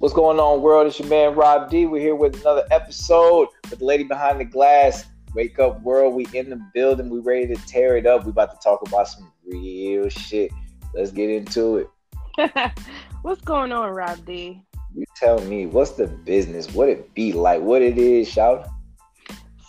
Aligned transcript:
What's 0.00 0.14
going 0.14 0.40
on, 0.40 0.62
world? 0.62 0.86
It's 0.86 0.98
your 0.98 1.08
man 1.08 1.34
Rob 1.34 1.68
D. 1.68 1.84
We're 1.84 2.00
here 2.00 2.14
with 2.14 2.40
another 2.40 2.64
episode 2.70 3.48
with 3.68 3.80
the 3.80 3.84
lady 3.84 4.02
behind 4.02 4.40
the 4.40 4.46
glass. 4.46 5.04
Wake 5.34 5.58
up, 5.58 5.82
world. 5.82 6.14
We 6.14 6.26
in 6.32 6.48
the 6.48 6.58
building. 6.72 7.10
We 7.10 7.18
ready 7.18 7.46
to 7.48 7.66
tear 7.66 7.98
it 7.98 8.06
up. 8.06 8.24
We 8.24 8.30
about 8.30 8.50
to 8.50 8.58
talk 8.64 8.80
about 8.88 9.08
some 9.08 9.30
real 9.44 10.08
shit. 10.08 10.52
Let's 10.94 11.10
get 11.10 11.28
into 11.28 11.86
it. 12.38 12.72
what's 13.20 13.42
going 13.42 13.72
on, 13.72 13.90
Rob 13.90 14.24
D? 14.24 14.62
You 14.94 15.04
tell 15.16 15.38
me. 15.42 15.66
What's 15.66 15.90
the 15.90 16.06
business? 16.06 16.72
What 16.72 16.88
it 16.88 17.12
be 17.12 17.34
like? 17.34 17.60
What 17.60 17.82
it 17.82 17.98
is, 17.98 18.26
shout. 18.26 18.70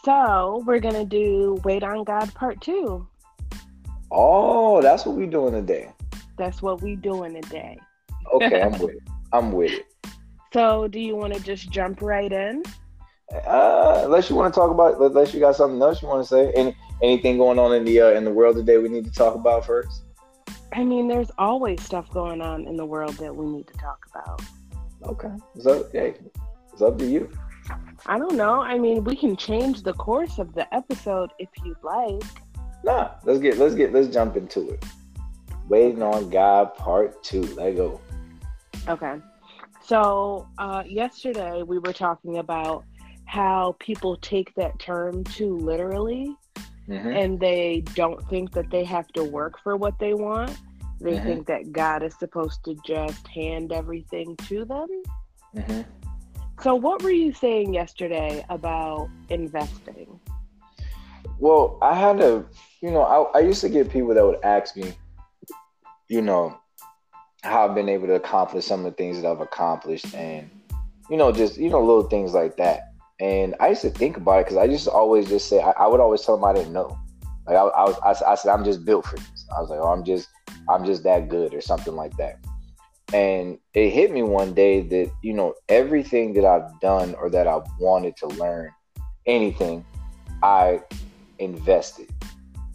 So 0.06 0.64
we're 0.66 0.80
gonna 0.80 1.04
do 1.04 1.60
Wait 1.66 1.84
on 1.84 2.06
God 2.06 2.34
Part 2.36 2.62
Two. 2.62 3.06
Oh, 4.10 4.82
that's 4.82 5.06
what 5.06 5.18
we 5.18 5.26
doing 5.26 5.52
today. 5.52 5.92
That's 6.38 6.62
what 6.62 6.82
we 6.82 6.96
doing 6.96 7.34
today. 7.34 7.78
Okay, 8.32 8.62
I'm 8.62 8.72
with 8.80 8.92
it. 8.92 9.04
I'm 9.34 9.52
with 9.52 9.74
it. 9.74 9.91
So, 10.54 10.88
do 10.88 11.00
you 11.00 11.16
want 11.16 11.34
to 11.34 11.40
just 11.40 11.70
jump 11.70 12.02
right 12.02 12.32
in? 12.32 12.64
Uh, 13.48 14.02
unless 14.04 14.30
you 14.30 14.36
want 14.36 14.54
to 14.54 14.60
talk 14.60 14.70
about, 14.70 15.00
unless 15.00 15.34
you 15.34 15.40
got 15.40 15.56
something 15.56 15.82
else 15.82 16.02
you 16.02 16.08
want 16.08 16.22
to 16.22 16.28
say, 16.28 16.52
any 16.54 16.76
anything 17.02 17.38
going 17.38 17.58
on 17.58 17.74
in 17.74 17.86
the 17.86 18.02
uh, 18.02 18.10
in 18.10 18.26
the 18.26 18.32
world 18.32 18.58
today 18.58 18.78
we 18.78 18.90
need 18.90 19.06
to 19.06 19.12
talk 19.12 19.36
about 19.36 19.66
first. 19.66 20.04
I 20.74 20.84
mean, 20.84 21.08
there's 21.08 21.32
always 21.38 21.82
stuff 21.82 22.10
going 22.12 22.42
on 22.42 22.68
in 22.68 22.76
the 22.76 22.86
world 22.86 23.14
that 23.16 23.34
we 23.34 23.46
need 23.46 23.68
to 23.68 23.74
talk 23.74 24.06
about. 24.14 24.42
Okay, 25.04 25.34
so 25.60 25.88
hey, 25.94 26.16
it's 26.74 26.82
up 26.82 26.98
to 27.00 27.06
you. 27.06 27.32
I 28.06 28.18
don't 28.18 28.36
know. 28.36 28.62
I 28.62 28.78
mean, 28.78 29.04
we 29.04 29.16
can 29.16 29.38
change 29.38 29.84
the 29.84 29.94
course 29.94 30.38
of 30.38 30.54
the 30.54 30.74
episode 30.74 31.32
if 31.40 31.50
you'd 31.64 31.82
like. 31.84 32.24
Nah, 32.84 33.12
let's 33.24 33.40
get 33.40 33.58
let's 33.58 33.76
get 33.76 33.94
let's 33.94 34.10
jump 34.10 34.36
into 34.36 34.70
it. 34.72 34.84
Waiting 35.70 36.02
on 36.02 36.30
God 36.30 36.76
Part 36.76 37.24
Two. 37.24 37.44
Let 37.56 37.78
go. 37.78 38.02
Okay. 38.90 39.16
So 39.92 40.48
uh, 40.58 40.84
yesterday 40.88 41.64
we 41.64 41.78
were 41.78 41.92
talking 41.92 42.38
about 42.38 42.86
how 43.26 43.76
people 43.80 44.16
take 44.16 44.56
that 44.56 44.80
term 44.80 45.26
too 45.26 45.58
literally, 45.58 46.34
mm-hmm. 46.88 47.10
and 47.10 47.38
they 47.38 47.84
don't 47.94 48.26
think 48.30 48.54
that 48.54 48.70
they 48.70 48.86
have 48.86 49.10
to 49.10 49.26
work 49.26 49.60
for 49.62 49.76
what 49.76 50.00
they 50.00 50.14
want. 50.14 50.58
They 51.02 51.16
mm-hmm. 51.16 51.26
think 51.26 51.48
that 51.48 51.74
God 51.74 52.04
is 52.04 52.16
supposed 52.18 52.64
to 52.64 52.78
just 52.86 53.28
hand 53.28 53.74
everything 53.74 54.38
to 54.48 54.64
them. 54.64 54.88
Mm-hmm. 55.58 55.82
So, 56.62 56.74
what 56.74 57.04
were 57.04 57.12
you 57.12 57.34
saying 57.34 57.74
yesterday 57.74 58.46
about 58.48 59.10
investing? 59.28 60.22
Well, 61.38 61.78
I 61.82 61.96
had 61.96 62.22
a, 62.22 62.46
you 62.80 62.92
know, 62.92 63.02
I, 63.02 63.40
I 63.40 63.42
used 63.42 63.60
to 63.60 63.68
get 63.68 63.90
people 63.90 64.14
that 64.14 64.26
would 64.26 64.42
ask 64.42 64.78
me, 64.78 64.94
you 66.08 66.22
know, 66.22 66.61
how 67.44 67.68
I've 67.68 67.76
been 67.76 67.90
able 67.90 68.08
to 68.08 68.14
accomplish 68.14 68.66
some 68.66 68.86
of 68.86 68.86
the 68.86 68.98
things 68.98 69.22
that 69.22 69.30
I've 69.30 69.42
accomplished, 69.42 70.14
and 70.14 70.50
you 71.10 71.18
know, 71.18 71.32
just 71.32 71.58
you 71.58 71.70
know, 71.70 71.80
little 71.80 72.04
things 72.04 72.34
like 72.34 72.58
that. 72.58 72.94
And 73.20 73.56
I 73.60 73.70
used 73.70 73.82
to 73.82 73.90
think 73.90 74.18
about 74.18 74.40
it 74.40 74.46
because 74.46 74.58
I 74.58 74.68
just 74.68 74.88
always 74.88 75.28
just 75.28 75.48
say 75.48 75.62
I, 75.62 75.72
I, 75.72 75.88
would 75.88 76.00
always 76.00 76.22
tell 76.22 76.38
them 76.38 76.46
I 76.46 76.54
didn't 76.54 76.74
know. 76.74 76.98
Like 77.46 77.56
I, 77.56 77.62
I 77.62 77.84
was, 77.84 78.22
I, 78.24 78.32
I, 78.32 78.36
said 78.36 78.52
I'm 78.52 78.64
just 78.64 78.84
built 78.84 79.06
for 79.06 79.18
this. 79.18 79.46
I 79.56 79.62
was 79.62 79.70
like, 79.70 79.80
oh, 79.80 79.92
I'm 79.92 80.04
just, 80.04 80.28
I'm 80.70 80.86
just 80.86 81.04
that 81.04 81.30
good 81.30 81.54
or 81.54 81.62
something 81.62 81.96
like 81.96 82.16
that. 82.18 82.40
And 83.14 83.60
it 83.74 83.90
hit 83.92 84.12
me 84.12 84.24
one 84.24 84.54
day 84.54 84.82
that 84.82 85.12
you 85.22 85.34
know 85.34 85.54
everything 85.70 86.34
that 86.34 86.46
I've 86.46 86.80
done 86.80 87.14
or 87.16 87.30
that 87.30 87.48
I've 87.48 87.68
wanted 87.80 88.16
to 88.18 88.28
learn, 88.28 88.72
anything, 89.26 89.86
I 90.42 90.82
invested 91.38 92.10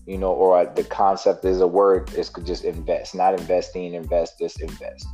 you 0.07 0.19
know, 0.19 0.33
or 0.33 0.65
the 0.75 0.85
concept 0.85 1.45
is 1.45 1.61
a 1.61 1.67
word 1.67 2.13
is 2.15 2.31
just 2.45 2.65
invest, 2.65 3.15
not 3.15 3.39
investing, 3.39 3.95
invest, 3.95 4.39
just 4.39 4.61
invest. 4.61 5.07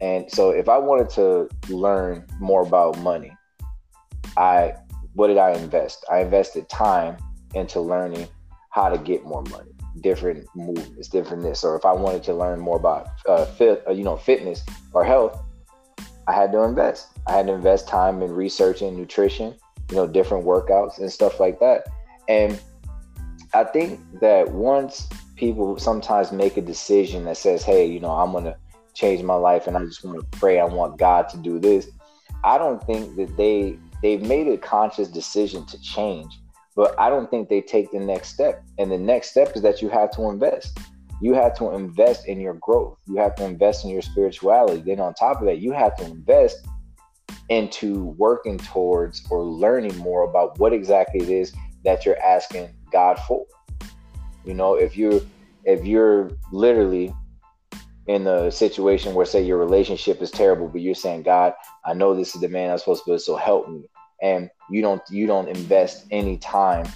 And 0.00 0.30
so 0.30 0.50
if 0.50 0.68
I 0.68 0.78
wanted 0.78 1.10
to 1.10 1.48
learn 1.68 2.26
more 2.38 2.62
about 2.62 2.98
money, 2.98 3.36
I 4.36 4.74
what 5.14 5.26
did 5.26 5.38
I 5.38 5.50
invest? 5.52 6.04
I 6.10 6.20
invested 6.20 6.68
time 6.68 7.16
into 7.54 7.80
learning 7.80 8.28
how 8.70 8.88
to 8.88 8.96
get 8.96 9.24
more 9.24 9.42
money, 9.42 9.72
different 10.00 10.46
movements, 10.54 11.08
different 11.08 11.42
this. 11.42 11.64
Or 11.64 11.76
if 11.76 11.84
I 11.84 11.92
wanted 11.92 12.22
to 12.24 12.34
learn 12.34 12.60
more 12.60 12.76
about 12.76 13.08
uh, 13.26 13.44
fit, 13.44 13.82
uh, 13.86 13.92
you 13.92 14.04
know, 14.04 14.16
fitness 14.16 14.64
or 14.92 15.04
health, 15.04 15.42
I 16.28 16.32
had 16.32 16.52
to 16.52 16.62
invest. 16.62 17.08
I 17.26 17.32
had 17.32 17.48
to 17.48 17.52
invest 17.52 17.88
time 17.88 18.22
in 18.22 18.32
researching 18.32 18.96
nutrition, 18.96 19.56
you 19.90 19.96
know, 19.96 20.06
different 20.06 20.44
workouts 20.44 20.98
and 20.98 21.10
stuff 21.10 21.40
like 21.40 21.58
that. 21.58 21.88
And 22.28 22.60
I 23.52 23.64
think 23.64 24.00
that 24.20 24.52
once 24.52 25.08
people 25.36 25.78
sometimes 25.78 26.30
make 26.30 26.56
a 26.56 26.60
decision 26.60 27.24
that 27.24 27.36
says, 27.36 27.62
"Hey, 27.62 27.86
you 27.86 27.98
know, 27.98 28.10
I'm 28.10 28.32
gonna 28.32 28.56
change 28.94 29.22
my 29.22 29.34
life, 29.34 29.66
and 29.66 29.76
I 29.76 29.84
just 29.84 30.04
want 30.04 30.20
to 30.20 30.38
pray. 30.38 30.60
I 30.60 30.64
want 30.64 30.98
God 30.98 31.28
to 31.30 31.36
do 31.36 31.58
this." 31.58 31.88
I 32.44 32.58
don't 32.58 32.82
think 32.84 33.16
that 33.16 33.36
they 33.36 33.76
they've 34.02 34.22
made 34.22 34.48
a 34.48 34.56
conscious 34.56 35.08
decision 35.08 35.66
to 35.66 35.80
change, 35.80 36.32
but 36.76 36.98
I 36.98 37.10
don't 37.10 37.30
think 37.30 37.48
they 37.48 37.60
take 37.60 37.90
the 37.90 37.98
next 37.98 38.28
step. 38.28 38.62
And 38.78 38.90
the 38.90 38.98
next 38.98 39.30
step 39.30 39.56
is 39.56 39.62
that 39.62 39.82
you 39.82 39.88
have 39.88 40.10
to 40.12 40.28
invest. 40.28 40.78
You 41.20 41.34
have 41.34 41.54
to 41.58 41.72
invest 41.72 42.26
in 42.28 42.40
your 42.40 42.54
growth. 42.54 42.96
You 43.06 43.16
have 43.16 43.34
to 43.36 43.44
invest 43.44 43.84
in 43.84 43.90
your 43.90 44.00
spirituality. 44.00 44.80
Then 44.80 45.00
on 45.00 45.12
top 45.14 45.40
of 45.40 45.46
that, 45.46 45.58
you 45.58 45.72
have 45.72 45.96
to 45.96 46.04
invest 46.04 46.66
into 47.48 48.14
working 48.16 48.58
towards 48.58 49.26
or 49.28 49.42
learning 49.42 49.96
more 49.98 50.22
about 50.22 50.58
what 50.58 50.72
exactly 50.72 51.20
it 51.20 51.28
is 51.28 51.52
that 51.84 52.06
you're 52.06 52.22
asking 52.22 52.68
God 52.90 53.18
for. 53.26 53.46
You 54.44 54.54
know, 54.54 54.74
if 54.74 54.96
you're 54.96 55.20
if 55.64 55.84
you're 55.84 56.30
literally 56.52 57.14
in 58.06 58.26
a 58.26 58.50
situation 58.50 59.14
where 59.14 59.26
say 59.26 59.42
your 59.42 59.58
relationship 59.58 60.20
is 60.22 60.30
terrible, 60.30 60.68
but 60.68 60.80
you're 60.80 60.94
saying, 60.94 61.22
God, 61.22 61.52
I 61.84 61.94
know 61.94 62.14
this 62.14 62.34
is 62.34 62.40
the 62.40 62.48
man 62.48 62.70
I'm 62.70 62.78
supposed 62.78 63.04
to 63.04 63.12
be, 63.12 63.18
so 63.18 63.36
help 63.36 63.68
me. 63.68 63.84
And 64.22 64.50
you 64.70 64.82
don't 64.82 65.02
you 65.10 65.26
don't 65.26 65.48
invest 65.48 66.06
any 66.10 66.36
time 66.38 66.86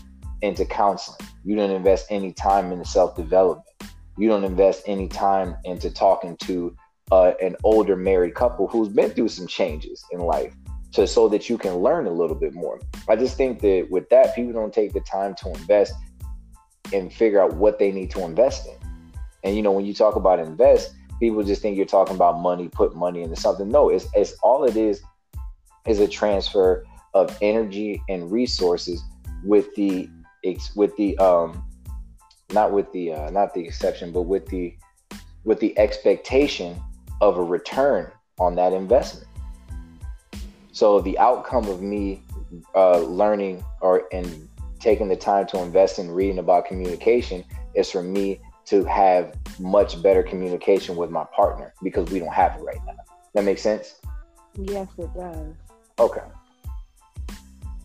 into 0.42 0.64
counseling. 0.64 1.18
You 1.44 1.56
don't 1.56 1.70
invest 1.70 2.06
any 2.10 2.32
time 2.32 2.72
into 2.72 2.84
self-development. 2.84 3.66
You 4.16 4.28
don't 4.28 4.44
invest 4.44 4.84
any 4.86 5.08
time 5.08 5.56
into 5.64 5.90
talking 5.90 6.36
to 6.38 6.76
uh, 7.10 7.32
an 7.40 7.56
older 7.64 7.96
married 7.96 8.34
couple 8.34 8.66
who's 8.66 8.88
been 8.88 9.10
through 9.10 9.28
some 9.28 9.46
changes 9.46 10.04
in 10.12 10.20
life 10.20 10.54
to 10.94 11.06
so 11.06 11.28
that 11.28 11.48
you 11.48 11.58
can 11.58 11.76
learn 11.76 12.06
a 12.06 12.10
little 12.10 12.36
bit 12.36 12.54
more. 12.54 12.80
I 13.08 13.16
just 13.16 13.36
think 13.36 13.60
that 13.60 13.88
with 13.90 14.08
that, 14.10 14.34
people 14.34 14.52
don't 14.52 14.72
take 14.72 14.92
the 14.92 15.00
time 15.00 15.34
to 15.36 15.48
invest 15.50 15.94
and 16.92 17.12
figure 17.12 17.40
out 17.40 17.54
what 17.54 17.78
they 17.78 17.90
need 17.90 18.10
to 18.12 18.24
invest 18.24 18.66
in. 18.66 18.76
And 19.42 19.56
you 19.56 19.62
know, 19.62 19.72
when 19.72 19.84
you 19.84 19.94
talk 19.94 20.16
about 20.16 20.38
invest, 20.38 20.94
people 21.20 21.42
just 21.42 21.62
think 21.62 21.76
you're 21.76 21.86
talking 21.86 22.14
about 22.14 22.40
money, 22.40 22.68
put 22.68 22.94
money 22.94 23.22
into 23.22 23.36
something. 23.36 23.68
No, 23.68 23.88
it's 23.90 24.06
it's 24.14 24.32
all 24.42 24.64
it 24.64 24.76
is 24.76 25.02
is 25.86 26.00
a 26.00 26.08
transfer 26.08 26.84
of 27.12 27.36
energy 27.42 28.02
and 28.08 28.30
resources 28.30 29.02
with 29.44 29.74
the 29.74 30.08
with 30.74 30.96
the 30.96 31.16
um 31.18 31.64
not 32.52 32.72
with 32.72 32.90
the 32.92 33.12
uh, 33.12 33.30
not 33.30 33.54
the 33.54 33.64
exception, 33.64 34.12
but 34.12 34.22
with 34.22 34.46
the 34.46 34.74
with 35.44 35.60
the 35.60 35.76
expectation 35.78 36.80
of 37.20 37.36
a 37.36 37.42
return 37.42 38.10
on 38.38 38.54
that 38.56 38.72
investment. 38.72 39.26
So 40.74 41.00
the 41.00 41.16
outcome 41.20 41.68
of 41.68 41.80
me 41.80 42.20
uh, 42.74 42.98
learning 42.98 43.64
or 43.80 44.08
and 44.12 44.48
taking 44.80 45.06
the 45.06 45.14
time 45.14 45.46
to 45.46 45.62
invest 45.62 46.00
in 46.00 46.10
reading 46.10 46.40
about 46.40 46.66
communication 46.66 47.44
is 47.74 47.92
for 47.92 48.02
me 48.02 48.40
to 48.66 48.84
have 48.84 49.36
much 49.60 50.02
better 50.02 50.24
communication 50.24 50.96
with 50.96 51.10
my 51.10 51.24
partner 51.34 51.72
because 51.80 52.10
we 52.10 52.18
don't 52.18 52.34
have 52.34 52.56
it 52.56 52.62
right 52.64 52.80
now. 52.86 52.96
That 53.34 53.44
makes 53.44 53.62
sense? 53.62 54.00
Yes, 54.56 54.88
it 54.98 55.14
does. 55.14 55.54
Okay. 56.00 56.22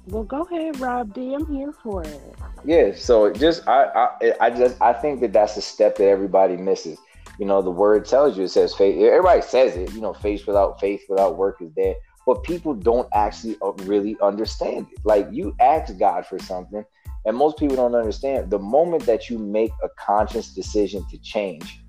Well, 0.08 0.24
go 0.24 0.42
ahead, 0.42 0.80
Rob 0.80 1.14
D. 1.14 1.36
I'm 1.36 1.46
here 1.46 1.72
for 1.72 2.04
it. 2.04 2.36
Yeah. 2.66 2.96
So 2.96 3.32
just 3.32 3.68
I 3.68 3.84
I 3.84 4.34
I 4.42 4.50
just 4.50 4.82
I 4.82 4.94
think 4.94 5.22
that 5.22 5.32
that's 5.32 5.56
a 5.58 5.62
step 5.62 5.96
that 5.98 6.08
everybody 6.08 6.58
misses. 6.58 6.98
You 7.38 7.46
know, 7.46 7.62
the 7.62 7.70
word 7.70 8.06
tells 8.06 8.36
you 8.36 8.46
it 8.46 8.50
says 8.50 8.74
faith. 8.74 9.00
Everybody 9.00 9.44
says 9.44 9.78
it. 9.78 9.94
You 9.94 10.02
know, 10.02 10.14
faith 10.14 10.48
without 10.48 10.80
faith 10.80 11.04
without 11.08 11.38
work 11.38 11.62
is 11.62 11.70
dead 11.70 11.96
but 12.30 12.44
people 12.44 12.76
don't 12.76 13.10
actually 13.12 13.58
uh, 13.60 13.72
really 13.86 14.16
understand 14.22 14.86
it. 14.92 15.00
Like 15.04 15.28
you 15.32 15.56
ask 15.60 15.98
God 15.98 16.28
for 16.28 16.38
something, 16.38 16.86
and 17.26 17.36
most 17.36 17.58
people 17.58 17.76
don't 17.76 17.96
understand. 17.96 18.52
The 18.52 18.60
moment 18.60 19.08
that 19.08 19.32
you 19.32 19.40
make 19.40 19.72
a 19.82 19.90
conscious 19.98 20.54
decision 20.54 21.04
to 21.10 21.18
change, 21.24 21.82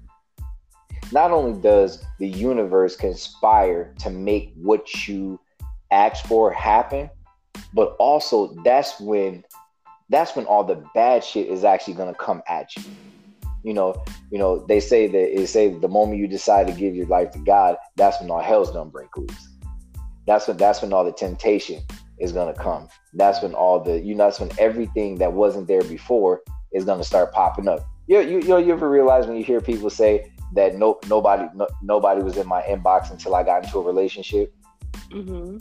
not 1.13 1.31
only 1.31 1.61
does 1.61 2.03
the 2.19 2.27
universe 2.27 2.97
conspire 2.97 3.95
to 3.99 4.09
make 4.09 4.55
what 4.57 5.07
you 5.07 5.39
ask 5.91 6.25
for 6.25 6.51
happen, 6.51 7.11
but 7.75 7.95
also 7.99 8.55
that's 8.65 8.99
when 8.99 9.45
that's 10.09 10.35
when 10.35 10.47
all 10.47 10.65
the 10.65 10.83
bad 10.95 11.23
shit 11.23 11.49
is 11.49 11.65
actually 11.65 11.93
gonna 11.93 12.15
come 12.15 12.41
at 12.49 12.75
you. 12.79 12.85
You 13.63 13.75
know, 13.75 14.03
you 14.31 14.39
know, 14.39 14.65
they 14.65 14.81
say 14.81 15.07
that 15.07 15.39
it 15.39 15.47
say 15.49 15.69
the 15.69 15.89
moment 15.89 16.19
you 16.19 16.27
decide 16.27 16.67
to 16.69 16.73
give 16.73 16.97
your 16.97 17.09
life 17.09 17.31
to 17.33 17.39
God, 17.41 17.77
that's 17.97 18.19
when 18.23 18.31
all 18.31 18.41
hell's 18.41 18.71
gonna 18.71 18.89
break 18.89 19.15
loose 19.19 19.50
that's 20.31 20.47
when 20.47 20.57
that's 20.57 20.81
when 20.81 20.93
all 20.93 21.05
the 21.05 21.13
temptation 21.13 21.83
is 22.19 22.31
gonna 22.31 22.55
come. 22.55 22.89
That's 23.15 23.43
when 23.43 23.53
all 23.53 23.81
the 23.81 23.99
you 23.99 24.15
know 24.15 24.25
that's 24.25 24.39
when 24.39 24.51
everything 24.61 25.19
that 25.19 25.33
wasn't 25.33 25.67
there 25.67 25.83
before 25.83 26.43
is 26.73 26.85
gonna 26.85 27.03
start 27.03 27.33
popping 27.33 27.67
up. 27.67 27.81
You 28.07 28.21
you 28.21 28.41
you, 28.41 28.59
you 28.59 28.73
ever 28.73 28.89
realize 28.89 29.27
when 29.27 29.37
you 29.37 29.43
hear 29.43 29.61
people 29.61 29.91
say 29.91 30.31
that 30.55 30.77
no 30.77 31.01
nobody 31.09 31.49
no, 31.57 31.67
nobody 31.83 32.23
was 32.23 32.37
in 32.37 32.47
my 32.47 32.63
inbox 32.63 33.11
until 33.11 33.35
I 33.35 33.43
got 33.43 33.65
into 33.65 33.79
a 33.79 33.83
relationship? 33.83 34.55
Mm-hmm. 35.11 35.59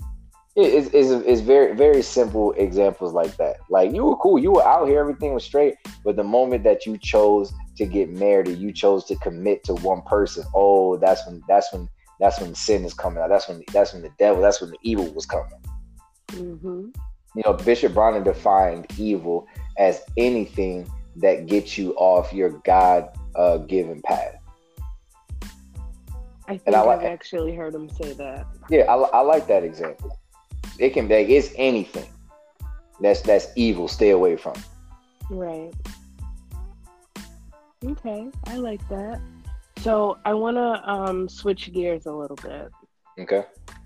It's, 0.56 0.90
it's, 0.94 1.10
it's 1.26 1.42
very 1.42 1.76
very 1.76 2.04
simple 2.04 2.52
examples 2.52 3.12
like 3.14 3.38
that. 3.38 3.58
Like 3.72 3.92
you 3.92 4.04
were 4.04 4.18
cool, 4.18 4.38
you 4.38 4.52
were 4.52 4.68
out 4.68 4.88
here, 4.88 5.00
everything 5.00 5.34
was 5.34 5.44
straight, 5.44 5.76
but 6.04 6.16
the 6.16 6.24
moment 6.24 6.64
that 6.66 6.86
you 6.86 7.00
chose 7.00 7.52
to 7.78 7.88
get 7.88 8.12
married, 8.12 8.50
or 8.50 8.52
you 8.52 8.72
chose 8.72 9.06
to 9.06 9.16
commit 9.16 9.64
to 9.64 9.74
one 9.76 10.04
person, 10.04 10.44
oh, 10.54 10.98
that's 10.98 11.26
when 11.26 11.42
that's 11.48 11.74
when 11.74 11.90
that's 12.20 12.40
when 12.40 12.54
sin 12.54 12.86
is 12.86 12.94
coming 12.94 13.22
out. 13.22 13.30
That's 13.30 13.48
when 13.48 13.64
that's 13.72 13.94
when 13.94 14.02
the 14.02 14.12
devil, 14.20 14.42
that's 14.42 14.62
when 14.62 14.72
the 14.72 14.78
evil 14.82 15.12
was 15.14 15.26
coming. 15.26 15.52
Mm-hmm. 16.30 16.90
You 17.36 17.44
know, 17.46 17.54
Bishop 17.54 17.94
Bronner 17.94 18.24
defined 18.24 18.88
evil 18.98 19.48
as 19.78 20.02
anything 20.18 20.90
that 21.18 21.46
gets 21.46 21.78
you 21.78 21.94
off 21.94 22.34
your 22.34 22.50
God 22.66 23.10
uh, 23.36 23.58
given 23.58 24.02
path. 24.02 24.36
I 26.48 26.58
think 26.58 26.76
I 26.76 26.82
like, 26.82 27.00
I've 27.00 27.06
actually 27.06 27.56
heard 27.56 27.76
him 27.76 27.90
say 27.90 28.14
that. 28.14 28.48
Yeah, 28.70 28.92
I, 28.92 28.96
I 28.96 29.22
like 29.22 29.48
that 29.48 29.64
example. 29.64 30.20
It 30.80 30.92
can 30.92 31.08
be 31.08 31.16
it's 31.16 31.54
anything 31.56 32.10
that's 33.00 33.22
that's 33.22 33.48
evil. 33.56 33.88
Stay 33.88 34.10
away 34.10 34.36
from. 34.36 34.56
Right. 35.30 35.72
Okay, 37.86 38.30
I 38.48 38.56
like 38.58 38.88
that. 38.90 39.22
So 39.82 40.18
I 40.26 40.34
want 40.34 40.58
to 40.58 40.90
um, 40.90 41.30
switch 41.30 41.72
gears 41.72 42.06
a 42.06 42.12
little 42.12 42.36
bit. 42.36 42.70
Okay. 43.18 43.46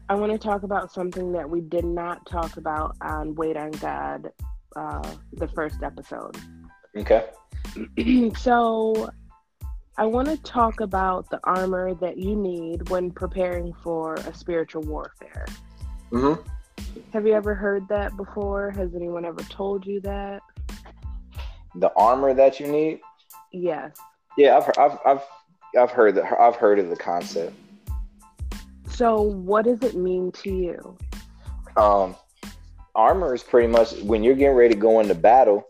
I 0.10 0.16
want 0.16 0.32
to 0.32 0.38
talk 0.38 0.64
about 0.64 0.92
something 0.92 1.32
that 1.34 1.48
we 1.50 1.62
did 1.62 1.86
not 1.86 2.26
talk 2.26 2.58
about 2.58 2.96
on 3.02 3.36
Wait 3.36 3.56
on 3.56 3.72
God, 3.72 4.32
uh, 4.76 5.14
the 5.34 5.48
first 5.50 5.84
episode. 5.84 6.36
Okay. 6.98 7.26
so 8.38 9.10
I 9.98 10.06
want 10.06 10.28
to 10.30 10.38
talk 10.38 10.80
about 10.80 11.30
the 11.30 11.40
armor 11.44 11.94
that 11.96 12.18
you 12.18 12.36
need 12.36 12.90
when 12.90 13.12
preparing 13.12 13.72
for 13.84 14.16
a 14.16 14.34
spiritual 14.34 14.82
warfare. 14.82 15.46
Mm-hmm. 16.12 16.42
Have 17.14 17.28
you 17.28 17.34
ever 17.34 17.54
heard 17.54 17.88
that 17.90 18.18
before? 18.18 18.72
Has 18.72 18.96
anyone 18.96 19.26
ever 19.26 19.42
told 19.44 19.86
you 19.86 20.00
that? 20.02 20.42
The 21.76 21.94
armor 21.96 22.34
that 22.34 22.60
you 22.60 22.68
need? 22.68 23.02
Yes. 23.52 23.96
Yeah, 24.38 24.58
I've 24.58 24.72
I've 24.78 25.00
I've 25.06 25.22
I've 25.80 25.92
heard 25.92 26.16
that 26.16 26.40
I've 26.40 26.56
heard 26.56 26.80
of 26.80 26.90
the 26.90 26.96
concept. 26.96 27.56
So, 28.90 29.22
what 29.22 29.66
does 29.66 29.82
it 29.82 29.96
mean 29.96 30.32
to 30.34 30.52
you? 30.52 30.98
Um, 31.76 32.16
armor 32.96 33.34
is 33.34 33.44
pretty 33.44 33.68
much 33.68 33.94
when 34.02 34.24
you're 34.24 34.36
getting 34.36 34.56
ready 34.56 34.76
to 34.76 34.80
go 34.80 35.00
into 35.00 35.16
battle. 35.16 35.66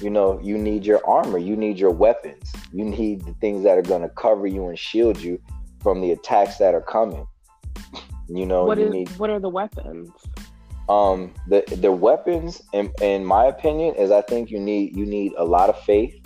You 0.00 0.10
know, 0.10 0.40
you 0.42 0.58
need 0.58 0.84
your 0.84 1.04
armor. 1.06 1.38
You 1.38 1.56
need 1.56 1.78
your 1.78 1.90
weapons. 1.90 2.52
You 2.72 2.84
need 2.84 3.24
the 3.24 3.34
things 3.34 3.62
that 3.64 3.78
are 3.78 3.82
going 3.82 4.02
to 4.02 4.08
cover 4.08 4.46
you 4.46 4.68
and 4.68 4.78
shield 4.78 5.20
you 5.20 5.40
from 5.80 6.00
the 6.00 6.12
attacks 6.12 6.58
that 6.58 6.74
are 6.74 6.82
coming. 6.82 7.26
You 8.28 8.46
know, 8.46 8.64
what 8.64 8.78
you 8.78 8.86
is, 8.86 8.92
need. 8.92 9.10
What 9.18 9.28
are 9.28 9.40
the 9.40 9.48
weapons? 9.48 10.10
Um, 10.88 11.34
the 11.48 11.64
the 11.80 11.92
weapons, 11.92 12.62
in, 12.72 12.90
in 13.02 13.24
my 13.24 13.46
opinion, 13.46 13.94
is 13.96 14.10
I 14.10 14.22
think 14.22 14.50
you 14.50 14.58
need 14.58 14.96
you 14.96 15.04
need 15.04 15.32
a 15.36 15.44
lot 15.44 15.68
of 15.68 15.78
faith. 15.82 16.21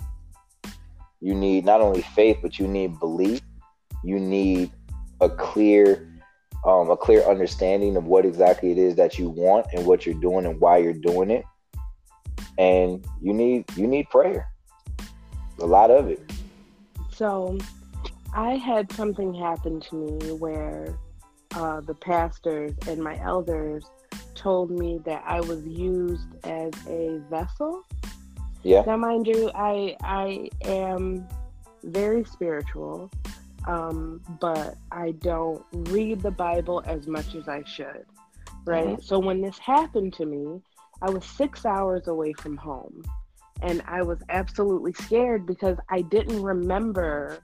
You 1.21 1.33
need 1.33 1.65
not 1.65 1.81
only 1.81 2.01
faith, 2.01 2.37
but 2.41 2.59
you 2.59 2.67
need 2.67 2.99
belief. 2.99 3.41
You 4.03 4.19
need 4.19 4.71
a 5.19 5.29
clear, 5.29 6.07
um, 6.65 6.89
a 6.89 6.97
clear 6.97 7.21
understanding 7.23 7.97
of 7.97 8.05
what 8.05 8.25
exactly 8.25 8.71
it 8.71 8.77
is 8.77 8.95
that 8.95 9.17
you 9.17 9.29
want 9.29 9.67
and 9.73 9.85
what 9.85 10.05
you're 10.05 10.19
doing 10.19 10.45
and 10.45 10.59
why 10.59 10.77
you're 10.77 10.93
doing 10.93 11.31
it. 11.31 11.43
And 12.57 13.05
you 13.21 13.33
need 13.33 13.65
you 13.75 13.87
need 13.87 14.09
prayer. 14.09 14.47
A 15.59 15.65
lot 15.65 15.89
of 15.89 16.07
it. 16.09 16.19
So, 17.11 17.57
I 18.33 18.55
had 18.55 18.91
something 18.91 19.33
happen 19.33 19.79
to 19.81 19.95
me 19.95 20.31
where 20.33 20.97
uh, 21.55 21.81
the 21.81 21.95
pastors 21.95 22.73
and 22.87 23.01
my 23.01 23.19
elders 23.21 23.83
told 24.35 24.69
me 24.69 24.99
that 25.05 25.23
I 25.25 25.41
was 25.41 25.65
used 25.65 26.27
as 26.43 26.71
a 26.87 27.19
vessel. 27.29 27.83
Yeah. 28.67 28.83
Now, 28.85 28.97
mind 28.97 29.27
you, 29.27 29.49
I 29.55 29.95
I 30.03 30.49
am 30.65 31.25
very 31.83 32.25
spiritual, 32.25 33.09
um, 33.65 34.21
but 34.41 34.75
I 34.91 35.11
don't 35.11 35.63
read 35.71 36.21
the 36.21 36.31
Bible 36.31 36.83
as 36.85 37.07
much 37.07 37.33
as 37.33 37.47
I 37.47 37.63
should. 37.63 38.05
Right. 38.65 38.87
Mm-hmm. 38.87 39.01
So 39.01 39.19
when 39.19 39.41
this 39.41 39.57
happened 39.57 40.13
to 40.15 40.25
me, 40.25 40.61
I 41.01 41.09
was 41.09 41.23
six 41.23 41.65
hours 41.65 42.07
away 42.09 42.33
from 42.33 42.57
home 42.57 43.03
and 43.61 43.81
I 43.87 44.01
was 44.01 44.19
absolutely 44.27 44.91
scared 44.91 45.45
because 45.45 45.77
I 45.89 46.01
didn't 46.01 46.41
remember 46.41 47.39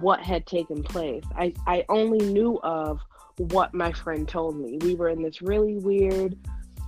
what 0.00 0.20
had 0.20 0.46
taken 0.46 0.82
place. 0.82 1.22
I, 1.36 1.54
I 1.68 1.84
only 1.88 2.26
knew 2.26 2.58
of 2.64 2.98
what 3.36 3.72
my 3.72 3.92
friend 3.92 4.26
told 4.26 4.58
me. 4.58 4.78
We 4.80 4.96
were 4.96 5.10
in 5.10 5.22
this 5.22 5.40
really 5.42 5.76
weird, 5.76 6.36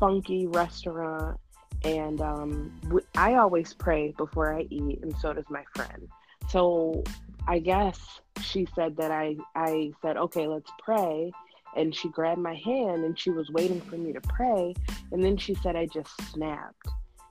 funky 0.01 0.49
restaurant, 0.49 1.39
and 1.85 2.21
um, 2.21 3.03
I 3.17 3.35
always 3.35 3.75
pray 3.75 4.15
before 4.17 4.55
I 4.55 4.67
eat, 4.71 5.01
and 5.03 5.15
so 5.19 5.33
does 5.33 5.49
my 5.51 5.65
friend. 5.75 6.09
So 6.49 7.05
I 7.47 7.59
guess 7.59 8.21
she 8.43 8.67
said 8.75 8.97
that 8.97 9.11
I, 9.11 9.37
I 9.55 9.93
said, 10.03 10.17
okay, 10.17 10.47
let's 10.47 10.71
pray. 10.83 11.33
And 11.77 11.95
she 11.95 12.09
grabbed 12.09 12.41
my 12.41 12.55
hand 12.55 13.05
and 13.05 13.19
she 13.19 13.31
was 13.31 13.51
waiting 13.51 13.81
for 13.81 13.97
me 13.97 14.13
to 14.13 14.21
pray. 14.21 14.75
And 15.13 15.23
then 15.23 15.37
she 15.37 15.55
said, 15.55 15.77
I 15.77 15.87
just 15.87 16.11
snapped. 16.33 16.89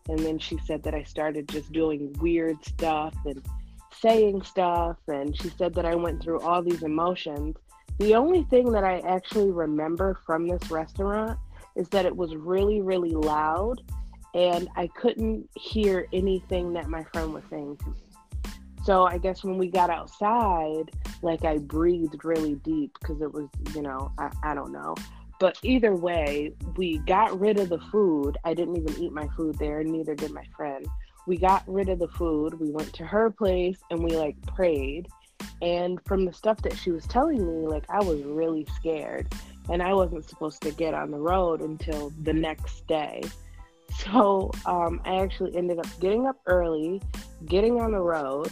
And 0.10 0.20
then 0.20 0.40
she 0.40 0.58
said 0.66 0.84
that 0.84 0.94
I 0.94 1.04
started 1.04 1.50
just 1.50 1.72
doing 1.72 2.14
weird 2.20 2.64
stuff 2.64 3.14
and 3.26 3.44
saying 4.00 4.44
stuff. 4.44 4.98
And 5.08 5.36
she 5.36 5.50
said 5.50 5.74
that 5.74 5.86
I 5.86 5.96
went 5.96 6.24
through 6.24 6.42
all 6.42 6.62
these 6.62 6.84
emotions. 6.84 7.56
The 8.00 8.16
only 8.16 8.44
thing 8.44 8.72
that 8.72 8.84
I 8.84 9.00
actually 9.00 9.52
remember 9.52 10.20
from 10.26 10.48
this 10.48 10.70
restaurant 10.70 11.38
is 11.76 11.90
that 11.90 12.06
it 12.06 12.16
was 12.16 12.36
really, 12.36 12.82
really 12.82 13.12
loud 13.12 13.82
and 14.38 14.70
I 14.76 14.86
couldn't 14.86 15.50
hear 15.56 16.08
anything 16.14 16.72
that 16.74 16.88
my 16.88 17.04
friend 17.12 17.34
was 17.34 17.44
saying 17.50 17.78
to 17.78 17.90
me. 17.90 17.96
So 18.86 19.04
I 19.04 19.18
guess 19.18 19.44
when 19.44 19.58
we 19.58 19.68
got 19.68 19.90
outside, 19.90 20.92
like 21.24 21.44
I 21.44 21.58
breathed 21.58 22.24
really 22.24 22.54
deep 22.56 22.96
because 23.02 23.20
it 23.20 23.34
was, 23.34 23.50
you 23.74 23.82
know, 23.82 24.12
I, 24.20 24.30
I 24.44 24.54
don't 24.54 24.72
know. 24.72 24.94
But 25.40 25.58
either 25.64 25.96
way, 25.96 26.54
we 26.76 27.00
got 27.00 27.38
rid 27.40 27.60
of 27.60 27.70
the 27.70 27.80
food. 27.80 28.38
I 28.46 28.54
didn't 28.54 28.78
even 28.78 29.04
eat 29.04 29.12
my 29.12 29.28
food 29.36 29.58
there, 29.58 29.84
neither 29.84 30.14
did 30.14 30.32
my 30.32 30.46
friend. 30.56 30.86
We 31.26 31.38
got 31.38 31.64
rid 31.66 31.90
of 31.90 31.98
the 31.98 32.08
food. 32.08 32.60
We 32.60 32.70
went 32.70 32.94
to 32.94 33.06
her 33.06 33.32
place 33.32 33.80
and 33.90 34.04
we 34.04 34.16
like 34.16 34.40
prayed. 34.46 35.08
And 35.64 36.00
from 36.06 36.26
the 36.26 36.34
stuff 36.34 36.62
that 36.62 36.78
she 36.78 36.92
was 36.92 37.08
telling 37.08 37.40
me, 37.40 37.68
like 37.68 37.86
I 37.90 38.04
was 38.04 38.22
really 38.22 38.68
scared. 38.76 39.34
And 39.70 39.82
I 39.82 39.96
wasn't 39.96 40.30
supposed 40.30 40.62
to 40.62 40.72
get 40.72 40.94
on 40.94 41.10
the 41.10 41.18
road 41.18 41.62
until 41.62 42.14
the 42.22 42.34
next 42.34 42.86
day. 42.86 43.24
So 44.04 44.52
um, 44.66 45.02
I 45.06 45.16
actually 45.22 45.56
ended 45.56 45.80
up 45.80 45.88
getting 46.00 46.28
up 46.28 46.38
early, 46.46 47.02
getting 47.46 47.82
on 47.82 47.92
the 47.92 48.00
road, 48.00 48.52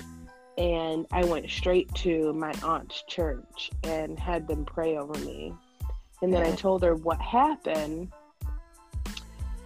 and 0.58 1.06
I 1.12 1.24
went 1.26 1.50
straight 1.50 1.94
to 1.96 2.34
my 2.34 2.54
aunt's 2.64 3.04
church 3.08 3.72
and 3.84 4.18
had 4.20 4.48
them 4.48 4.66
pray 4.66 4.98
over 4.98 5.18
me. 5.20 5.54
And 6.22 6.34
then 6.34 6.44
I 6.44 6.56
told 6.56 6.82
her 6.84 6.96
what 6.96 7.22
happened, 7.22 8.12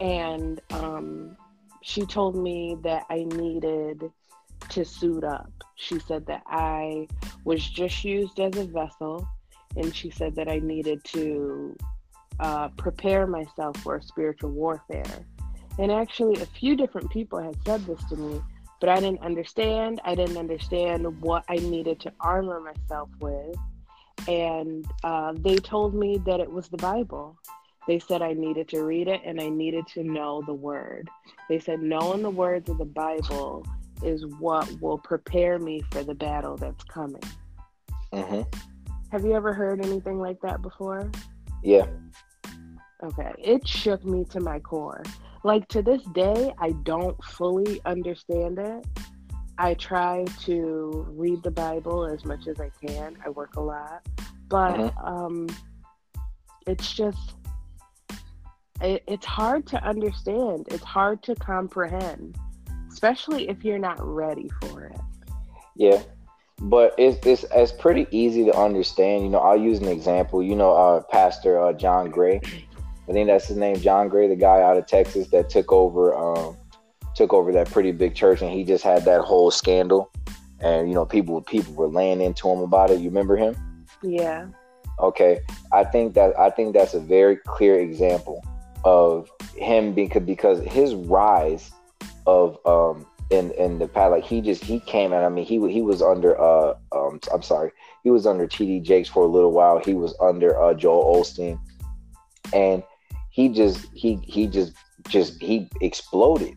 and 0.01 0.59
um, 0.71 1.37
she 1.81 2.05
told 2.05 2.35
me 2.35 2.77
that 2.83 3.05
I 3.09 3.23
needed 3.23 4.11
to 4.69 4.85
suit 4.85 5.23
up. 5.23 5.51
She 5.75 5.99
said 5.99 6.25
that 6.25 6.43
I 6.47 7.07
was 7.45 7.67
just 7.67 8.03
used 8.03 8.39
as 8.39 8.57
a 8.57 8.65
vessel, 8.65 9.27
and 9.75 9.95
she 9.95 10.09
said 10.09 10.35
that 10.35 10.49
I 10.49 10.59
needed 10.59 11.03
to 11.05 11.77
uh, 12.39 12.69
prepare 12.69 13.27
myself 13.27 13.77
for 13.77 14.01
spiritual 14.01 14.51
warfare. 14.51 15.25
And 15.79 15.93
actually, 15.93 16.41
a 16.41 16.45
few 16.45 16.75
different 16.75 17.09
people 17.09 17.41
had 17.41 17.55
said 17.65 17.85
this 17.85 18.03
to 18.09 18.17
me, 18.17 18.41
but 18.81 18.89
I 18.89 18.95
didn't 18.95 19.21
understand. 19.21 20.01
I 20.03 20.13
didn't 20.13 20.35
understand 20.35 21.21
what 21.21 21.45
I 21.47 21.55
needed 21.55 22.01
to 22.01 22.11
armor 22.19 22.59
myself 22.59 23.07
with. 23.21 23.55
And 24.27 24.85
uh, 25.05 25.33
they 25.37 25.55
told 25.55 25.95
me 25.95 26.17
that 26.25 26.41
it 26.41 26.51
was 26.51 26.67
the 26.67 26.77
Bible. 26.77 27.37
They 27.87 27.97
said 27.97 28.21
I 28.21 28.33
needed 28.33 28.67
to 28.69 28.83
read 28.83 29.07
it 29.07 29.21
and 29.25 29.39
I 29.39 29.47
needed 29.47 29.87
to 29.93 30.03
know 30.03 30.43
the 30.45 30.53
word. 30.53 31.09
They 31.47 31.59
said 31.59 31.81
knowing 31.81 32.23
the 32.23 32.29
words 32.29 32.69
of 32.69 32.77
the 32.77 32.85
Bible 32.85 33.65
is 34.03 34.25
what 34.37 34.69
will 34.81 34.97
prepare 34.97 35.59
me 35.59 35.81
for 35.91 36.03
the 36.03 36.13
battle 36.13 36.57
that's 36.57 36.83
coming. 36.83 37.23
Mm-hmm. 38.11 38.41
Have 39.13 39.23
you 39.23 39.33
ever 39.33 39.53
heard 39.53 39.83
anything 39.83 40.19
like 40.19 40.41
that 40.41 40.61
before? 40.61 41.09
Yeah. 41.63 41.87
Okay. 43.01 43.31
It 43.37 43.65
shook 43.65 44.03
me 44.03 44.25
to 44.25 44.41
my 44.41 44.59
core 44.59 45.03
like 45.43 45.67
to 45.69 45.81
this 45.81 46.01
day, 46.13 46.53
I 46.59 46.71
don't 46.83 47.21
fully 47.23 47.81
understand 47.85 48.59
it. 48.59 48.85
I 49.57 49.73
try 49.73 50.25
to 50.43 51.05
read 51.09 51.43
the 51.43 51.51
Bible 51.51 52.05
as 52.05 52.23
much 52.23 52.47
as 52.47 52.59
I 52.59 52.71
can. 52.85 53.17
I 53.25 53.29
work 53.29 53.55
a 53.55 53.61
lot, 53.61 54.07
but 54.47 54.77
mm-hmm. 54.77 55.05
um, 55.05 55.47
it's 56.65 56.93
just 56.93 57.33
it, 58.81 59.03
it's 59.07 59.25
hard 59.25 59.67
to 59.67 59.83
understand. 59.83 60.67
It's 60.71 60.83
hard 60.83 61.21
to 61.23 61.35
comprehend, 61.35 62.37
especially 62.89 63.49
if 63.49 63.65
you're 63.65 63.79
not 63.79 63.97
ready 64.01 64.49
for 64.61 64.85
it. 64.85 64.99
Yeah, 65.75 66.01
but 66.61 66.95
it's, 66.97 67.25
it's 67.25 67.45
it's 67.53 67.71
pretty 67.73 68.07
easy 68.11 68.45
to 68.45 68.55
understand. 68.57 69.23
You 69.23 69.29
know, 69.29 69.39
I'll 69.39 69.59
use 69.59 69.79
an 69.79 69.87
example. 69.87 70.41
You 70.41 70.55
know, 70.55 70.73
uh, 70.73 71.01
Pastor 71.01 71.59
uh, 71.61 71.73
John 71.73 72.09
Gray. 72.09 72.41
I 73.09 73.11
think 73.11 73.27
that's 73.27 73.47
his 73.47 73.57
name, 73.57 73.77
John 73.77 74.07
Gray, 74.07 74.27
the 74.27 74.35
guy 74.35 74.61
out 74.61 74.77
of 74.77 74.85
Texas 74.85 75.27
that 75.29 75.49
took 75.49 75.71
over 75.71 76.15
um, 76.15 76.55
took 77.15 77.33
over 77.33 77.51
that 77.51 77.71
pretty 77.71 77.91
big 77.91 78.13
church, 78.13 78.41
and 78.41 78.51
he 78.51 78.63
just 78.63 78.83
had 78.83 79.03
that 79.05 79.21
whole 79.21 79.49
scandal, 79.49 80.11
and 80.59 80.87
you 80.87 80.93
know, 80.93 81.05
people 81.05 81.41
people 81.41 81.73
were 81.73 81.87
laying 81.87 82.21
into 82.21 82.47
him 82.47 82.59
about 82.59 82.91
it. 82.91 82.99
You 82.99 83.09
remember 83.09 83.35
him? 83.35 83.55
Yeah. 84.03 84.47
Okay, 84.99 85.39
I 85.73 85.85
think 85.85 86.13
that 86.13 86.37
I 86.37 86.51
think 86.51 86.73
that's 86.73 86.93
a 86.93 86.99
very 86.99 87.37
clear 87.37 87.79
example 87.79 88.43
of 88.85 89.27
him 89.55 89.93
because 89.93 90.23
because 90.23 90.59
his 90.65 90.93
rise 90.93 91.71
of 92.27 92.59
um 92.65 93.07
in 93.31 93.51
in 93.51 93.79
the 93.79 93.87
past 93.87 94.11
like 94.11 94.23
he 94.23 94.39
just 94.39 94.63
he 94.63 94.79
came 94.81 95.13
and 95.13 95.25
I 95.25 95.29
mean 95.29 95.45
he 95.45 95.55
he 95.71 95.81
was 95.81 96.01
under 96.01 96.39
uh 96.39 96.75
um 96.91 97.19
I'm 97.33 97.41
sorry 97.41 97.71
he 98.03 98.11
was 98.11 98.25
under 98.25 98.47
TD 98.47 98.83
Jakes 98.83 99.09
for 99.09 99.23
a 99.23 99.27
little 99.27 99.51
while 99.51 99.79
he 99.79 99.93
was 99.93 100.15
under 100.21 100.61
uh 100.61 100.73
Joel 100.73 101.21
Osteen 101.21 101.59
and 102.53 102.83
he 103.39 103.49
just 103.49 103.87
he 103.93 104.15
he 104.23 104.47
just 104.47 104.73
just 105.07 105.41
he 105.41 105.69
exploded 105.81 106.55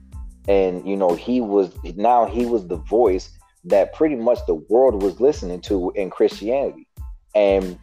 and 0.49 0.87
you 0.87 0.97
know 0.97 1.15
he 1.15 1.41
was 1.41 1.71
now 1.97 2.27
he 2.27 2.45
was 2.45 2.67
the 2.67 2.77
voice 2.77 3.31
that 3.65 3.93
pretty 3.95 4.17
much 4.17 4.39
the 4.47 4.55
world 4.55 5.03
was 5.03 5.21
listening 5.21 5.61
to 5.61 5.93
in 5.95 6.11
Christianity 6.11 6.87
and 7.35 7.79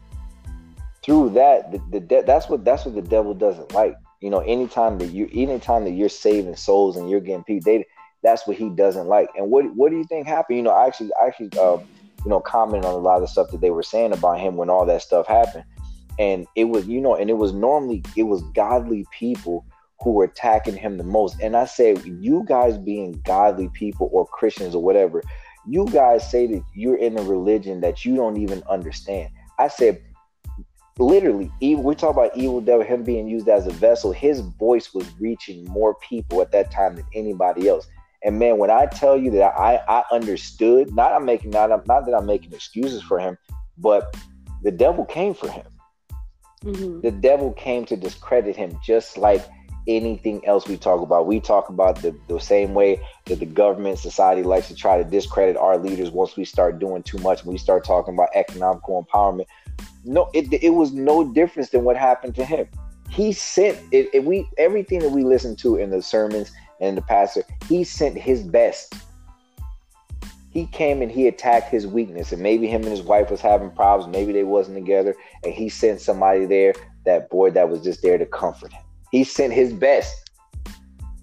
through 1.03 1.29
that 1.29 1.71
the, 1.71 1.99
the 1.99 2.23
that's 2.25 2.49
what 2.49 2.65
that's 2.65 2.85
what 2.85 2.95
the 2.95 3.01
devil 3.01 3.33
doesn't 3.33 3.73
like 3.73 3.95
you 4.19 4.29
know 4.29 4.39
anytime 4.39 4.97
that 4.97 5.07
you 5.07 5.29
anytime 5.33 5.85
that 5.85 5.91
you're 5.91 6.09
saving 6.09 6.57
souls 6.57 6.97
and 6.97 7.09
you're 7.09 7.21
getting 7.21 7.43
people 7.43 7.71
they 7.71 7.85
that's 8.21 8.45
what 8.45 8.57
he 8.57 8.69
doesn't 8.69 9.07
like. 9.07 9.29
And 9.35 9.49
what 9.49 9.65
what 9.75 9.91
do 9.91 9.97
you 9.97 10.03
think 10.03 10.27
happened? 10.27 10.57
You 10.57 10.63
know, 10.63 10.71
I 10.71 10.87
actually 10.87 11.11
I 11.21 11.27
actually 11.27 11.57
um, 11.59 11.81
you 12.23 12.29
know 12.29 12.39
commented 12.39 12.85
on 12.85 12.93
a 12.93 12.97
lot 12.97 13.15
of 13.15 13.21
the 13.21 13.27
stuff 13.27 13.51
that 13.51 13.61
they 13.61 13.69
were 13.69 13.83
saying 13.83 14.13
about 14.13 14.39
him 14.39 14.57
when 14.57 14.69
all 14.69 14.85
that 14.85 15.01
stuff 15.01 15.27
happened. 15.27 15.63
And 16.19 16.45
it 16.55 16.65
was, 16.65 16.85
you 16.85 16.99
know, 16.99 17.15
and 17.15 17.29
it 17.29 17.37
was 17.37 17.53
normally 17.53 18.03
it 18.15 18.23
was 18.23 18.43
godly 18.53 19.05
people 19.17 19.65
who 20.01 20.11
were 20.11 20.25
attacking 20.25 20.75
him 20.75 20.97
the 20.97 21.03
most. 21.03 21.39
And 21.41 21.55
I 21.55 21.65
said 21.65 22.03
you 22.05 22.43
guys 22.45 22.77
being 22.77 23.21
godly 23.25 23.69
people 23.69 24.09
or 24.11 24.27
Christians 24.27 24.75
or 24.75 24.83
whatever, 24.83 25.23
you 25.67 25.85
guys 25.85 26.29
say 26.29 26.45
that 26.47 26.63
you're 26.73 26.97
in 26.97 27.17
a 27.17 27.23
religion 27.23 27.81
that 27.81 28.05
you 28.05 28.15
don't 28.15 28.37
even 28.37 28.63
understand. 28.69 29.29
I 29.57 29.67
said, 29.67 30.01
literally, 30.97 31.51
we 31.61 31.95
talk 31.95 32.11
about 32.11 32.35
evil 32.35 32.61
devil, 32.61 32.85
him 32.85 33.03
being 33.03 33.27
used 33.27 33.47
as 33.47 33.67
a 33.67 33.71
vessel. 33.71 34.11
His 34.11 34.41
voice 34.41 34.93
was 34.93 35.05
reaching 35.19 35.65
more 35.65 35.95
people 35.95 36.41
at 36.41 36.51
that 36.51 36.71
time 36.71 36.95
than 36.95 37.05
anybody 37.13 37.67
else. 37.67 37.87
And 38.23 38.37
man, 38.37 38.57
when 38.57 38.69
I 38.69 38.85
tell 38.85 39.17
you 39.17 39.31
that 39.31 39.53
I 39.57 39.81
I 39.87 40.03
understood, 40.11 40.93
not 40.93 41.13
I'm 41.13 41.25
making 41.25 41.51
not 41.51 41.69
not 41.87 42.05
that 42.05 42.13
I'm 42.13 42.25
making 42.25 42.53
excuses 42.53 43.01
for 43.01 43.19
him, 43.19 43.37
but 43.77 44.15
the 44.61 44.71
devil 44.71 45.05
came 45.05 45.33
for 45.33 45.49
him. 45.49 45.65
Mm-hmm. 46.63 47.01
The 47.01 47.11
devil 47.11 47.53
came 47.53 47.85
to 47.85 47.95
discredit 47.95 48.55
him, 48.55 48.77
just 48.83 49.17
like 49.17 49.45
anything 49.87 50.45
else 50.45 50.67
we 50.67 50.77
talk 50.77 51.01
about. 51.01 51.25
We 51.25 51.39
talk 51.39 51.69
about 51.69 52.01
the, 52.01 52.15
the 52.27 52.39
same 52.39 52.73
way 52.73 53.01
that 53.25 53.39
the 53.39 53.45
government 53.45 53.99
society 53.99 54.43
likes 54.43 54.67
to 54.67 54.75
try 54.75 55.01
to 55.01 55.09
discredit 55.09 55.57
our 55.57 55.77
leaders 55.77 56.11
once 56.11 56.35
we 56.35 56.45
start 56.45 56.79
doing 56.79 57.03
too 57.03 57.17
much. 57.19 57.43
we 57.45 57.57
start 57.57 57.83
talking 57.83 58.13
about 58.13 58.29
economical 58.35 59.03
empowerment. 59.03 59.45
No, 60.03 60.29
it, 60.33 60.51
it 60.63 60.73
was 60.73 60.93
no 60.93 61.33
difference 61.33 61.69
than 61.69 61.83
what 61.83 61.97
happened 61.97 62.35
to 62.35 62.45
him. 62.45 62.67
He 63.09 63.31
sent 63.31 63.79
it, 63.91 64.09
it 64.13 64.23
we 64.23 64.47
everything 64.57 64.99
that 64.99 65.09
we 65.09 65.23
listen 65.23 65.55
to 65.57 65.77
in 65.77 65.89
the 65.89 66.01
sermons 66.01 66.51
and 66.79 66.95
the 66.95 67.01
pastor, 67.01 67.43
he 67.67 67.83
sent 67.83 68.17
his 68.17 68.43
best. 68.43 68.93
He 70.51 70.65
came 70.67 71.01
and 71.01 71.11
he 71.11 71.27
attacked 71.27 71.69
his 71.69 71.85
weakness, 71.85 72.31
and 72.31 72.41
maybe 72.41 72.67
him 72.67 72.81
and 72.81 72.91
his 72.91 73.03
wife 73.03 73.29
was 73.29 73.41
having 73.41 73.69
problems. 73.71 74.11
Maybe 74.11 74.33
they 74.33 74.43
wasn't 74.43 74.77
together, 74.77 75.15
and 75.43 75.53
he 75.53 75.69
sent 75.69 76.01
somebody 76.01 76.45
there, 76.45 76.73
that 77.05 77.29
boy 77.29 77.51
that 77.51 77.69
was 77.69 77.81
just 77.81 78.01
there 78.01 78.17
to 78.17 78.25
comfort 78.25 78.73
him. 78.73 78.81
He 79.11 79.23
sent 79.23 79.53
his 79.53 79.71
best. 79.73 80.29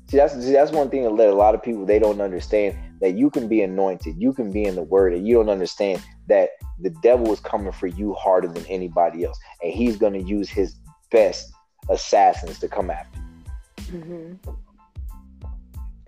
See, 0.09 0.17
that's 0.17 0.35
see, 0.35 0.53
that's 0.53 0.71
one 0.71 0.91
thing 0.91 1.03
that 1.03 1.11
let 1.11 1.29
a 1.29 1.35
lot 1.35 1.55
of 1.55 1.63
people 1.63 1.85
they 1.85 1.99
don't 1.99 2.21
understand 2.21 2.77
that 3.01 3.15
you 3.15 3.29
can 3.29 3.49
be 3.49 3.63
anointed, 3.63 4.15
you 4.17 4.33
can 4.33 4.53
be 4.53 4.65
in 4.65 4.77
the 4.77 4.83
word, 4.83 5.13
and 5.13 5.27
you 5.27 5.35
don't 5.35 5.51
understand 5.51 6.01
that 6.29 6.51
the 6.81 6.91
devil 7.03 7.33
is 7.33 7.41
coming 7.41 7.73
for 7.73 7.89
you 7.89 8.15
harder 8.15 8.49
than 8.49 8.65
anybody 8.67 9.25
else, 9.25 9.39
and 9.63 9.73
he's 9.73 9.97
going 9.97 10.13
to 10.13 10.23
use 10.23 10.49
his 10.49 10.77
best 11.11 11.53
assassins 11.89 12.61
to 12.61 12.69
come 12.69 12.91
after. 12.91 13.19
You. 13.19 13.99
Mm-hmm 13.99 14.53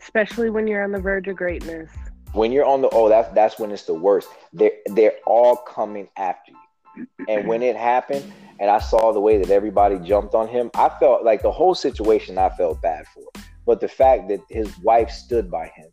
especially 0.08 0.48
when 0.48 0.66
you're 0.66 0.82
on 0.82 0.90
the 0.90 1.00
verge 1.00 1.28
of 1.28 1.36
greatness. 1.36 1.90
When 2.32 2.52
you're 2.52 2.66
on 2.66 2.82
the 2.82 2.88
oh, 2.90 3.08
that's 3.08 3.32
that's 3.34 3.58
when 3.58 3.70
it's 3.70 3.84
the 3.84 3.94
worst. 3.94 4.28
They're 4.52 4.72
they're 4.86 5.16
all 5.26 5.56
coming 5.56 6.08
after 6.16 6.52
you. 6.52 7.06
And 7.28 7.46
when 7.46 7.62
it 7.62 7.76
happened, 7.76 8.32
and 8.58 8.70
I 8.70 8.78
saw 8.78 9.12
the 9.12 9.20
way 9.20 9.38
that 9.38 9.50
everybody 9.50 9.98
jumped 9.98 10.34
on 10.34 10.48
him, 10.48 10.70
I 10.74 10.88
felt 11.00 11.24
like 11.24 11.42
the 11.42 11.52
whole 11.52 11.74
situation 11.74 12.38
I 12.38 12.48
felt 12.50 12.82
bad 12.82 13.06
for. 13.14 13.24
But 13.66 13.80
the 13.80 13.88
fact 13.88 14.28
that 14.28 14.40
his 14.48 14.76
wife 14.78 15.10
stood 15.10 15.50
by 15.50 15.66
him. 15.68 15.90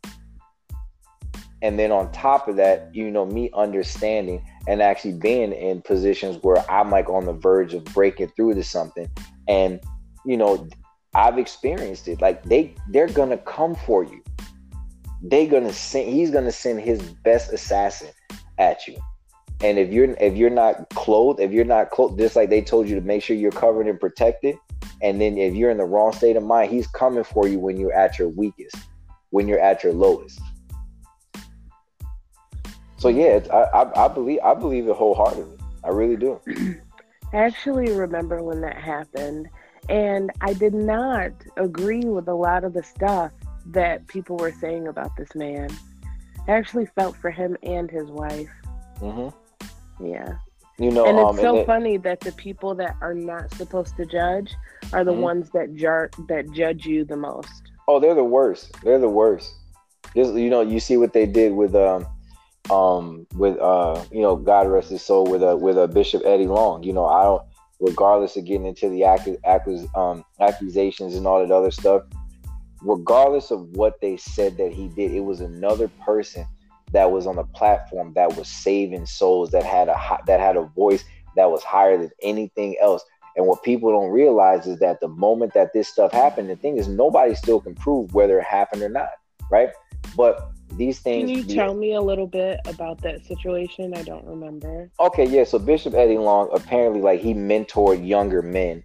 And 1.62 1.78
then 1.78 1.90
on 1.90 2.12
top 2.12 2.48
of 2.48 2.56
that, 2.56 2.94
you 2.94 3.10
know, 3.10 3.24
me 3.24 3.50
understanding 3.54 4.44
and 4.68 4.82
actually 4.82 5.14
being 5.14 5.52
in 5.52 5.80
positions 5.82 6.38
where 6.42 6.64
I'm 6.70 6.90
like 6.90 7.08
on 7.08 7.24
the 7.24 7.32
verge 7.32 7.72
of 7.74 7.84
breaking 7.86 8.28
through 8.36 8.54
to 8.54 8.62
something. 8.62 9.08
And, 9.48 9.80
you 10.24 10.36
know, 10.36 10.68
I've 11.14 11.38
experienced 11.38 12.08
it. 12.08 12.20
Like 12.20 12.42
they 12.44 12.74
they're 12.90 13.08
gonna 13.08 13.38
come 13.38 13.74
for 13.74 14.04
you. 14.04 14.22
They're 15.22 15.46
gonna 15.46 15.72
send 15.72 16.08
he's 16.12 16.30
gonna 16.30 16.52
send 16.52 16.80
his 16.80 17.02
best 17.02 17.52
assassin 17.52 18.08
at 18.58 18.86
you. 18.86 18.98
And 19.62 19.78
if 19.78 19.90
you're 19.90 20.14
if 20.20 20.36
you're 20.36 20.50
not 20.50 20.88
clothed, 20.90 21.40
if 21.40 21.50
you're 21.50 21.64
not 21.64 21.90
clothed, 21.90 22.18
just 22.18 22.36
like 22.36 22.50
they 22.50 22.60
told 22.60 22.88
you 22.88 22.94
to 22.94 23.00
make 23.00 23.22
sure 23.22 23.36
you're 23.36 23.50
covered 23.50 23.88
and 23.88 23.98
protected, 23.98 24.56
and 25.02 25.20
then 25.20 25.38
if 25.38 25.54
you're 25.54 25.70
in 25.70 25.78
the 25.78 25.84
wrong 25.84 26.12
state 26.12 26.36
of 26.36 26.42
mind, 26.42 26.70
he's 26.70 26.86
coming 26.86 27.24
for 27.24 27.48
you 27.48 27.58
when 27.58 27.78
you're 27.78 27.94
at 27.94 28.18
your 28.18 28.28
weakest, 28.28 28.76
when 29.30 29.48
you're 29.48 29.60
at 29.60 29.82
your 29.82 29.94
lowest. 29.94 30.40
So 32.98 33.08
yeah, 33.08 33.40
I, 33.52 33.56
I, 33.56 34.04
I 34.04 34.08
believe 34.08 34.40
I 34.44 34.54
believe 34.54 34.88
it 34.88 34.96
wholeheartedly. 34.96 35.58
I 35.84 35.88
really 35.88 36.16
do. 36.16 36.40
I 37.32 37.38
actually 37.38 37.92
remember 37.92 38.42
when 38.42 38.60
that 38.60 38.76
happened, 38.76 39.48
and 39.88 40.30
I 40.40 40.52
did 40.52 40.74
not 40.74 41.32
agree 41.56 42.04
with 42.04 42.28
a 42.28 42.34
lot 42.34 42.64
of 42.64 42.72
the 42.72 42.82
stuff 42.82 43.32
that 43.70 44.06
people 44.08 44.36
were 44.36 44.52
saying 44.52 44.88
about 44.88 45.16
this 45.16 45.34
man. 45.34 45.68
I 46.48 46.52
actually 46.52 46.86
felt 46.86 47.16
for 47.16 47.30
him 47.30 47.56
and 47.62 47.90
his 47.90 48.10
wife. 48.10 48.50
Mm-hmm. 49.00 50.06
Yeah. 50.06 50.36
You 50.78 50.90
know, 50.90 51.06
and 51.06 51.18
it's 51.18 51.30
um, 51.30 51.36
so 51.36 51.58
and 51.58 51.66
funny 51.66 51.96
that 51.98 52.20
the 52.20 52.32
people 52.32 52.74
that 52.74 52.96
are 53.00 53.14
not 53.14 53.50
supposed 53.54 53.96
to 53.96 54.04
judge 54.04 54.54
are 54.92 55.04
the 55.04 55.12
mm-hmm. 55.12 55.22
ones 55.22 55.50
that 55.50 55.74
jar- 55.74 56.10
that 56.28 56.50
judge 56.52 56.84
you 56.84 57.04
the 57.04 57.16
most. 57.16 57.62
Oh, 57.88 57.98
they're 57.98 58.14
the 58.14 58.24
worst. 58.24 58.76
They're 58.82 58.98
the 58.98 59.08
worst. 59.08 59.54
Just 60.14 60.34
you 60.34 60.50
know, 60.50 60.60
you 60.60 60.78
see 60.78 60.98
what 60.98 61.14
they 61.14 61.24
did 61.24 61.54
with 61.54 61.74
um 61.74 62.06
um 62.70 63.26
with 63.34 63.58
uh 63.58 64.04
you 64.12 64.20
know 64.20 64.36
God 64.36 64.68
rest 64.68 64.90
his 64.90 65.02
soul 65.02 65.24
with 65.24 65.42
uh 65.42 65.56
with 65.56 65.78
a 65.78 65.88
Bishop 65.88 66.22
Eddie 66.26 66.46
Long. 66.46 66.82
You 66.82 66.92
know, 66.92 67.06
I 67.06 67.22
don't 67.22 67.42
regardless 67.80 68.36
of 68.36 68.44
getting 68.44 68.66
into 68.66 68.88
the 68.88 69.04
ac- 69.04 69.38
um, 69.94 70.24
accusations 70.40 71.14
and 71.14 71.26
all 71.26 71.40
that 71.40 71.54
other 71.54 71.70
stuff, 71.70 72.02
regardless 72.82 73.50
of 73.50 73.68
what 73.70 74.00
they 74.00 74.16
said 74.16 74.56
that 74.58 74.72
he 74.72 74.88
did, 74.88 75.12
it 75.12 75.20
was 75.20 75.40
another 75.40 75.88
person 76.04 76.46
that 76.92 77.10
was 77.10 77.26
on 77.26 77.36
the 77.36 77.44
platform 77.44 78.12
that 78.14 78.36
was 78.36 78.48
saving 78.48 79.06
souls 79.06 79.50
that 79.50 79.64
had 79.64 79.88
a 79.88 80.18
that 80.26 80.40
had 80.40 80.56
a 80.56 80.62
voice 80.62 81.04
that 81.36 81.50
was 81.50 81.62
higher 81.62 81.98
than 81.98 82.10
anything 82.22 82.76
else. 82.80 83.04
And 83.36 83.46
what 83.46 83.62
people 83.62 83.90
don't 83.90 84.10
realize 84.10 84.66
is 84.66 84.78
that 84.78 85.00
the 85.00 85.08
moment 85.08 85.52
that 85.54 85.72
this 85.74 85.88
stuff 85.88 86.12
happened, 86.12 86.48
the 86.48 86.56
thing 86.56 86.78
is 86.78 86.88
nobody 86.88 87.34
still 87.34 87.60
can 87.60 87.74
prove 87.74 88.14
whether 88.14 88.38
it 88.38 88.44
happened 88.44 88.82
or 88.82 88.88
not, 88.88 89.10
right? 89.50 89.68
But 90.16 90.52
these 90.72 91.00
things. 91.00 91.30
Can 91.30 91.38
you 91.38 91.44
tell 91.44 91.74
me 91.74 91.94
a 91.94 92.00
little 92.00 92.26
bit 92.26 92.60
about 92.66 93.02
that 93.02 93.26
situation? 93.26 93.94
I 93.94 94.02
don't 94.02 94.24
remember. 94.24 94.90
Okay, 94.98 95.26
yeah. 95.26 95.44
So 95.44 95.58
Bishop 95.58 95.94
Eddie 95.94 96.18
Long 96.18 96.48
apparently 96.52 97.00
like 97.00 97.20
he 97.20 97.34
mentored 97.34 98.06
younger 98.06 98.42
men, 98.42 98.82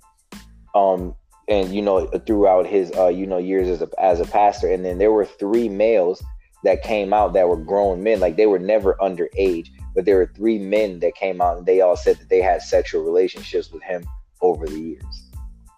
um, 0.75 1.15
and 1.51 1.75
you 1.75 1.81
know 1.81 2.07
throughout 2.25 2.65
his 2.65 2.91
uh 2.95 3.09
you 3.09 3.27
know 3.27 3.37
years 3.37 3.67
as 3.67 3.81
a 3.81 3.89
as 4.01 4.19
a 4.21 4.25
pastor, 4.25 4.71
and 4.71 4.85
then 4.85 4.97
there 4.97 5.11
were 5.11 5.25
three 5.25 5.67
males 5.67 6.23
that 6.63 6.81
came 6.81 7.13
out 7.13 7.33
that 7.33 7.49
were 7.49 7.57
grown 7.57 8.01
men, 8.01 8.19
like 8.19 8.37
they 8.37 8.45
were 8.45 8.59
never 8.59 8.95
underage, 9.01 9.67
but 9.93 10.05
there 10.05 10.17
were 10.17 10.31
three 10.35 10.57
men 10.57 10.99
that 10.99 11.15
came 11.15 11.41
out 11.41 11.57
and 11.57 11.65
they 11.65 11.81
all 11.81 11.97
said 11.97 12.17
that 12.17 12.29
they 12.29 12.41
had 12.41 12.61
sexual 12.61 13.03
relationships 13.03 13.71
with 13.71 13.83
him 13.83 14.05
over 14.41 14.65
the 14.65 14.79
years. 14.79 15.29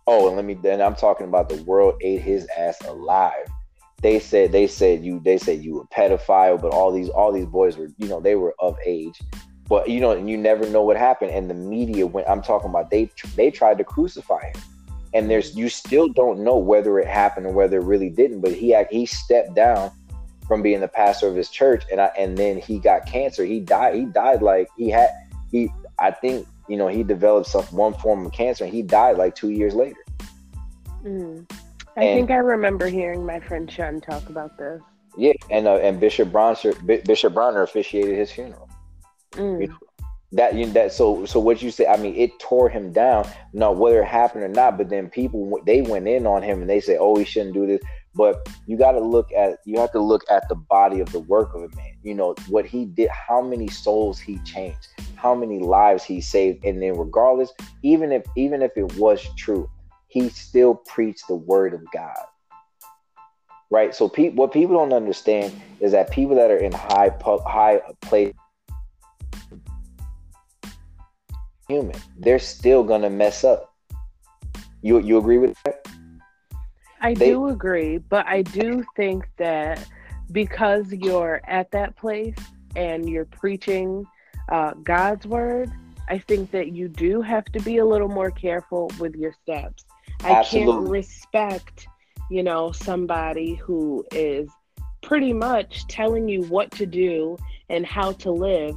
Oh, 0.05 0.27
and 0.27 0.35
let 0.35 0.45
me 0.45 0.53
then 0.53 0.79
I'm 0.79 0.95
talking 0.95 1.27
about 1.27 1.49
the 1.49 1.63
world 1.63 1.95
ate 2.01 2.21
his 2.21 2.47
ass 2.57 2.79
alive. 2.85 3.47
They 4.01 4.19
said 4.19 4.51
they 4.51 4.67
said 4.67 5.03
you 5.03 5.21
they 5.21 5.39
said 5.39 5.63
you 5.63 5.75
were 5.75 5.85
pedophile, 5.85 6.61
but 6.61 6.71
all 6.71 6.91
these 6.91 7.09
all 7.09 7.31
these 7.31 7.47
boys 7.47 7.77
were 7.77 7.87
you 7.97 8.07
know 8.07 8.19
they 8.19 8.35
were 8.35 8.53
of 8.59 8.77
age, 8.85 9.19
but 9.67 9.89
you 9.89 10.01
know 10.01 10.11
and 10.11 10.29
you 10.29 10.37
never 10.37 10.69
know 10.69 10.83
what 10.83 10.97
happened. 10.97 11.31
And 11.31 11.49
the 11.49 11.55
media 11.55 12.05
when 12.05 12.25
I'm 12.27 12.43
talking 12.43 12.69
about 12.69 12.91
they 12.91 13.09
they 13.35 13.49
tried 13.49 13.79
to 13.79 13.83
crucify 13.83 14.51
him, 14.51 14.61
and 15.13 15.29
there's 15.29 15.55
you 15.55 15.69
still 15.69 16.07
don't 16.07 16.39
know 16.39 16.57
whether 16.57 16.99
it 16.99 17.07
happened 17.07 17.45
or 17.45 17.53
whether 17.53 17.77
it 17.77 17.83
really 17.83 18.09
didn't. 18.09 18.41
But 18.41 18.53
he 18.53 18.75
he 18.91 19.05
stepped 19.05 19.55
down 19.55 19.91
from 20.47 20.61
being 20.61 20.81
the 20.81 20.87
pastor 20.87 21.27
of 21.27 21.35
his 21.35 21.49
church, 21.49 21.83
and 21.91 22.01
I 22.01 22.11
and 22.17 22.37
then 22.37 22.57
he 22.57 22.79
got 22.79 23.05
cancer. 23.05 23.45
He 23.45 23.59
died. 23.59 23.95
He 23.95 24.05
died 24.05 24.41
like 24.41 24.67
he 24.77 24.89
had 24.89 25.09
he. 25.51 25.71
I 25.99 26.11
think 26.11 26.47
you 26.67 26.77
know 26.77 26.87
he 26.87 27.03
developed 27.03 27.47
some 27.47 27.63
one 27.65 27.93
form 27.93 28.25
of 28.25 28.31
cancer, 28.31 28.63
and 28.63 28.73
he 28.73 28.81
died 28.81 29.17
like 29.17 29.35
two 29.35 29.49
years 29.49 29.75
later. 29.75 30.03
Mm. 31.03 31.49
I 31.95 32.03
and, 32.03 32.17
think 32.17 32.31
I 32.31 32.37
remember 32.37 32.87
hearing 32.87 33.25
my 33.25 33.39
friend 33.39 33.71
Sean 33.71 34.01
talk 34.01 34.27
about 34.29 34.57
this. 34.57 34.81
Yeah, 35.15 35.33
and 35.51 35.67
uh, 35.67 35.75
and 35.77 35.99
Bishop 35.99 36.31
Bronner 36.31 36.73
Bishop 36.83 37.33
Bronner 37.33 37.61
officiated 37.61 38.17
his 38.17 38.31
funeral. 38.31 38.69
Mm. 39.33 39.61
You 39.61 39.67
know, 39.67 39.77
that 40.33 40.55
you 40.55 40.65
that 40.65 40.91
so 40.91 41.25
so 41.25 41.39
what 41.39 41.61
you 41.61 41.69
say 41.69 41.85
i 41.85 41.95
mean 41.95 42.15
it 42.15 42.37
tore 42.39 42.67
him 42.67 42.91
down. 42.91 43.27
No 43.53 43.71
whether 43.71 44.01
it 44.01 44.07
happened 44.07 44.43
or 44.43 44.47
not 44.47 44.77
but 44.77 44.89
then 44.89 45.09
people 45.09 45.59
they 45.65 45.81
went 45.81 46.07
in 46.07 46.25
on 46.25 46.41
him 46.41 46.61
and 46.61 46.69
they 46.69 46.81
say 46.81 46.97
oh 46.97 47.15
he 47.15 47.23
shouldn't 47.23 47.53
do 47.53 47.65
this. 47.67 47.81
But 48.15 48.47
you 48.67 48.77
got 48.77 48.91
to 48.91 48.99
look 48.99 49.31
at 49.31 49.59
you 49.65 49.79
have 49.79 49.91
to 49.93 49.99
look 49.99 50.23
at 50.29 50.47
the 50.49 50.55
body 50.55 50.99
of 50.99 51.11
the 51.11 51.19
work 51.19 51.53
of 51.55 51.63
a 51.63 51.75
man. 51.75 51.93
You 52.03 52.15
know 52.15 52.35
what 52.49 52.65
he 52.65 52.85
did 52.85 53.09
how 53.09 53.41
many 53.41 53.67
souls 53.67 54.19
he 54.19 54.39
changed 54.39 54.87
how 55.15 55.33
many 55.35 55.59
lives 55.59 56.03
he 56.03 56.19
saved. 56.19 56.65
And 56.65 56.81
then 56.81 56.97
regardless 56.97 57.51
even 57.83 58.11
if 58.11 58.23
even 58.35 58.61
if 58.61 58.71
it 58.75 58.95
was 58.97 59.23
true 59.37 59.69
he 60.07 60.29
still 60.29 60.75
preached 60.75 61.27
the 61.27 61.35
word 61.35 61.73
of 61.73 61.81
god. 61.91 62.25
Right? 63.69 63.95
So 63.95 64.07
pe- 64.07 64.29
what 64.29 64.51
people 64.51 64.77
don't 64.77 64.93
understand 64.93 65.59
is 65.79 65.91
that 65.93 66.11
people 66.11 66.35
that 66.35 66.51
are 66.51 66.57
in 66.57 66.71
high 66.71 67.11
high 67.23 67.81
place 68.01 68.33
human. 71.67 71.95
They're 72.17 72.39
still 72.39 72.83
gonna 72.83 73.09
mess 73.09 73.43
up. 73.43 73.73
You 74.81 74.99
you 74.99 75.17
agree 75.17 75.37
with 75.37 75.55
that? 75.63 75.87
I 77.01 77.13
they, 77.13 77.29
do 77.29 77.47
agree, 77.49 77.97
but 77.97 78.25
I 78.27 78.43
do 78.43 78.83
think 78.95 79.29
that 79.37 79.85
because 80.31 80.91
you're 80.91 81.41
at 81.45 81.69
that 81.71 81.95
place 81.97 82.35
and 82.75 83.09
you're 83.09 83.25
preaching 83.25 84.05
uh, 84.49 84.73
God's 84.83 85.27
word, 85.27 85.71
I 86.09 86.17
think 86.17 86.51
that 86.51 86.71
you 86.71 86.87
do 86.87 87.21
have 87.21 87.45
to 87.45 87.59
be 87.61 87.77
a 87.77 87.85
little 87.85 88.07
more 88.07 88.31
careful 88.31 88.91
with 88.99 89.15
your 89.15 89.33
steps. 89.43 89.85
I 90.23 90.31
absolutely. 90.31 90.73
can't 90.73 90.89
respect, 90.89 91.87
you 92.29 92.43
know, 92.43 92.71
somebody 92.71 93.55
who 93.55 94.05
is 94.11 94.49
pretty 95.01 95.33
much 95.33 95.85
telling 95.87 96.27
you 96.29 96.43
what 96.43 96.71
to 96.71 96.85
do 96.85 97.37
and 97.69 97.85
how 97.85 98.13
to 98.13 98.31
live 98.31 98.75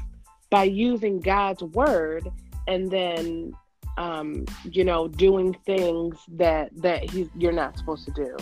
by 0.51 0.65
using 0.65 1.21
God's 1.21 1.63
word 1.63 2.29
and 2.67 2.91
then 2.91 3.55
um, 3.97 4.45
you 4.65 4.85
know, 4.85 5.09
doing 5.09 5.57
things 5.65 6.19
that 6.29 6.71
that 6.83 7.09
he's 7.09 7.29
you're 7.37 7.53
not 7.53 7.77
supposed 7.79 8.05
to 8.07 8.13
do. 8.13 8.37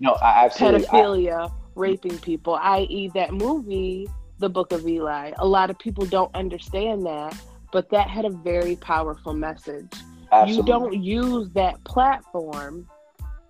No, 0.00 0.12
I 0.14 0.44
absolutely 0.44 0.86
pedophilia, 0.86 1.50
I, 1.50 1.54
raping 1.74 2.18
people, 2.18 2.58
i.e., 2.60 3.10
that 3.14 3.32
movie, 3.32 4.08
The 4.38 4.48
Book 4.48 4.72
of 4.72 4.86
Eli. 4.86 5.32
A 5.38 5.46
lot 5.46 5.70
of 5.70 5.78
people 5.78 6.04
don't 6.04 6.34
understand 6.34 7.06
that, 7.06 7.38
but 7.72 7.88
that 7.90 8.08
had 8.08 8.24
a 8.24 8.30
very 8.30 8.76
powerful 8.76 9.32
message. 9.32 9.90
Absolutely. 10.32 10.56
You 10.56 10.62
don't 10.64 11.02
use 11.02 11.50
that 11.50 11.82
platform 11.84 12.88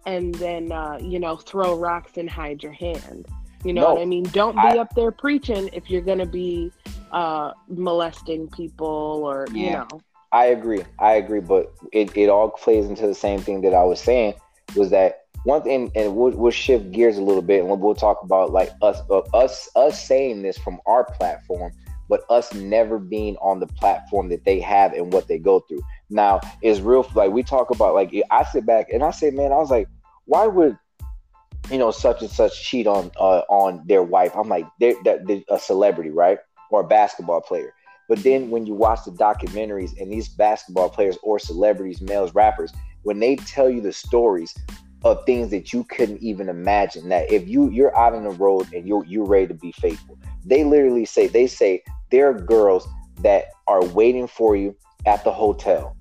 and 0.04 0.34
then 0.36 0.72
uh, 0.72 0.98
you 1.00 1.18
know 1.18 1.36
throw 1.36 1.76
rocks 1.76 2.16
and 2.16 2.30
hide 2.30 2.62
your 2.62 2.72
hand. 2.72 3.26
You 3.64 3.72
know 3.72 3.82
no, 3.82 3.94
what 3.94 4.02
I 4.02 4.04
mean? 4.04 4.24
Don't 4.24 4.54
be 4.54 4.60
I, 4.60 4.78
up 4.78 4.94
there 4.94 5.10
preaching 5.10 5.68
if 5.72 5.90
you're 5.90 6.02
gonna 6.02 6.26
be 6.26 6.70
uh, 7.12 7.52
molesting 7.68 8.48
people 8.48 8.86
or 9.24 9.46
yeah. 9.52 9.64
you 9.64 9.70
know. 9.70 10.00
I 10.36 10.48
agree. 10.48 10.84
I 10.98 11.14
agree, 11.14 11.40
but 11.40 11.72
it, 11.92 12.14
it 12.14 12.28
all 12.28 12.50
plays 12.50 12.84
into 12.84 13.06
the 13.06 13.14
same 13.14 13.40
thing 13.40 13.62
that 13.62 13.72
I 13.72 13.84
was 13.84 13.98
saying 13.98 14.34
was 14.74 14.90
that 14.90 15.24
one 15.44 15.62
thing, 15.62 15.90
and 15.94 16.14
we'll, 16.14 16.32
we'll 16.32 16.50
shift 16.50 16.92
gears 16.92 17.16
a 17.16 17.22
little 17.22 17.40
bit, 17.40 17.60
and 17.60 17.68
we'll, 17.68 17.78
we'll 17.78 17.94
talk 17.94 18.18
about 18.22 18.52
like 18.52 18.70
us, 18.82 19.00
uh, 19.08 19.20
us, 19.32 19.70
us 19.74 20.06
saying 20.06 20.42
this 20.42 20.58
from 20.58 20.78
our 20.84 21.04
platform, 21.04 21.72
but 22.10 22.20
us 22.28 22.52
never 22.52 22.98
being 22.98 23.38
on 23.38 23.60
the 23.60 23.66
platform 23.66 24.28
that 24.28 24.44
they 24.44 24.60
have 24.60 24.92
and 24.92 25.10
what 25.10 25.26
they 25.26 25.38
go 25.38 25.60
through. 25.60 25.80
Now, 26.10 26.42
it's 26.60 26.80
real 26.80 27.10
like 27.14 27.30
we 27.30 27.42
talk 27.42 27.70
about 27.70 27.94
like 27.94 28.12
I 28.30 28.44
sit 28.44 28.66
back 28.66 28.88
and 28.92 29.02
I 29.02 29.12
say, 29.12 29.30
man, 29.30 29.52
I 29.52 29.56
was 29.56 29.70
like, 29.70 29.88
why 30.26 30.46
would 30.46 30.76
you 31.70 31.78
know 31.78 31.92
such 31.92 32.20
and 32.20 32.30
such 32.30 32.62
cheat 32.62 32.86
on 32.86 33.10
uh, 33.18 33.40
on 33.48 33.84
their 33.86 34.02
wife? 34.02 34.36
I'm 34.36 34.50
like, 34.50 34.66
they're, 34.80 34.96
they're 35.02 35.40
a 35.48 35.58
celebrity, 35.58 36.10
right, 36.10 36.40
or 36.70 36.82
a 36.82 36.86
basketball 36.86 37.40
player 37.40 37.72
but 38.08 38.22
then 38.22 38.50
when 38.50 38.66
you 38.66 38.74
watch 38.74 39.00
the 39.04 39.10
documentaries 39.10 40.00
and 40.00 40.12
these 40.12 40.28
basketball 40.28 40.88
players 40.88 41.18
or 41.22 41.38
celebrities, 41.38 42.00
males, 42.00 42.34
rappers, 42.34 42.72
when 43.02 43.18
they 43.18 43.36
tell 43.36 43.68
you 43.68 43.80
the 43.80 43.92
stories 43.92 44.54
of 45.04 45.24
things 45.26 45.50
that 45.50 45.72
you 45.72 45.84
couldn't 45.84 46.22
even 46.22 46.48
imagine, 46.48 47.08
that 47.08 47.30
if 47.30 47.46
you 47.48 47.70
you're 47.70 47.96
out 47.96 48.14
on 48.14 48.24
the 48.24 48.30
road 48.30 48.72
and 48.72 48.86
you're 48.86 49.04
you're 49.06 49.26
ready 49.26 49.46
to 49.46 49.54
be 49.54 49.72
faithful, 49.72 50.18
they 50.44 50.64
literally 50.64 51.04
say 51.04 51.26
they 51.26 51.46
say 51.46 51.82
there 52.10 52.28
are 52.28 52.34
girls 52.34 52.86
that 53.20 53.46
are 53.66 53.84
waiting 53.84 54.26
for 54.26 54.56
you 54.56 54.76
at 55.06 55.24
the 55.24 55.32
hotel. 55.32 55.96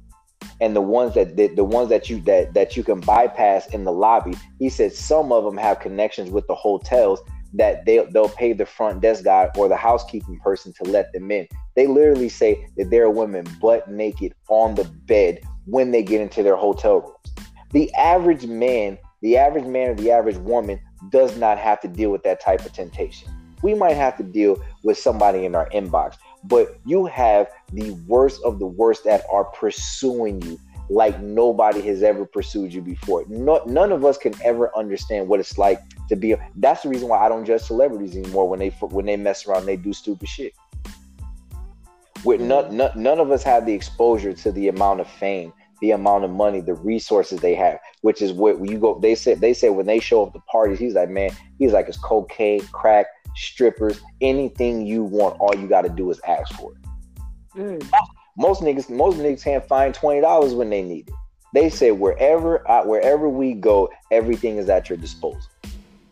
And 0.61 0.75
the 0.75 0.81
ones 0.81 1.15
that 1.15 1.35
the, 1.35 1.47
the 1.47 1.63
ones 1.63 1.89
that 1.89 2.09
you 2.09 2.21
that 2.21 2.53
that 2.53 2.77
you 2.77 2.83
can 2.83 2.99
bypass 3.01 3.67
in 3.67 3.83
the 3.83 3.91
lobby 3.91 4.35
he 4.59 4.69
said 4.69 4.93
some 4.93 5.31
of 5.31 5.43
them 5.43 5.57
have 5.57 5.79
connections 5.79 6.29
with 6.29 6.47
the 6.47 6.55
hotels 6.55 7.19
that 7.55 7.85
they 7.85 8.05
they'll 8.11 8.29
pay 8.29 8.53
the 8.53 8.65
front 8.65 9.01
desk 9.01 9.23
guy 9.23 9.49
or 9.55 9.67
the 9.67 9.75
housekeeping 9.75 10.39
person 10.39 10.73
to 10.73 10.83
let 10.83 11.11
them 11.13 11.31
in. 11.31 11.47
They 11.75 11.87
literally 11.87 12.29
say 12.29 12.67
that 12.77 12.89
there 12.89 13.03
are 13.05 13.09
women 13.09 13.45
butt 13.61 13.89
naked 13.89 14.33
on 14.49 14.75
the 14.75 14.83
bed 14.83 15.41
when 15.65 15.91
they 15.91 16.03
get 16.03 16.21
into 16.21 16.43
their 16.43 16.55
hotel 16.55 17.01
rooms. 17.01 17.47
The 17.71 17.93
average 17.93 18.45
man, 18.45 18.97
the 19.21 19.37
average 19.37 19.65
man 19.65 19.89
or 19.89 19.95
the 19.95 20.11
average 20.11 20.37
woman 20.37 20.79
does 21.09 21.37
not 21.37 21.57
have 21.57 21.81
to 21.81 21.87
deal 21.87 22.11
with 22.11 22.23
that 22.23 22.41
type 22.41 22.65
of 22.65 22.73
temptation. 22.73 23.29
We 23.61 23.73
might 23.73 23.95
have 23.95 24.17
to 24.17 24.23
deal 24.23 24.61
with 24.83 24.97
somebody 24.97 25.45
in 25.45 25.55
our 25.55 25.69
inbox, 25.69 26.17
but 26.43 26.77
you 26.85 27.05
have 27.05 27.49
the 27.73 27.91
worst 28.07 28.41
of 28.43 28.59
the 28.59 28.67
worst 28.67 29.03
that 29.05 29.23
are 29.31 29.45
pursuing 29.45 30.41
you 30.43 30.59
like 30.89 31.19
nobody 31.19 31.81
has 31.81 32.03
ever 32.03 32.25
pursued 32.25 32.73
you 32.73 32.81
before. 32.81 33.25
No, 33.27 33.63
none 33.65 33.91
of 33.91 34.05
us 34.05 34.17
can 34.17 34.33
ever 34.43 34.75
understand 34.77 35.27
what 35.27 35.39
it's 35.39 35.57
like 35.57 35.79
to 36.09 36.15
be. 36.15 36.35
That's 36.55 36.83
the 36.83 36.89
reason 36.89 37.07
why 37.07 37.25
I 37.25 37.29
don't 37.29 37.45
judge 37.45 37.61
celebrities 37.61 38.15
anymore 38.15 38.47
when 38.47 38.59
they 38.59 38.69
when 38.69 39.05
they 39.05 39.17
mess 39.17 39.45
around, 39.45 39.65
they 39.65 39.77
do 39.77 39.93
stupid 39.93 40.27
shit. 40.27 40.53
With 42.23 42.41
none, 42.41 42.75
none, 42.75 42.91
none 42.95 43.19
of 43.19 43.29
us 43.31 43.43
have 43.43 43.65
the 43.65 43.73
exposure 43.73 44.33
to 44.33 44.51
the 44.51 44.67
amount 44.67 44.99
of 44.99 45.07
fame, 45.07 45.53
the 45.81 45.91
amount 45.91 46.23
of 46.23 46.31
money, 46.31 46.59
the 46.59 46.73
resources 46.73 47.39
they 47.39 47.53
have, 47.53 47.79
which 48.01 48.21
is 48.21 48.33
what 48.33 48.65
you 48.67 48.79
go. 48.79 48.99
They 48.99 49.13
said 49.13 49.41
they 49.41 49.53
say 49.53 49.69
when 49.69 49.85
they 49.85 49.99
show 49.99 50.25
up 50.25 50.33
the 50.33 50.39
parties, 50.39 50.79
he's 50.79 50.95
like, 50.95 51.09
man, 51.09 51.31
he's 51.59 51.71
like, 51.71 51.87
it's 51.87 51.97
cocaine, 51.97 52.61
crack, 52.71 53.05
strippers, 53.35 54.01
anything 54.21 54.87
you 54.87 55.03
want. 55.03 55.39
All 55.39 55.55
you 55.55 55.67
got 55.67 55.83
to 55.83 55.89
do 55.89 56.09
is 56.09 56.19
ask 56.27 56.53
for 56.55 56.71
it. 56.71 56.77
Mm. 57.55 57.89
Most 58.37 58.61
niggas, 58.61 58.89
most 58.89 59.17
niggas 59.17 59.43
can't 59.43 59.65
find 59.67 59.93
twenty 59.93 60.21
dollars 60.21 60.53
when 60.53 60.69
they 60.69 60.81
need 60.81 61.07
it. 61.07 61.15
They 61.53 61.69
say 61.69 61.91
wherever 61.91 62.63
wherever 62.85 63.29
we 63.29 63.53
go, 63.53 63.89
everything 64.11 64.57
is 64.57 64.67
at 64.67 64.89
your 64.89 64.97
disposal. 64.97 65.41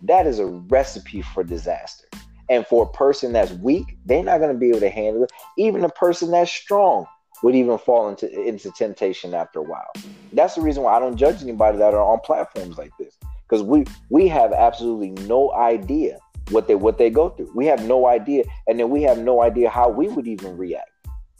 That 0.03 0.27
is 0.27 0.39
a 0.39 0.45
recipe 0.45 1.21
for 1.21 1.43
disaster. 1.43 2.07
And 2.49 2.67
for 2.67 2.83
a 2.83 2.97
person 2.97 3.33
that's 3.33 3.51
weak, 3.53 3.97
they're 4.05 4.23
not 4.23 4.39
going 4.39 4.53
to 4.53 4.59
be 4.59 4.69
able 4.69 4.81
to 4.81 4.89
handle 4.89 5.23
it. 5.23 5.31
Even 5.57 5.83
a 5.83 5.89
person 5.89 6.31
that's 6.31 6.51
strong 6.51 7.05
would 7.41 7.55
even 7.55 7.77
fall 7.77 8.09
into 8.09 8.29
into 8.43 8.71
temptation 8.71 9.33
after 9.33 9.59
a 9.59 9.63
while. 9.63 9.91
That's 10.31 10.55
the 10.55 10.61
reason 10.61 10.83
why 10.83 10.95
I 10.95 10.99
don't 10.99 11.17
judge 11.17 11.41
anybody 11.41 11.77
that 11.77 11.93
are 11.93 12.01
on 12.01 12.19
platforms 12.19 12.77
like 12.77 12.91
this 12.97 13.17
because 13.47 13.63
we 13.63 13.85
we 14.09 14.27
have 14.27 14.51
absolutely 14.51 15.11
no 15.27 15.51
idea 15.53 16.19
what 16.49 16.67
they 16.67 16.75
what 16.75 16.97
they 16.97 17.09
go 17.09 17.29
through. 17.29 17.51
We 17.53 17.65
have 17.67 17.85
no 17.85 18.07
idea, 18.07 18.43
and 18.67 18.79
then 18.79 18.89
we 18.89 19.03
have 19.03 19.19
no 19.19 19.41
idea 19.41 19.69
how 19.69 19.89
we 19.89 20.07
would 20.07 20.27
even 20.27 20.57
react. 20.57 20.89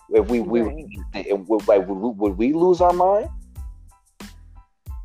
If 0.09 0.29
we 0.29 0.39
we 0.39 0.61
would, 0.61 1.67
like 1.67 1.87
would 1.87 1.97
we, 1.97 2.09
would 2.09 2.37
we 2.37 2.53
lose 2.53 2.81
our 2.81 2.93
mind? 2.93 3.29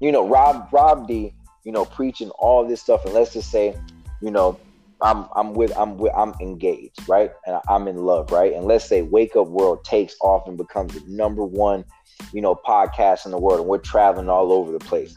You 0.00 0.12
know, 0.12 0.28
Rob 0.28 0.68
Rob 0.72 1.08
D, 1.08 1.32
you 1.68 1.72
know, 1.72 1.84
preaching 1.84 2.30
all 2.38 2.66
this 2.66 2.80
stuff, 2.80 3.04
and 3.04 3.12
let's 3.12 3.34
just 3.34 3.50
say, 3.50 3.76
you 4.22 4.30
know, 4.30 4.58
I'm 5.02 5.26
I'm 5.36 5.52
with 5.52 5.76
I'm 5.76 5.98
with 5.98 6.14
I'm 6.16 6.32
engaged, 6.40 7.06
right? 7.06 7.30
And 7.46 7.60
I'm 7.68 7.86
in 7.88 7.98
love, 8.06 8.32
right? 8.32 8.54
And 8.54 8.64
let's 8.64 8.86
say 8.86 9.02
Wake 9.02 9.36
Up 9.36 9.48
World 9.48 9.84
takes 9.84 10.16
off 10.22 10.48
and 10.48 10.56
becomes 10.56 10.94
the 10.94 11.02
number 11.06 11.44
one, 11.44 11.84
you 12.32 12.40
know, 12.40 12.54
podcast 12.54 13.26
in 13.26 13.32
the 13.32 13.38
world, 13.38 13.60
and 13.60 13.68
we're 13.68 13.76
traveling 13.76 14.30
all 14.30 14.50
over 14.50 14.72
the 14.72 14.78
place. 14.78 15.14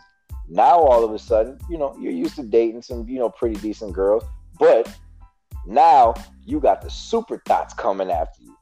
Now 0.50 0.78
all 0.78 1.06
of 1.06 1.14
a 1.14 1.20
sudden, 1.20 1.58
you 1.70 1.78
know, 1.78 1.96
you're 1.98 2.12
used 2.12 2.36
to 2.36 2.44
dating 2.44 2.82
some, 2.82 3.08
you 3.08 3.18
know, 3.18 3.30
pretty 3.30 3.56
decent 3.62 3.94
girls, 3.94 4.26
but 4.60 4.94
now 5.66 6.14
you 6.46 6.60
got 6.60 6.82
the 6.82 6.90
super 6.90 7.42
thoughts 7.48 7.74
coming 7.74 8.12
after 8.12 8.44
you. 8.44 8.58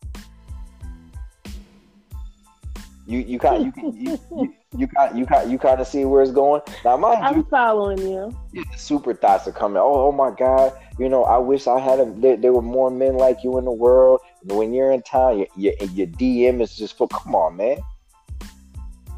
You 3.10 3.22
you 3.22 3.40
kind 3.40 3.66
you 3.66 3.92
you, 3.92 4.20
you 4.38 4.54
you 4.78 4.88
kind 4.88 5.18
you 5.18 5.26
kind 5.26 5.52
you 5.52 5.58
kind 5.58 5.82
of 5.82 5.88
see 5.88 6.06
where 6.06 6.22
it's 6.22 6.32
going. 6.32 6.62
Now, 6.86 6.96
mind 6.96 7.26
I'm 7.26 7.38
you, 7.38 7.48
following 7.50 7.98
you. 7.98 8.38
Super 8.78 9.16
thoughts 9.16 9.48
are 9.48 9.52
coming. 9.52 9.78
Oh, 9.78 10.10
oh 10.10 10.12
my 10.12 10.30
God! 10.30 10.74
You 11.00 11.10
know, 11.10 11.24
I 11.24 11.40
wish 11.40 11.66
I 11.66 11.80
had 11.80 12.00
a. 12.00 12.06
There, 12.06 12.38
there 12.38 12.54
were 12.54 12.62
more 12.62 12.92
men 12.92 13.16
like 13.16 13.44
you 13.44 13.58
in 13.58 13.66
the 13.66 13.72
world. 13.72 14.20
When 14.44 14.76
you're 14.76 14.92
in 14.92 15.02
town, 15.02 15.40
your, 15.40 15.48
your, 15.58 15.74
your 15.90 16.06
DM 16.06 16.62
is 16.62 16.76
just 16.76 17.00
for. 17.00 17.08
Come 17.08 17.34
on, 17.34 17.58
man. 17.58 17.80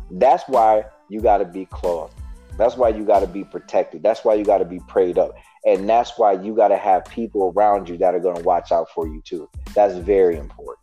That's 0.10 0.45
why 0.47 0.86
you 1.10 1.19
got 1.19 1.39
to 1.39 1.45
be 1.45 1.65
clothed. 1.65 2.13
That's 2.58 2.77
why 2.77 2.89
you 2.89 3.04
got 3.04 3.19
to 3.19 3.27
be 3.27 3.43
protected. 3.43 4.04
That's 4.04 4.23
why 4.23 4.36
you 4.36 4.45
got 4.45 4.60
to 4.60 4.65
be 4.65 4.80
prayed 4.88 5.17
up. 5.17 5.34
And 5.65 5.89
that's 5.89 6.17
why 6.17 6.32
you 6.32 6.56
got 6.56 6.69
to 6.69 6.77
have 6.77 7.04
people 7.06 7.51
around 7.58 7.89
you 7.89 7.97
that 7.97 8.15
are 8.15 8.19
going 8.19 8.38
to 8.38 8.43
watch 8.43 8.71
out 8.71 8.88
for 8.95 9.06
you 9.06 9.21
too. 9.21 9.49
That's 9.75 9.95
very 9.95 10.38
important. 10.38 10.81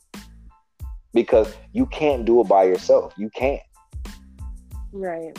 Because 1.15 1.55
you 1.73 1.87
can't 1.87 2.25
do 2.25 2.41
it 2.41 2.49
by 2.49 2.65
yourself. 2.65 3.15
You 3.17 3.31
can't. 3.31 3.63
Right. 4.93 5.37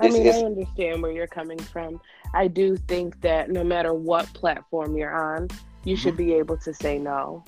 I 0.00 0.06
it's, 0.06 0.14
mean, 0.14 0.26
it's, 0.26 0.38
I 0.38 0.42
understand 0.42 1.02
where 1.02 1.12
you're 1.12 1.26
coming 1.26 1.58
from. 1.58 2.00
I 2.34 2.48
do 2.48 2.76
think 2.76 3.20
that 3.20 3.50
no 3.50 3.62
matter 3.62 3.92
what 3.92 4.32
platform 4.32 4.96
you're 4.96 5.14
on, 5.14 5.48
you 5.84 5.96
should 5.96 6.16
be 6.16 6.34
able 6.34 6.56
to 6.58 6.72
say 6.72 6.98
no. 6.98 7.44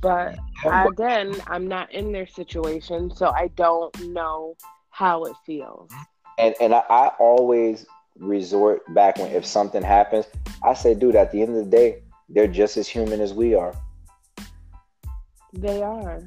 But 0.00 0.36
again, 0.64 1.36
I'm 1.46 1.68
not 1.68 1.92
in 1.92 2.12
their 2.12 2.26
situation, 2.26 3.14
so 3.14 3.30
I 3.30 3.48
don't 3.54 4.08
know 4.08 4.56
how 4.90 5.24
it 5.24 5.34
feels. 5.46 5.90
And 6.38 6.54
and 6.60 6.74
I, 6.74 6.82
I 6.90 7.08
always 7.18 7.86
resort 8.18 8.82
back 8.94 9.18
when 9.18 9.30
if 9.30 9.46
something 9.46 9.82
happens, 9.82 10.26
I 10.64 10.74
say, 10.74 10.94
dude, 10.94 11.14
at 11.14 11.30
the 11.30 11.40
end 11.40 11.56
of 11.56 11.64
the 11.64 11.70
day, 11.70 12.02
they're 12.28 12.48
just 12.48 12.76
as 12.76 12.88
human 12.88 13.20
as 13.20 13.32
we 13.32 13.54
are. 13.54 13.74
They 15.52 15.82
are. 15.82 16.20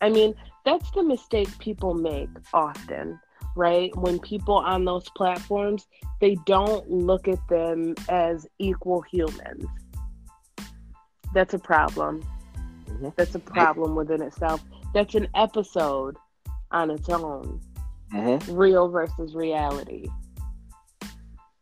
I 0.00 0.10
mean, 0.10 0.34
that's 0.64 0.90
the 0.92 1.02
mistake 1.02 1.48
people 1.58 1.94
make 1.94 2.28
often, 2.52 3.18
right? 3.56 3.94
When 3.96 4.18
people 4.18 4.56
on 4.56 4.84
those 4.84 5.08
platforms, 5.10 5.86
they 6.20 6.36
don't 6.46 6.88
look 6.90 7.26
at 7.28 7.46
them 7.48 7.94
as 8.08 8.46
equal 8.58 9.02
humans. 9.02 9.66
That's 11.34 11.54
a 11.54 11.58
problem. 11.58 12.22
Mm-hmm. 12.86 13.08
That's 13.16 13.34
a 13.34 13.40
problem 13.40 13.94
within 13.94 14.22
itself. 14.22 14.64
That's 14.94 15.14
an 15.14 15.28
episode 15.34 16.16
on 16.70 16.90
its 16.90 17.08
own. 17.08 17.60
Mm-hmm. 18.12 18.54
Real 18.54 18.88
versus 18.88 19.34
reality. 19.34 20.06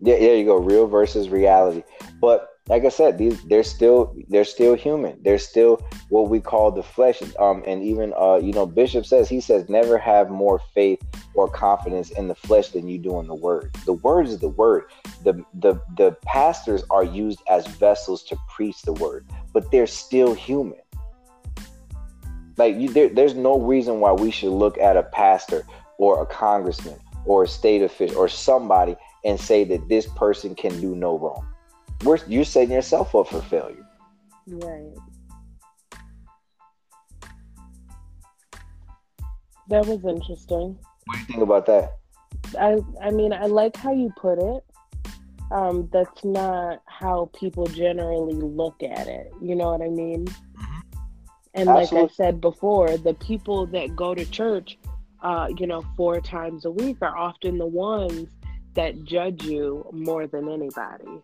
Yeah, 0.01 0.18
there 0.18 0.37
you 0.37 0.44
go. 0.44 0.57
Real 0.57 0.87
versus 0.87 1.29
reality. 1.29 1.83
But 2.20 2.49
like 2.68 2.85
I 2.85 2.88
said, 2.88 3.16
these 3.16 3.40
they're 3.44 3.62
still 3.62 4.14
they're 4.29 4.44
still 4.44 4.74
human. 4.74 5.22
They're 5.22 5.38
still 5.38 5.87
what 6.09 6.29
we 6.29 6.40
call 6.40 6.72
the 6.72 6.83
flesh. 6.83 7.22
Um, 7.38 7.62
and 7.66 7.83
even 7.83 8.12
uh, 8.18 8.37
you 8.37 8.52
know, 8.52 8.66
Bishop 8.66 9.07
says 9.07 9.29
he 9.29 9.40
says 9.40 9.68
never 9.68 9.98
have 9.98 10.31
more 10.31 10.61
faith 10.74 11.00
or 11.35 11.48
confidence 11.48 12.11
in 12.11 12.26
the 12.26 12.35
flesh 12.35 12.70
than 12.70 12.88
you 12.88 12.98
do 12.98 13.20
in 13.20 13.29
the 13.29 13.35
word. 13.35 13.72
The 13.85 13.92
word 13.92 14.26
is 14.26 14.40
the 14.40 14.48
word. 14.48 14.85
The 15.22 15.44
the 15.55 15.81
the 15.96 16.16
pastors 16.24 16.83
are 16.90 17.05
used 17.05 17.40
as 17.48 17.66
vessels 17.68 18.24
to 18.24 18.37
preach 18.48 18.83
the 18.83 18.94
word, 18.94 19.26
but 19.52 19.70
they're 19.70 19.87
still 19.87 20.35
human. 20.35 20.81
Like 22.57 22.76
you, 22.76 22.88
there, 22.88 23.11
there's 23.11 23.35
no 23.35 23.61
reason 23.61 24.00
why 24.00 24.12
we 24.12 24.31
should 24.31 24.52
look 24.52 24.76
at 24.79 24.96
a 24.96 25.02
pastor 25.05 25.64
or 25.98 26.22
a 26.22 26.26
congressman 26.26 26.98
or 27.26 27.44
a 27.44 27.48
state 27.48 27.83
official 27.83 28.16
or 28.16 28.29
somebody 28.29 28.96
and 29.24 29.38
say 29.38 29.62
that 29.64 29.88
this 29.88 30.07
person 30.16 30.55
can 30.55 30.81
do 30.81 30.96
no 30.96 31.18
wrong. 31.18 31.46
We're, 32.04 32.18
you're 32.26 32.44
setting 32.44 32.72
yourself 32.72 33.14
up 33.14 33.28
for 33.28 33.42
failure. 33.42 33.87
Right. 34.46 34.94
That 39.68 39.87
was 39.87 40.04
interesting. 40.04 40.78
What 41.04 41.14
do 41.14 41.18
you 41.18 41.26
think 41.26 41.42
about 41.42 41.66
that? 41.66 41.96
I 42.59 42.78
I 43.02 43.11
mean 43.11 43.32
I 43.32 43.46
like 43.46 43.76
how 43.76 43.92
you 43.92 44.12
put 44.16 44.38
it. 44.38 44.64
Um, 45.50 45.88
that's 45.92 46.24
not 46.24 46.82
how 46.87 47.30
people 47.38 47.66
generally 47.66 48.35
look 48.35 48.82
at 48.82 49.06
it. 49.06 49.32
You 49.40 49.54
know 49.54 49.70
what 49.70 49.82
I 49.82 49.88
mean? 49.88 50.26
Mm-hmm. 50.26 50.98
And 51.54 51.68
Absolutely. 51.68 52.02
like 52.02 52.11
I 52.11 52.14
said 52.14 52.40
before, 52.40 52.96
the 52.96 53.14
people 53.14 53.66
that 53.66 53.94
go 53.96 54.14
to 54.14 54.24
church, 54.26 54.76
uh, 55.22 55.48
you 55.56 55.66
know, 55.66 55.85
four 55.96 56.20
times 56.20 56.64
a 56.64 56.70
week 56.70 56.98
are 57.00 57.16
often 57.16 57.59
the 57.59 57.66
ones 57.66 58.28
that 58.76 59.04
judge 59.04 59.42
you 59.42 59.84
more 59.92 60.26
than 60.26 60.48
anybody. 60.48 61.22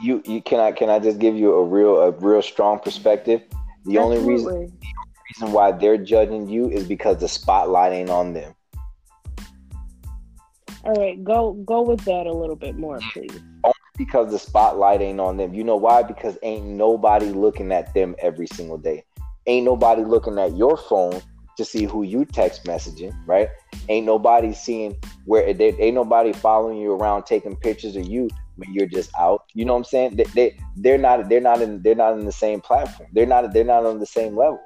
You 0.00 0.22
you 0.24 0.40
can 0.40 0.60
I 0.60 0.72
can 0.72 0.88
I 0.88 0.98
just 0.98 1.18
give 1.18 1.36
you 1.36 1.54
a 1.54 1.64
real 1.64 1.96
a 1.96 2.10
real 2.12 2.42
strong 2.42 2.78
perspective? 2.78 3.42
The 3.84 3.98
Absolutely. 3.98 3.98
only 3.98 4.18
reason 4.18 4.46
the 4.52 4.56
only 4.56 5.14
reason 5.28 5.52
why 5.52 5.72
they're 5.72 5.98
judging 5.98 6.48
you 6.48 6.70
is 6.70 6.86
because 6.86 7.18
the 7.18 7.28
spotlight 7.28 7.92
ain't 7.92 8.10
on 8.10 8.32
them. 8.32 8.54
All 10.84 10.94
right, 10.94 11.22
go 11.22 11.52
go 11.52 11.82
with 11.82 12.04
that 12.04 12.26
a 12.26 12.32
little 12.32 12.56
bit 12.56 12.78
more, 12.78 13.00
please. 13.12 13.38
Only 13.64 13.74
because 13.98 14.30
the 14.30 14.38
spotlight 14.38 15.02
ain't 15.02 15.20
on 15.20 15.36
them. 15.36 15.52
You 15.52 15.64
know 15.64 15.76
why? 15.76 16.02
Because 16.02 16.38
ain't 16.42 16.64
nobody 16.64 17.26
looking 17.26 17.72
at 17.72 17.92
them 17.92 18.14
every 18.18 18.46
single 18.46 18.78
day. 18.78 19.04
Ain't 19.46 19.64
nobody 19.64 20.02
looking 20.02 20.38
at 20.38 20.56
your 20.56 20.76
phone 20.76 21.20
to 21.56 21.64
see 21.64 21.84
who 21.84 22.02
you 22.02 22.24
text 22.24 22.64
messaging, 22.64 23.14
right? 23.26 23.48
Ain't 23.88 24.06
nobody 24.06 24.52
seeing 24.52 24.96
where 25.24 25.52
they, 25.52 25.74
ain't 25.78 25.94
nobody 25.94 26.32
following 26.32 26.78
you 26.78 26.92
around 26.92 27.24
taking 27.24 27.56
pictures 27.56 27.96
of 27.96 28.06
you 28.06 28.28
when 28.56 28.72
you're 28.72 28.86
just 28.86 29.10
out. 29.18 29.42
You 29.54 29.64
know 29.64 29.72
what 29.72 29.80
I'm 29.80 29.84
saying? 29.84 30.16
They, 30.16 30.24
they 30.34 30.56
they're 30.76 30.98
not 30.98 31.28
they're 31.28 31.40
not 31.40 31.60
in 31.62 31.82
they're 31.82 31.94
not 31.94 32.18
in 32.18 32.24
the 32.24 32.32
same 32.32 32.60
platform. 32.60 33.08
They're 33.12 33.26
not 33.26 33.52
they're 33.52 33.64
not 33.64 33.86
on 33.86 33.98
the 33.98 34.06
same 34.06 34.36
level. 34.36 34.60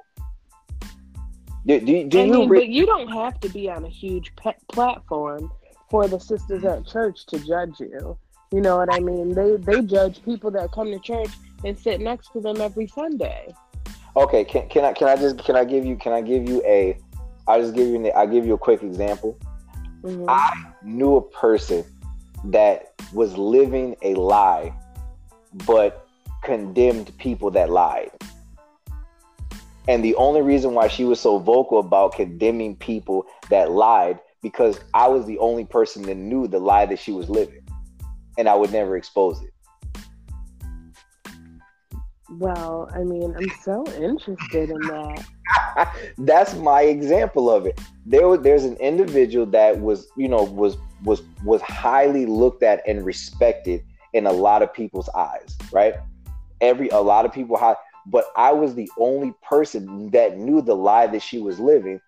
Do, 1.65 1.79
do, 1.79 2.07
do 2.07 2.19
I 2.19 2.25
mean, 2.25 2.33
you 2.33 2.47
re- 2.47 2.59
but 2.59 2.67
you 2.67 2.85
don't 2.85 3.07
have 3.07 3.39
to 3.39 3.49
be 3.49 3.69
on 3.69 3.85
a 3.85 3.89
huge 3.89 4.31
pe- 4.35 4.53
platform 4.71 5.51
for 5.89 6.07
the 6.07 6.19
sisters 6.19 6.63
at 6.63 6.85
church 6.85 7.25
to 7.27 7.39
judge 7.39 7.79
you. 7.79 8.17
You 8.51 8.61
know 8.61 8.77
what 8.77 8.93
I 8.93 8.99
mean? 8.99 9.33
They 9.33 9.55
they 9.57 9.81
judge 9.81 10.23
people 10.23 10.51
that 10.51 10.71
come 10.71 10.91
to 10.91 10.99
church 10.99 11.31
and 11.63 11.77
sit 11.77 12.01
next 12.01 12.31
to 12.33 12.41
them 12.41 12.61
every 12.61 12.87
Sunday. 12.87 13.53
Okay, 14.17 14.45
can, 14.45 14.69
can 14.69 14.85
I 14.85 14.93
can 14.93 15.07
I 15.07 15.15
just 15.15 15.39
can 15.39 15.55
I 15.55 15.65
give 15.65 15.85
you 15.85 15.97
can 15.97 16.13
I 16.13 16.21
give 16.21 16.47
you 16.47 16.63
a 16.65 16.97
I'll 17.47 17.61
just 17.61 17.75
give 17.75 17.87
you 17.87 18.11
I 18.13 18.25
give 18.25 18.45
you 18.45 18.53
a 18.53 18.57
quick 18.57 18.81
example. 18.81 19.37
Mm-hmm. 20.03 20.25
I 20.29 20.71
knew 20.83 21.17
a 21.17 21.21
person 21.21 21.83
that 22.45 22.93
was 23.13 23.37
living 23.37 23.95
a 24.01 24.13
lie, 24.15 24.73
but 25.65 26.07
condemned 26.43 27.15
people 27.17 27.51
that 27.51 27.69
lied. 27.69 28.11
And 29.87 30.03
the 30.03 30.15
only 30.15 30.41
reason 30.41 30.73
why 30.73 30.87
she 30.87 31.03
was 31.03 31.19
so 31.19 31.37
vocal 31.37 31.79
about 31.79 32.13
condemning 32.13 32.75
people 32.75 33.25
that 33.49 33.71
lied 33.71 34.19
because 34.41 34.79
I 34.93 35.07
was 35.07 35.25
the 35.25 35.37
only 35.39 35.65
person 35.65 36.03
that 36.03 36.15
knew 36.15 36.47
the 36.47 36.59
lie 36.59 36.85
that 36.85 36.99
she 36.99 37.11
was 37.11 37.29
living, 37.29 37.61
and 38.37 38.47
I 38.47 38.55
would 38.55 38.71
never 38.71 38.95
expose 38.95 39.41
it. 39.41 39.54
Well, 42.29 42.89
I 42.93 43.03
mean, 43.03 43.35
I'm 43.35 43.49
so 43.61 43.85
interested 43.93 44.69
in 44.69 44.79
that. 44.81 45.25
That's 46.17 46.55
my 46.55 46.81
example 46.81 47.49
of 47.49 47.65
it. 47.65 47.79
There 48.05 48.27
was 48.27 48.41
there's 48.41 48.63
an 48.63 48.77
individual 48.77 49.45
that 49.47 49.79
was, 49.79 50.07
you 50.17 50.27
know, 50.27 50.43
was 50.43 50.77
was 51.03 51.21
was 51.43 51.61
highly 51.61 52.25
looked 52.25 52.63
at 52.63 52.81
and 52.87 53.05
respected 53.05 53.83
in 54.13 54.25
a 54.25 54.31
lot 54.31 54.63
of 54.63 54.73
people's 54.73 55.09
eyes, 55.09 55.55
right? 55.71 55.95
Every 56.61 56.89
a 56.89 56.99
lot 56.99 57.25
of 57.25 57.33
people 57.33 57.57
had 57.57 57.75
but 58.07 58.25
I 58.35 58.51
was 58.51 58.75
the 58.75 58.89
only 58.99 59.33
person 59.41 60.11
that 60.11 60.37
knew 60.37 60.61
the 60.61 60.75
lie 60.75 61.07
that 61.07 61.21
she 61.21 61.39
was 61.39 61.59
living. 61.59 61.99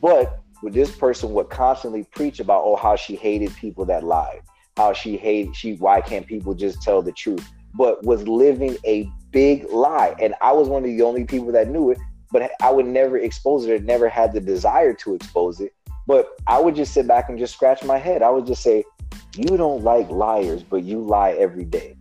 But 0.00 0.40
this 0.62 0.94
person 0.94 1.32
would 1.32 1.48
constantly 1.50 2.04
preach 2.04 2.40
about 2.40 2.62
oh 2.64 2.76
how 2.76 2.96
she 2.96 3.16
hated 3.16 3.54
people 3.56 3.84
that 3.86 4.04
lied, 4.04 4.42
how 4.76 4.92
she 4.92 5.16
hated 5.16 5.54
she 5.56 5.74
why 5.74 6.00
can't 6.00 6.26
people 6.26 6.54
just 6.54 6.82
tell 6.82 7.02
the 7.02 7.12
truth? 7.12 7.46
But 7.74 8.02
was 8.04 8.26
living 8.26 8.76
a 8.86 9.10
big 9.30 9.70
lie. 9.70 10.14
And 10.20 10.34
I 10.40 10.52
was 10.52 10.68
one 10.68 10.84
of 10.84 10.90
the 10.90 11.02
only 11.02 11.24
people 11.24 11.52
that 11.52 11.68
knew 11.68 11.90
it, 11.90 11.98
but 12.30 12.50
I 12.60 12.70
would 12.70 12.86
never 12.86 13.18
expose 13.18 13.66
it, 13.66 13.84
never 13.84 14.08
had 14.08 14.32
the 14.32 14.40
desire 14.40 14.94
to 14.94 15.14
expose 15.14 15.60
it. 15.60 15.74
But 16.06 16.28
I 16.46 16.58
would 16.58 16.74
just 16.74 16.94
sit 16.94 17.06
back 17.06 17.28
and 17.28 17.38
just 17.38 17.54
scratch 17.54 17.84
my 17.84 17.98
head. 17.98 18.22
I 18.22 18.30
would 18.30 18.46
just 18.46 18.62
say, 18.62 18.84
You 19.36 19.56
don't 19.56 19.82
like 19.82 20.08
liars, 20.08 20.62
but 20.62 20.82
you 20.82 21.00
lie 21.00 21.32
every 21.32 21.64
day. 21.64 21.96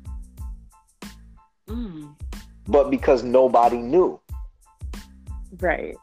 Mm. 1.67 2.15
But 2.67 2.89
because 2.89 3.23
nobody 3.23 3.77
knew. 3.77 4.19
Right. 5.60 5.95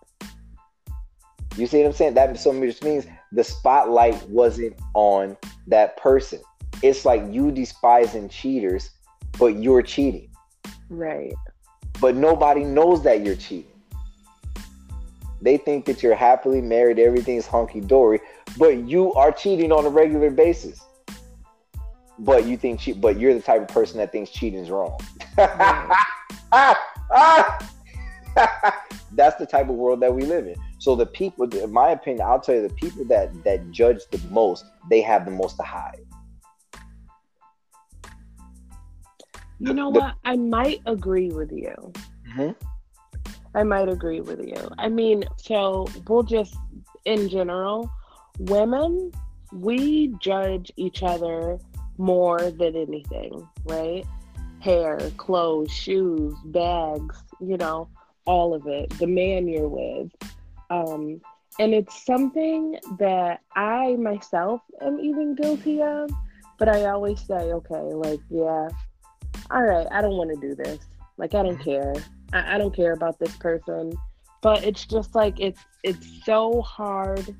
You 1.56 1.66
see 1.66 1.78
what 1.78 1.86
I'm 1.86 1.92
saying? 1.92 2.14
That 2.14 2.36
so 2.38 2.58
just 2.60 2.82
means 2.82 3.06
the 3.32 3.44
spotlight 3.44 4.28
wasn't 4.28 4.76
on 4.94 5.36
that 5.68 5.96
person. 5.96 6.40
It's 6.82 7.04
like 7.04 7.22
you 7.30 7.52
despising 7.52 8.28
cheaters, 8.28 8.90
but 9.38 9.56
you're 9.56 9.82
cheating. 9.82 10.28
Right. 10.88 11.34
But 12.00 12.16
nobody 12.16 12.64
knows 12.64 13.02
that 13.04 13.24
you're 13.24 13.36
cheating. 13.36 13.70
They 15.40 15.58
think 15.58 15.84
that 15.84 16.02
you're 16.02 16.14
happily 16.14 16.60
married, 16.62 16.98
everything's 16.98 17.46
hunky 17.46 17.80
dory, 17.80 18.20
but 18.56 18.88
you 18.88 19.12
are 19.14 19.30
cheating 19.30 19.72
on 19.72 19.84
a 19.84 19.90
regular 19.90 20.30
basis. 20.30 20.80
But 22.18 22.46
you 22.46 22.56
think, 22.56 22.80
but 23.00 23.18
you're 23.18 23.34
the 23.34 23.42
type 23.42 23.60
of 23.60 23.68
person 23.68 23.98
that 23.98 24.12
thinks 24.12 24.30
cheating 24.30 24.60
is 24.60 24.70
wrong. 24.70 24.98
That's 29.12 29.36
the 29.36 29.46
type 29.46 29.68
of 29.68 29.74
world 29.74 30.00
that 30.00 30.14
we 30.14 30.22
live 30.22 30.46
in. 30.46 30.56
So 30.78 30.96
the 30.96 31.06
people, 31.06 31.46
in 31.54 31.72
my 31.72 31.90
opinion, 31.90 32.26
I'll 32.26 32.40
tell 32.40 32.54
you, 32.54 32.66
the 32.66 32.74
people 32.74 33.04
that 33.06 33.44
that 33.44 33.70
judge 33.70 34.00
the 34.10 34.20
most, 34.30 34.64
they 34.88 35.00
have 35.02 35.24
the 35.24 35.30
most 35.30 35.56
to 35.56 35.62
hide. 35.62 36.00
You 39.58 39.74
know 39.74 39.92
the, 39.92 40.00
what? 40.00 40.14
I 40.24 40.36
might 40.36 40.80
agree 40.86 41.30
with 41.30 41.52
you. 41.52 41.92
Mm-hmm. 42.28 42.50
I 43.56 43.62
might 43.62 43.88
agree 43.88 44.20
with 44.20 44.40
you. 44.40 44.68
I 44.78 44.88
mean, 44.88 45.24
so 45.36 45.86
we'll 46.08 46.24
just, 46.24 46.56
in 47.04 47.28
general, 47.28 47.90
women 48.38 49.12
we 49.52 50.08
judge 50.18 50.72
each 50.76 51.02
other 51.02 51.58
more 51.96 52.50
than 52.50 52.74
anything, 52.74 53.48
right? 53.64 54.04
Hair, 54.58 54.98
clothes, 55.16 55.70
shoes, 55.70 56.34
bags, 56.46 57.22
you 57.40 57.56
know, 57.56 57.88
all 58.24 58.54
of 58.54 58.66
it, 58.66 58.90
the 58.98 59.06
man 59.06 59.46
you're 59.46 59.68
with. 59.68 60.10
Um, 60.70 61.20
and 61.60 61.72
it's 61.72 62.04
something 62.04 62.78
that 62.98 63.40
I 63.54 63.94
myself 63.96 64.62
am 64.80 64.98
even 64.98 65.36
guilty 65.36 65.82
of, 65.82 66.10
but 66.58 66.68
I 66.68 66.86
always 66.86 67.20
say, 67.20 67.52
okay, 67.52 67.74
like, 67.74 68.20
yeah, 68.30 68.68
all 69.50 69.62
right, 69.62 69.86
I 69.90 70.00
don't 70.00 70.16
want 70.16 70.30
to 70.30 70.48
do 70.48 70.54
this. 70.54 70.78
Like, 71.16 71.34
I 71.34 71.42
don't 71.42 71.58
care. 71.58 71.94
I, 72.32 72.54
I 72.54 72.58
don't 72.58 72.74
care 72.74 72.92
about 72.92 73.18
this 73.18 73.36
person. 73.36 73.92
But 74.42 74.64
it's 74.64 74.84
just 74.84 75.14
like, 75.14 75.40
it's, 75.40 75.60
it's 75.82 76.24
so 76.24 76.60
hard 76.62 77.34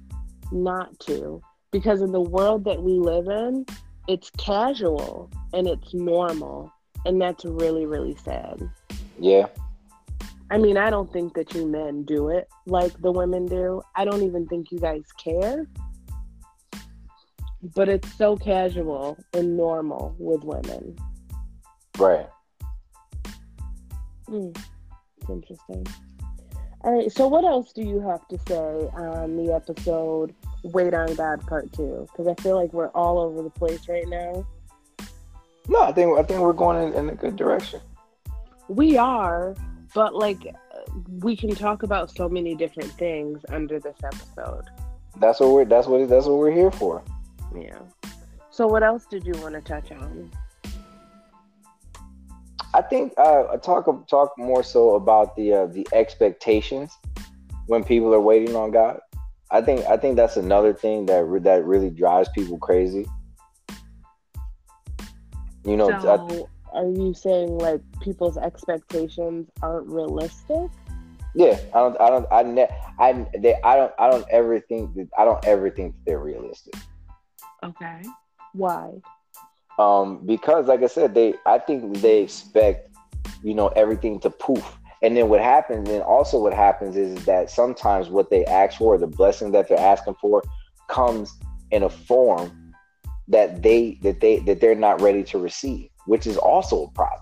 not 0.53 0.99
to 1.01 1.43
because 1.71 2.01
in 2.01 2.13
the 2.13 2.21
world 2.21 2.65
that 2.65 2.83
we 2.83 2.93
live 2.93 3.27
in, 3.27 3.67
it's 4.07 4.31
casual 4.39 5.31
and 5.53 5.67
it's 5.67 5.93
normal. 5.93 6.73
And 7.05 7.21
that's 7.21 7.45
really, 7.45 7.85
really 7.85 8.17
sad. 8.17 8.63
Yeah. 9.19 9.47
I 10.51 10.59
mean, 10.59 10.77
I 10.77 10.89
don't 10.89 11.13
think 11.13 11.35
that 11.35 11.55
you 11.55 11.67
men 11.67 12.05
do 12.05 12.29
it 12.29 12.49
like 12.67 12.99
the 13.01 13.11
women 13.11 13.47
do. 13.47 13.83
I 13.97 14.05
don't 14.05 14.23
even 14.23 14.47
think 14.47 14.71
you 14.71 14.79
guys 14.79 15.03
care. 15.23 15.67
But 17.75 17.89
it's 17.89 18.13
so 18.17 18.37
casual 18.37 19.19
and 19.33 19.57
normal 19.57 20.15
with 20.19 20.45
women. 20.45 20.97
Right. 21.99 22.27
Mm, 24.29 24.57
it's 25.21 25.31
interesting. 25.31 25.87
All 26.81 26.93
right. 26.99 27.11
So, 27.11 27.29
what 27.29 27.45
else 27.45 27.73
do 27.73 27.83
you 27.83 28.01
have 28.01 28.27
to 28.29 28.39
say 28.49 28.89
on 28.95 29.37
the 29.37 29.53
episode 29.53 30.35
Wait 30.63 30.93
on 30.93 31.15
God 31.15 31.47
Part 31.47 31.73
Two? 31.73 32.07
Because 32.11 32.27
I 32.27 32.41
feel 32.43 32.61
like 32.61 32.73
we're 32.73 32.89
all 32.89 33.19
over 33.19 33.43
the 33.43 33.51
place 33.51 33.89
right 33.89 34.09
now. 34.09 34.47
No, 35.69 35.83
I 35.83 35.93
think 35.93 36.19
I 36.19 36.23
think 36.23 36.41
we're 36.41 36.53
going 36.53 36.89
in, 36.89 36.95
in 36.95 37.11
a 37.11 37.15
good 37.15 37.37
direction. 37.37 37.81
We 38.69 38.99
are, 38.99 39.55
but 39.95 40.15
like 40.15 40.55
we 41.21 41.37
can 41.37 41.55
talk 41.55 41.83
about 41.83 42.15
so 42.15 42.29
many 42.29 42.55
different 42.55 42.91
things 42.93 43.41
under 43.51 43.79
this 43.79 43.97
episode. 44.05 44.65
That's 45.21 45.41
what 45.41 45.51
we're 45.51 45.65
that's 45.65 45.87
what 45.87 46.09
that's 46.09 46.27
what 46.27 46.39
we're 46.39 46.53
here 46.53 46.71
for. 46.71 47.03
Yeah. 47.57 47.79
So 48.51 48.67
what 48.67 48.83
else 48.83 49.07
did 49.07 49.27
you 49.27 49.33
want 49.41 49.55
to 49.55 49.61
touch 49.61 49.91
on? 49.93 50.31
I 52.75 52.83
think 52.83 53.13
uh, 53.17 53.57
talk 53.59 53.87
talk 54.09 54.33
more 54.37 54.65
so 54.65 54.97
about 54.97 55.37
the 55.37 55.53
uh, 55.53 55.67
the 55.67 55.87
expectations 55.93 56.91
when 57.67 57.85
people 57.85 58.13
are 58.13 58.21
waiting 58.21 58.57
on 58.57 58.73
God. 58.73 58.99
I 59.51 59.61
think 59.63 59.87
I 59.87 59.97
think 59.97 60.17
that's 60.17 60.37
another 60.37 60.75
thing 60.75 61.07
that 61.07 61.25
re- 61.25 61.41
that 61.41 61.65
really 61.65 61.91
drives 61.91 62.29
people 62.35 62.59
crazy. 62.59 63.07
You 65.65 65.77
know, 65.77 65.89
so, 66.01 66.49
I, 66.75 66.79
are 66.79 66.89
you 66.89 67.15
saying 67.15 67.57
like 67.59 67.81
people's 68.01 68.37
expectations 68.37 69.49
aren't 69.63 69.87
realistic? 69.87 70.69
Yeah, 71.35 71.59
I 71.75 71.79
don't, 71.79 72.01
I 72.01 72.11
don't, 72.11 72.27
I, 72.31 72.43
ne- 72.43 72.69
I, 72.99 73.27
they, 73.39 73.55
I 73.65 73.77
don't, 73.77 73.93
I 73.99 74.09
don't 74.09 74.27
ever 74.31 74.61
think 74.61 74.95
that, 74.95 75.09
I 75.19 75.25
don't 75.25 75.45
ever 75.45 75.69
think 75.69 75.95
that 75.95 76.01
they're 76.07 76.19
realistic. 76.21 76.75
Okay. 77.65 78.03
Why? 78.53 78.91
Um, 79.79 80.25
because 80.25 80.67
like 80.67 80.83
I 80.83 80.87
said, 80.87 81.15
they 81.15 81.35
I 81.47 81.59
think 81.59 81.99
they 81.99 82.23
expect, 82.23 82.91
you 83.43 83.55
know, 83.55 83.69
everything 83.69 84.21
to 84.21 84.31
poof. 84.31 84.79
And 85.03 85.17
then 85.17 85.29
what 85.29 85.41
happens, 85.41 85.89
and 85.91 86.03
also 86.03 86.41
what 86.41 86.55
happens 86.55 86.97
is, 86.97 87.19
is 87.19 87.25
that 87.27 87.51
sometimes 87.51 88.09
what 88.09 88.31
they 88.31 88.45
ask 88.47 88.79
for, 88.79 88.97
the 88.97 89.07
blessing 89.07 89.53
that 89.53 89.69
they're 89.69 89.79
asking 89.79 90.15
for, 90.21 90.43
comes 90.89 91.35
in 91.71 91.83
a 91.83 91.91
form 91.91 92.73
that 93.29 93.63
they 93.63 93.99
that 94.03 94.21
they 94.21 94.39
that 94.41 94.61
they're 94.61 94.75
not 94.75 95.01
ready 95.01 95.23
to 95.25 95.39
receive, 95.39 95.91
which 96.07 96.27
is 96.27 96.37
also 96.37 96.85
a 96.85 96.91
problem. 96.93 97.21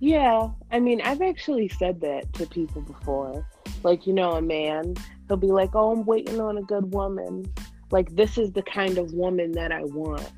Yeah, 0.00 0.48
I 0.70 0.78
mean, 0.78 1.00
I've 1.00 1.22
actually 1.22 1.68
said 1.68 2.00
that 2.02 2.32
to 2.34 2.46
people 2.46 2.82
before. 2.82 3.46
Like, 3.82 4.06
you 4.06 4.12
know, 4.12 4.32
a 4.32 4.42
man, 4.42 4.94
he'll 5.26 5.36
be 5.36 5.48
like, 5.48 5.74
"Oh, 5.74 5.92
I'm 5.92 6.04
waiting 6.04 6.40
on 6.40 6.58
a 6.58 6.62
good 6.62 6.92
woman. 6.92 7.52
Like, 7.90 8.14
this 8.14 8.38
is 8.38 8.52
the 8.52 8.62
kind 8.62 8.98
of 8.98 9.12
woman 9.12 9.52
that 9.52 9.72
I 9.72 9.84
want." 9.84 10.30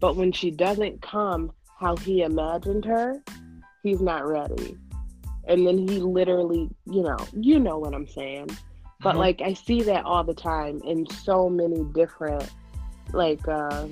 But 0.00 0.16
when 0.16 0.32
she 0.32 0.50
doesn't 0.50 1.02
come 1.02 1.52
how 1.78 1.96
he 1.96 2.22
imagined 2.22 2.84
her, 2.84 3.22
he's 3.82 4.00
not 4.00 4.26
ready. 4.26 4.76
And 5.48 5.66
then 5.66 5.78
he 5.78 6.00
literally, 6.00 6.68
you 6.86 7.02
know, 7.02 7.18
you 7.32 7.58
know 7.58 7.78
what 7.78 7.94
I'm 7.94 8.08
saying. 8.08 8.50
But 9.00 9.10
mm-hmm. 9.10 9.18
like 9.18 9.42
I 9.42 9.52
see 9.52 9.82
that 9.82 10.04
all 10.04 10.24
the 10.24 10.34
time 10.34 10.80
in 10.84 11.06
so 11.08 11.48
many 11.48 11.84
different 11.94 12.50
like 13.12 13.46
uh 13.46 13.86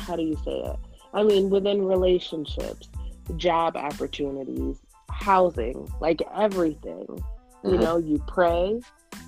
how 0.00 0.16
do 0.16 0.22
you 0.22 0.36
say 0.44 0.60
it? 0.60 0.76
I 1.14 1.22
mean 1.22 1.48
within 1.48 1.84
relationships, 1.86 2.88
job 3.36 3.76
opportunities, 3.76 4.78
housing, 5.10 5.90
like 6.00 6.20
everything. 6.36 7.06
Mm-hmm. 7.06 7.70
You 7.70 7.78
know, 7.78 7.96
you 7.96 8.22
pray, 8.26 8.80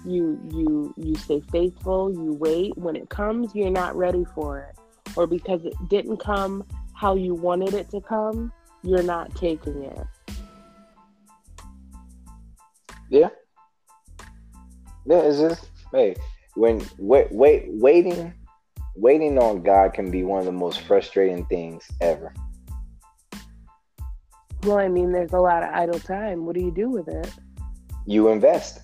you 0.04 0.38
you 0.52 0.94
you 0.96 1.14
stay 1.14 1.40
faithful, 1.50 2.12
you 2.12 2.34
wait. 2.34 2.76
When 2.76 2.96
it 2.96 3.08
comes, 3.08 3.54
you're 3.54 3.70
not 3.70 3.96
ready 3.96 4.26
for 4.34 4.58
it 4.60 4.76
or 5.16 5.26
because 5.26 5.64
it 5.64 5.74
didn't 5.88 6.18
come 6.18 6.64
how 6.94 7.14
you 7.14 7.34
wanted 7.34 7.74
it 7.74 7.90
to 7.90 8.00
come, 8.00 8.52
you're 8.82 9.02
not 9.02 9.34
taking 9.34 9.82
it. 9.82 10.06
Yeah. 13.10 13.28
Yeah, 15.06 15.20
it's 15.20 15.38
just 15.38 15.68
hey, 15.92 16.16
when 16.54 16.82
wait 16.98 17.30
wait 17.30 17.64
waiting 17.68 18.34
waiting 18.96 19.38
on 19.38 19.62
God 19.62 19.94
can 19.94 20.10
be 20.10 20.24
one 20.24 20.40
of 20.40 20.46
the 20.46 20.52
most 20.52 20.80
frustrating 20.80 21.46
things 21.46 21.86
ever. 22.00 22.34
Well, 24.64 24.78
I 24.78 24.88
mean, 24.88 25.12
there's 25.12 25.32
a 25.32 25.38
lot 25.38 25.62
of 25.62 25.68
idle 25.72 26.00
time. 26.00 26.44
What 26.44 26.56
do 26.56 26.60
you 26.60 26.72
do 26.72 26.88
with 26.88 27.06
it? 27.06 27.30
You 28.04 28.28
invest. 28.28 28.80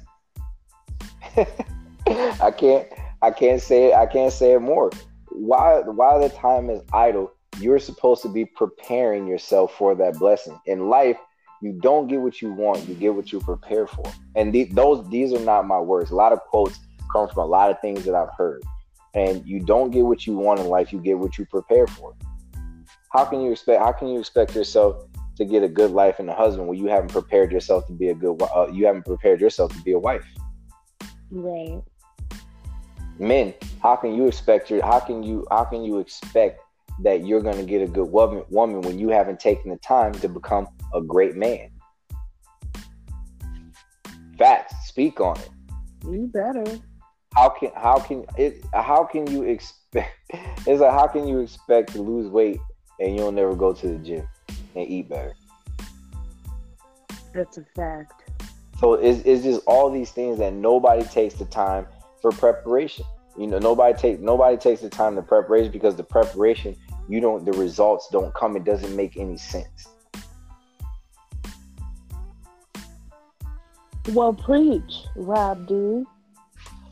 I 1.37 2.53
can't 2.57 2.87
I 3.23 3.31
can't 3.31 3.61
say 3.61 3.93
I 3.93 4.07
can't 4.07 4.33
say 4.33 4.53
it 4.53 4.61
more 4.61 4.91
while 5.35 5.83
while 5.93 6.21
the 6.21 6.29
time 6.29 6.71
is 6.71 6.83
idle, 6.93 7.33
you're 7.59 7.79
supposed 7.79 8.23
to 8.23 8.29
be 8.29 8.45
preparing 8.45 9.27
yourself 9.27 9.75
for 9.75 9.95
that 9.95 10.19
blessing. 10.19 10.59
In 10.67 10.89
life, 10.89 11.17
you 11.61 11.73
don't 11.73 12.09
get 12.09 12.21
what 12.21 12.43
you 12.43 12.53
want, 12.53 12.89
you 12.89 12.95
get 12.95 13.15
what 13.15 13.33
you 13.33 13.41
prepare 13.41 13.87
for. 13.87 14.05
And 14.37 14.53
the, 14.53 14.65
those 14.65 15.09
these 15.11 15.33
are 15.33 15.41
not 15.41 15.67
my 15.67 15.79
words. 15.79 16.11
A 16.11 16.15
lot 16.15 16.33
of 16.33 16.41
quotes 16.41 16.79
come 17.13 17.29
from 17.29 17.45
a 17.45 17.47
lot 17.47 17.71
of 17.71 17.81
things 17.81 18.05
that 18.05 18.15
I've 18.15 18.35
heard. 18.37 18.63
And 19.15 19.47
you 19.47 19.61
don't 19.61 19.91
get 19.91 20.05
what 20.05 20.27
you 20.27 20.37
want 20.37 20.61
in 20.61 20.67
life, 20.67 20.93
you 20.93 20.99
get 20.99 21.19
what 21.19 21.37
you 21.37 21.45
prepare 21.47 21.87
for. 21.87 22.15
How 23.11 23.25
can 23.25 23.43
you 23.43 23.53
expect 23.53 23.81
how 23.83 23.93
can 23.93 24.09
you 24.09 24.19
expect 24.19 24.55
yourself 24.55 25.05
to 25.37 25.45
get 25.45 25.63
a 25.63 25.69
good 25.69 25.91
life 25.91 26.19
and 26.19 26.29
a 26.29 26.35
husband 26.35 26.69
when 26.69 26.79
you 26.79 26.87
haven't 26.87 27.13
prepared 27.13 27.53
yourself 27.53 27.87
to 27.87 27.93
be 27.93 28.09
a 28.09 28.15
good 28.15 28.41
uh, 28.43 28.69
you 28.73 28.87
haven't 28.87 29.05
prepared 29.05 29.41
yourself 29.41 29.73
to 29.73 29.83
be 29.83 29.93
a 29.93 29.99
wife? 29.99 30.27
Right 31.31 31.83
men 33.23 33.55
how 33.83 33.97
can 33.97 34.15
you 34.15 34.27
expect 34.27 34.71
your 34.71 34.85
how 34.85 35.01
can 35.01 35.23
you 35.23 35.47
how 35.51 35.65
can 35.65 35.83
you 35.83 35.99
expect 35.99 36.61
that 37.01 37.27
you're 37.27 37.41
going 37.41 37.57
to 37.57 37.65
get 37.65 37.83
a 37.83 37.87
good 37.87 38.11
woman 38.11 38.45
woman 38.51 38.81
when 38.83 38.99
you 38.99 39.09
haven't 39.09 39.41
taken 39.41 39.71
the 39.71 39.77
time 39.79 40.13
to 40.13 40.29
become 40.29 40.67
a 40.95 41.01
great 41.01 41.37
man? 41.37 41.71
Facts 44.39 44.75
speak 44.87 45.21
on 45.21 45.37
it. 45.39 45.51
You 46.05 46.31
better. 46.33 46.81
How 47.35 47.49
can 47.49 47.71
how 47.75 47.99
can 47.99 48.25
it 48.37 48.65
how 48.75 49.05
can 49.05 49.31
you 49.31 49.45
expect 49.45 50.13
it's 50.67 50.81
like 50.81 50.93
how 50.93 51.07
can 51.07 51.27
you 51.27 51.41
expect 51.41 51.93
to 51.93 52.03
lose 52.03 52.29
weight 52.29 52.61
and 53.01 53.17
you'll 53.17 53.33
never 53.33 53.55
go 53.55 53.73
to 53.73 53.89
the 53.89 53.99
gym 53.99 54.29
and 54.75 54.89
eat 54.89 55.09
better? 55.09 55.35
That's 57.35 57.57
a 57.57 57.65
fact. 57.75 58.31
So 58.79 58.95
it's, 58.95 59.23
it's 59.25 59.45
just 59.45 59.63
all 59.67 59.91
these 59.91 60.11
things 60.11 60.39
that 60.39 60.53
nobody 60.53 61.05
takes 61.05 61.35
the 61.35 61.45
time 61.47 61.87
for 62.21 62.33
preparation. 62.33 63.05
You 63.39 63.47
know, 63.47 63.59
nobody 63.59 63.97
take 63.97 64.21
nobody 64.21 64.57
takes 64.57 64.83
the 64.83 64.91
time 64.91 65.17
to 65.17 65.23
preparation 65.23 65.73
because 65.73 65.97
the 65.97 66.05
preparation, 66.05 66.77
you 67.09 67.21
don't 67.21 67.45
the 67.45 67.53
results 67.53 68.09
don't 68.13 68.35
come. 68.35 68.57
It 68.57 68.65
doesn't 68.65 68.95
make 68.95 69.17
any 69.17 69.39
sense. 69.39 69.89
Well, 74.11 74.35
preach, 74.35 75.05
Rob 75.17 75.67
D. 75.67 76.05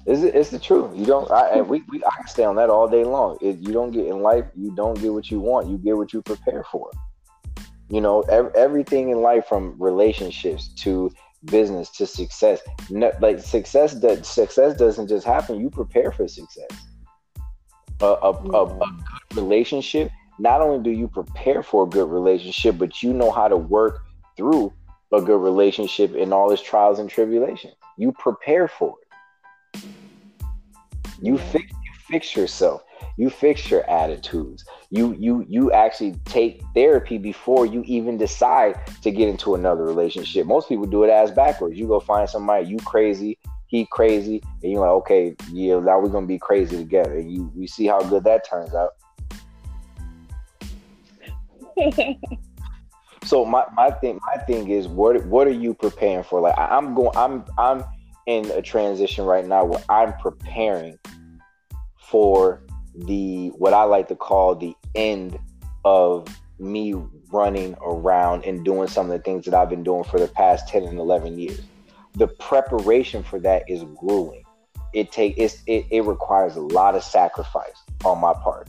It's, 0.07 0.23
it's 0.23 0.51
the 0.51 0.59
truth. 0.59 0.97
You 0.97 1.05
don't. 1.05 1.31
I, 1.31 1.61
we, 1.61 1.83
we 1.89 2.03
I 2.05 2.17
can 2.17 2.27
stay 2.27 2.45
on 2.45 2.57
that 2.57 2.71
all 2.71 2.89
day 2.89 3.05
long. 3.05 3.37
It, 3.41 3.59
you 3.59 3.73
don't 3.73 3.91
get 3.91 4.07
in 4.07 4.21
life. 4.23 4.47
You 4.57 4.75
don't 4.75 4.99
get 5.01 5.13
what 5.13 5.31
you 5.31 5.41
want. 5.41 5.69
You 5.69 5.77
get 5.77 5.97
what 5.97 6.13
you 6.13 6.23
prepare 6.23 6.65
for. 6.65 6.91
You 7.89 8.01
know, 8.01 8.23
ev- 8.23 8.53
everything 8.55 9.11
in 9.11 9.21
life, 9.21 9.47
from 9.47 9.75
relationships 9.79 10.69
to 10.77 11.13
business 11.45 11.91
to 11.91 12.07
success. 12.07 12.61
No, 12.91 13.13
like 13.21 13.41
success 13.41 13.95
that 13.95 14.27
success 14.27 14.77
doesn't 14.77 15.09
just 15.09 15.27
happen. 15.27 15.61
You 15.61 15.71
prepare 15.71 16.13
for 16.13 16.29
success. 16.29 16.71
A, 18.01 18.05
a, 18.05 18.11
a, 18.11 18.31
a 18.31 18.33
mm-hmm. 18.33 18.99
good 19.29 19.43
relationship. 19.43 20.11
Not 20.39 20.63
only 20.63 20.83
do 20.83 20.91
you 20.91 21.09
prepare 21.09 21.63
for 21.63 21.85
a 21.85 21.87
good 21.87 22.09
relationship, 22.09 22.79
but 22.79 23.03
you 23.03 23.13
know 23.13 23.31
how 23.31 23.49
to 23.49 23.57
work 23.57 24.03
through 24.37 24.73
a 25.13 25.21
good 25.21 25.41
relationship 25.41 26.15
in 26.15 26.33
all 26.33 26.51
its 26.51 26.63
trials 26.63 26.99
and 26.99 27.11
tribulations. 27.11 27.75
You 27.97 28.13
prepare 28.13 28.69
for 28.69 28.97
it. 29.03 29.83
You 31.21 31.37
fix 31.37 31.71
you 31.71 31.93
fix 32.09 32.35
yourself. 32.35 32.83
You 33.17 33.31
fix 33.31 33.71
your 33.71 33.89
attitudes. 33.91 34.65
You 34.91 35.15
you 35.19 35.45
you 35.49 35.73
actually 35.73 36.15
take 36.25 36.63
therapy 36.75 37.19
before 37.19 37.67
you 37.67 37.83
even 37.87 38.19
decide 38.19 38.81
to 39.03 39.11
get 39.11 39.29
into 39.29 39.55
another 39.55 39.85
relationship. 39.85 40.47
Most 40.47 40.69
people 40.69 40.87
do 40.87 41.05
it 41.05 41.11
as 41.11 41.31
backwards. 41.31 41.79
You 41.79 41.87
go 41.87 42.01
find 42.01 42.29
somebody 42.29 42.67
you 42.67 42.79
crazy, 42.79 43.39
he 43.67 43.87
crazy, 43.91 44.43
and 44.63 44.73
you're 44.73 44.81
like, 44.81 44.91
okay, 44.91 45.37
yeah, 45.53 45.79
now 45.79 46.01
we're 46.01 46.09
gonna 46.09 46.27
be 46.27 46.39
crazy 46.39 46.77
together. 46.77 47.19
And 47.19 47.31
you 47.31 47.53
we 47.55 47.67
see 47.67 47.87
how 47.87 48.01
good 48.01 48.25
that 48.25 48.49
turns 48.49 48.75
out. 48.75 48.91
so 53.25 53.45
my, 53.45 53.65
my 53.75 53.91
thing 53.91 54.19
my 54.27 54.43
thing 54.43 54.71
is 54.71 54.89
what 54.89 55.25
what 55.27 55.47
are 55.47 55.53
you 55.53 55.75
preparing 55.75 56.25
for? 56.25 56.41
Like 56.41 56.59
I'm 56.59 56.95
going 56.95 57.17
I'm 57.17 57.45
I'm 57.59 57.85
in 58.27 58.51
a 58.53 58.63
transition 58.63 59.25
right 59.25 59.47
now 59.47 59.65
where 59.65 59.83
I'm 59.89 60.13
preparing 60.15 60.99
for 61.99 62.63
the 62.95 63.49
what 63.57 63.73
I 63.73 63.85
like 63.85 64.09
to 64.09 64.17
call 64.17 64.55
the 64.55 64.75
end 64.95 65.39
of 65.85 66.29
me 66.59 66.95
running 67.33 67.75
around 67.83 68.45
and 68.45 68.65
doing 68.65 68.89
some 68.89 69.11
of 69.11 69.13
the 69.13 69.23
things 69.23 69.45
that 69.47 69.55
I've 69.55 69.71
been 69.71 69.83
doing 69.83 70.05
for 70.05 70.21
the 70.21 70.29
past 70.29 70.69
10 70.69 70.85
and 70.85 70.99
11 70.99 71.39
years. 71.39 71.61
The 72.15 72.29
preparation 72.29 73.23
for 73.23 73.41
that 73.41 73.65
is 73.69 73.85
grueling. 73.97 74.45
It 74.93 75.13
take 75.13 75.39
it, 75.39 75.57
it 75.67 76.05
requires 76.05 76.57
a 76.57 76.61
lot 76.61 76.97
of 76.97 77.05
sacrifice 77.05 77.77
on 78.05 78.19
my 78.19 78.35
part. 78.35 78.69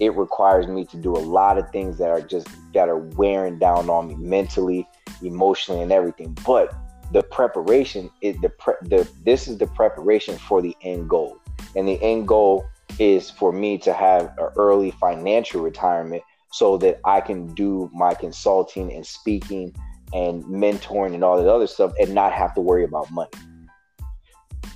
It 0.00 0.16
requires 0.16 0.66
me 0.66 0.84
to 0.86 0.96
do 0.96 1.12
a 1.12 1.20
lot 1.20 1.58
of 1.58 1.70
things 1.70 1.98
that 1.98 2.08
are 2.08 2.22
just 2.22 2.48
that 2.72 2.88
are 2.88 2.98
wearing 2.98 3.58
down 3.58 3.90
on 3.90 4.08
me 4.08 4.14
mentally, 4.16 4.88
emotionally, 5.22 5.82
and 5.82 5.92
everything. 5.92 6.36
But 6.46 6.74
the 7.12 7.22
preparation 7.22 8.10
is 8.22 8.40
the 8.40 8.48
pre- 8.48 8.74
the 8.82 9.08
this 9.24 9.46
is 9.46 9.58
the 9.58 9.66
preparation 9.66 10.38
for 10.38 10.62
the 10.62 10.74
end 10.82 11.10
goal, 11.10 11.38
and 11.76 11.86
the 11.86 12.02
end 12.02 12.26
goal 12.26 12.66
is 12.98 13.30
for 13.30 13.52
me 13.52 13.78
to 13.78 13.92
have 13.92 14.32
an 14.38 14.48
early 14.56 14.90
financial 14.92 15.60
retirement 15.62 16.22
so 16.52 16.76
that 16.78 17.00
I 17.04 17.20
can 17.20 17.52
do 17.54 17.90
my 17.92 18.14
consulting 18.14 18.92
and 18.92 19.04
speaking 19.04 19.74
and 20.12 20.44
mentoring 20.44 21.14
and 21.14 21.24
all 21.24 21.36
that 21.36 21.52
other 21.52 21.66
stuff 21.66 21.92
and 21.98 22.14
not 22.14 22.32
have 22.32 22.54
to 22.54 22.60
worry 22.60 22.84
about 22.84 23.10
money. 23.10 23.30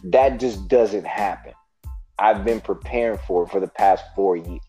That 0.05 0.41
just 0.41 0.69
doesn't 0.69 1.07
happen. 1.07 1.53
I've 2.19 2.45
been 2.45 2.61
preparing 2.61 3.19
for 3.19 3.45
it 3.45 3.51
for 3.51 3.61
the 3.61 3.69
past 3.69 4.05
four 4.17 4.37
years. 4.37 4.61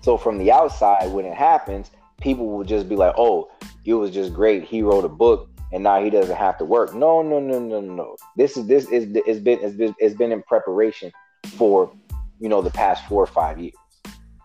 So 0.00 0.16
from 0.16 0.38
the 0.38 0.50
outside, 0.50 1.12
when 1.12 1.24
it 1.24 1.34
happens, 1.34 1.90
people 2.20 2.46
will 2.46 2.64
just 2.64 2.88
be 2.88 2.96
like, 2.96 3.14
"Oh, 3.16 3.48
it 3.84 3.94
was 3.94 4.10
just 4.10 4.32
great. 4.34 4.64
He 4.64 4.82
wrote 4.82 5.04
a 5.04 5.08
book, 5.08 5.48
and 5.72 5.82
now 5.82 6.02
he 6.02 6.10
doesn't 6.10 6.36
have 6.36 6.58
to 6.58 6.64
work." 6.64 6.94
No, 6.94 7.22
no, 7.22 7.40
no, 7.40 7.58
no, 7.58 7.80
no. 7.80 8.16
This 8.36 8.56
is 8.56 8.66
this 8.66 8.88
is 8.88 9.08
it's 9.26 9.40
been 9.40 9.58
it's 9.62 9.76
been 9.76 9.94
it's 9.98 10.14
been 10.14 10.32
in 10.32 10.42
preparation 10.42 11.12
for 11.56 11.90
you 12.40 12.48
know 12.48 12.62
the 12.62 12.70
past 12.70 13.06
four 13.08 13.22
or 13.22 13.26
five 13.26 13.58
years. 13.58 13.74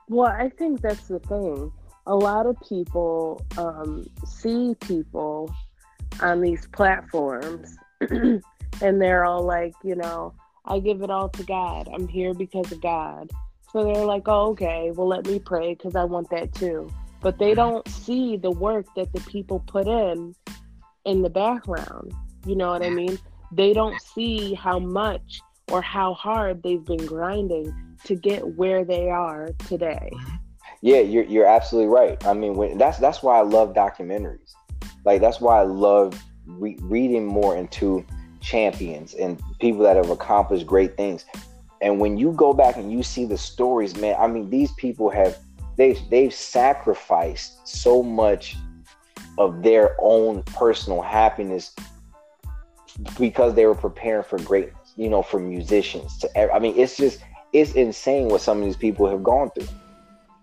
Well, 0.10 0.28
I 0.28 0.50
think 0.50 0.82
that's 0.82 1.08
the 1.08 1.20
thing. 1.20 1.72
A 2.06 2.16
lot 2.16 2.46
of 2.46 2.58
people 2.68 3.46
um, 3.58 4.06
see 4.26 4.76
people 4.82 5.54
on 6.22 6.42
these 6.42 6.68
platforms, 6.68 7.78
and 8.02 8.42
they're 8.82 9.24
all 9.24 9.44
like, 9.44 9.74
you 9.84 9.96
know, 9.96 10.34
I 10.66 10.80
give 10.80 11.02
it 11.02 11.10
all 11.10 11.30
to 11.30 11.44
God. 11.44 11.90
I'm 11.94 12.08
here 12.08 12.34
because 12.34 12.72
of 12.72 12.82
God. 12.82 13.32
So 13.72 13.84
they're 13.84 14.06
like, 14.06 14.28
oh, 14.28 14.52
okay, 14.52 14.92
well, 14.92 15.08
let 15.08 15.26
me 15.26 15.40
pray 15.40 15.74
because 15.74 15.96
I 15.96 16.04
want 16.04 16.30
that 16.30 16.54
too. 16.54 16.92
But 17.22 17.40
they 17.40 17.54
don't 17.54 17.88
see 17.88 18.38
the 18.38 18.52
work 18.52 18.86
that 18.96 19.12
the 19.14 19.22
people 19.22 19.64
put 19.66 19.88
in 19.88 20.36
in 21.06 21.22
the 21.22 21.30
background. 21.30 22.14
You 22.46 22.56
know 22.56 22.70
what 22.70 22.84
I 22.84 22.90
mean? 22.90 23.18
They 23.52 23.74
don't 23.74 24.00
see 24.02 24.54
how 24.54 24.80
much 24.80 25.40
or 25.72 25.82
how 25.82 26.14
hard 26.14 26.64
they've 26.64 26.84
been 26.84 27.06
grinding 27.06 27.74
to 28.06 28.16
get 28.16 28.56
where 28.56 28.84
they 28.84 29.10
are 29.10 29.50
today. 29.68 30.10
Mm-hmm. 30.14 30.36
Yeah, 30.82 31.00
you're 31.00 31.24
you're 31.24 31.46
absolutely 31.46 31.90
right. 31.90 32.26
I 32.26 32.34
mean, 32.34 32.56
when, 32.56 32.78
that's 32.78 32.98
that's 32.98 33.24
why 33.24 33.40
I 33.40 33.42
love 33.44 33.74
documentaries. 33.74 34.54
Like 35.06 35.22
that's 35.22 35.40
why 35.40 35.60
I 35.60 35.64
love 35.64 36.22
re- 36.46 36.78
reading 36.82 37.26
more 37.26 37.56
into 37.56 38.06
champions 38.42 39.14
and 39.14 39.42
people 39.62 39.84
that 39.84 39.96
have 39.96 40.10
accomplished 40.10 40.68
great 40.68 40.98
things 40.98 41.26
and 41.84 42.00
when 42.00 42.18
you 42.18 42.32
go 42.32 42.54
back 42.54 42.78
and 42.78 42.92
you 42.92 43.04
see 43.04 43.26
the 43.26 43.38
stories, 43.38 43.98
man, 43.98 44.16
I 44.18 44.28
mean, 44.28 44.50
these 44.50 44.72
people 44.72 45.10
have 45.10 45.38
they've 45.78 46.00
they've 46.10 46.34
sacrificed 46.34 47.68
so 47.68 48.02
much 48.02 48.56
of 49.38 49.64
their 49.64 49.96
own 50.00 50.44
personal 50.44 51.02
happiness 51.02 51.74
because 53.20 53.56
they 53.56 53.66
were 53.66 53.76
preparing 53.76 54.24
for 54.24 54.40
greatness, 54.40 54.94
you 54.96 55.10
know, 55.10 55.22
for 55.22 55.40
musicians 55.40 56.18
to 56.20 56.54
I 56.54 56.60
mean, 56.60 56.78
it's 56.78 56.98
just 56.98 57.20
it's 57.52 57.74
insane 57.74 58.28
what 58.28 58.42
some 58.42 58.60
of 58.60 58.66
these 58.66 58.78
people 58.78 59.10
have 59.10 59.24
gone 59.24 59.52
through. 59.52 59.68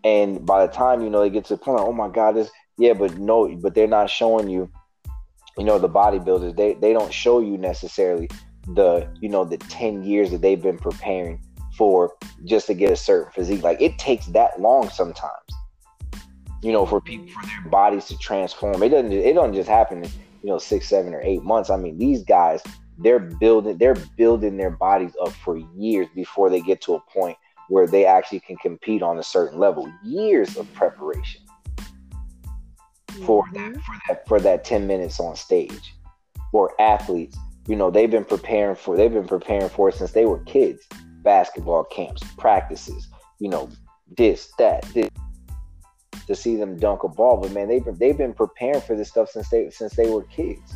And 0.05 0.45
by 0.47 0.67
the 0.67 0.73
time, 0.73 1.03
you 1.03 1.11
know, 1.11 1.21
they 1.21 1.31
get 1.31 1.45
to 1.47 1.55
the 1.55 1.59
point, 1.59 1.81
oh 1.81 1.93
my 1.93 2.09
God, 2.09 2.33
this 2.33 2.51
yeah, 2.79 2.95
but 2.95 3.19
no, 3.19 3.55
but 3.57 3.75
they're 3.75 3.87
not 3.87 4.09
showing 4.09 4.49
you, 4.49 4.71
you 5.59 5.65
know, 5.65 5.79
the 5.79 5.89
bodybuilders, 5.89 6.57
they 6.57 6.75
they 6.75 6.93
don't 6.93 7.13
show 7.13 7.41
you 7.41 7.59
necessarily 7.59 8.29
the 8.75 9.09
you 9.21 9.29
know 9.29 9.45
the 9.45 9.57
10 9.57 10.05
years 10.05 10.31
that 10.31 10.43
they've 10.43 10.63
been 10.63 10.79
preparing 10.79 11.41
for 11.77 12.13
just 12.45 12.67
to 12.67 12.75
get 12.75 12.91
a 12.91 12.97
certain 12.97 13.33
physique. 13.33 13.63
Like 13.63 13.81
it 13.81 13.99
takes 13.99 14.27
that 14.27 14.61
long 14.61 14.89
sometimes 14.91 15.33
you 16.63 16.73
know 16.73 16.87
for 16.87 17.01
people 17.01 17.29
for 17.29 17.47
their 17.47 17.71
bodies 17.71 18.07
to 18.07 18.19
transform. 18.19 18.83
It 18.83 18.91
doesn't 18.91 19.13
it 19.13 19.35
doesn't 19.35 19.55
just 19.55 19.69
happen 19.69 20.05
in 20.05 20.11
you 20.43 20.49
know 20.49 20.59
six 20.59 20.89
seven 20.89 21.15
or 21.15 21.23
eight 21.23 21.43
months. 21.43 21.71
I 21.71 21.77
mean 21.77 21.99
these 21.99 22.23
guys 22.23 22.63
they're 22.99 23.19
building 23.19 23.79
they're 23.79 23.97
building 24.17 24.57
their 24.57 24.71
bodies 24.71 25.13
up 25.21 25.33
for 25.33 25.57
years 25.77 26.09
before 26.15 26.51
they 26.51 26.61
get 26.61 26.81
to 26.83 26.95
a 26.95 27.01
point 27.13 27.37
where 27.69 27.87
they 27.87 28.05
actually 28.05 28.41
can 28.41 28.57
compete 28.57 29.03
on 29.03 29.19
a 29.19 29.23
certain 29.23 29.59
level. 29.59 29.91
Years 30.05 30.57
of 30.57 30.73
preparation 30.75 31.43
for 33.25 33.45
that 33.53 33.73
mm-hmm. 33.73 33.81
for 33.81 33.97
that 34.09 34.29
for 34.29 34.41
that 34.41 34.65
10 34.65 34.87
minutes 34.87 35.21
on 35.21 35.37
stage. 35.37 35.95
For 36.51 36.73
athletes 36.81 37.37
you 37.67 37.77
know 37.77 37.91
they've 37.91 38.11
been 38.11 38.25
preparing 38.25 38.77
for 38.77 38.97
they've 38.97 39.13
been 39.13 39.29
preparing 39.29 39.69
for 39.69 39.89
it 39.89 39.95
since 39.95 40.13
they 40.13 40.27
were 40.27 40.41
kids. 40.45 40.87
Basketball 41.23 41.85
camps 41.85 42.23
practices 42.39 43.09
you 43.39 43.49
know 43.49 43.71
this 44.17 44.53
that 44.59 44.83
this 44.95 45.09
to 46.27 46.35
see 46.35 46.57
them 46.57 46.77
dunk 46.77 47.03
a 47.03 47.09
ball 47.09 47.37
but 47.37 47.53
man 47.53 47.69
they've 47.69 47.85
been 47.85 47.97
they've 47.99 48.19
been 48.19 48.33
preparing 48.33 48.81
for 48.81 48.97
this 48.97 49.09
stuff 49.09 49.31
since 49.31 49.49
they 49.49 49.71
since 49.71 49.95
they 49.95 50.09
were 50.09 50.23
kids. 50.25 50.75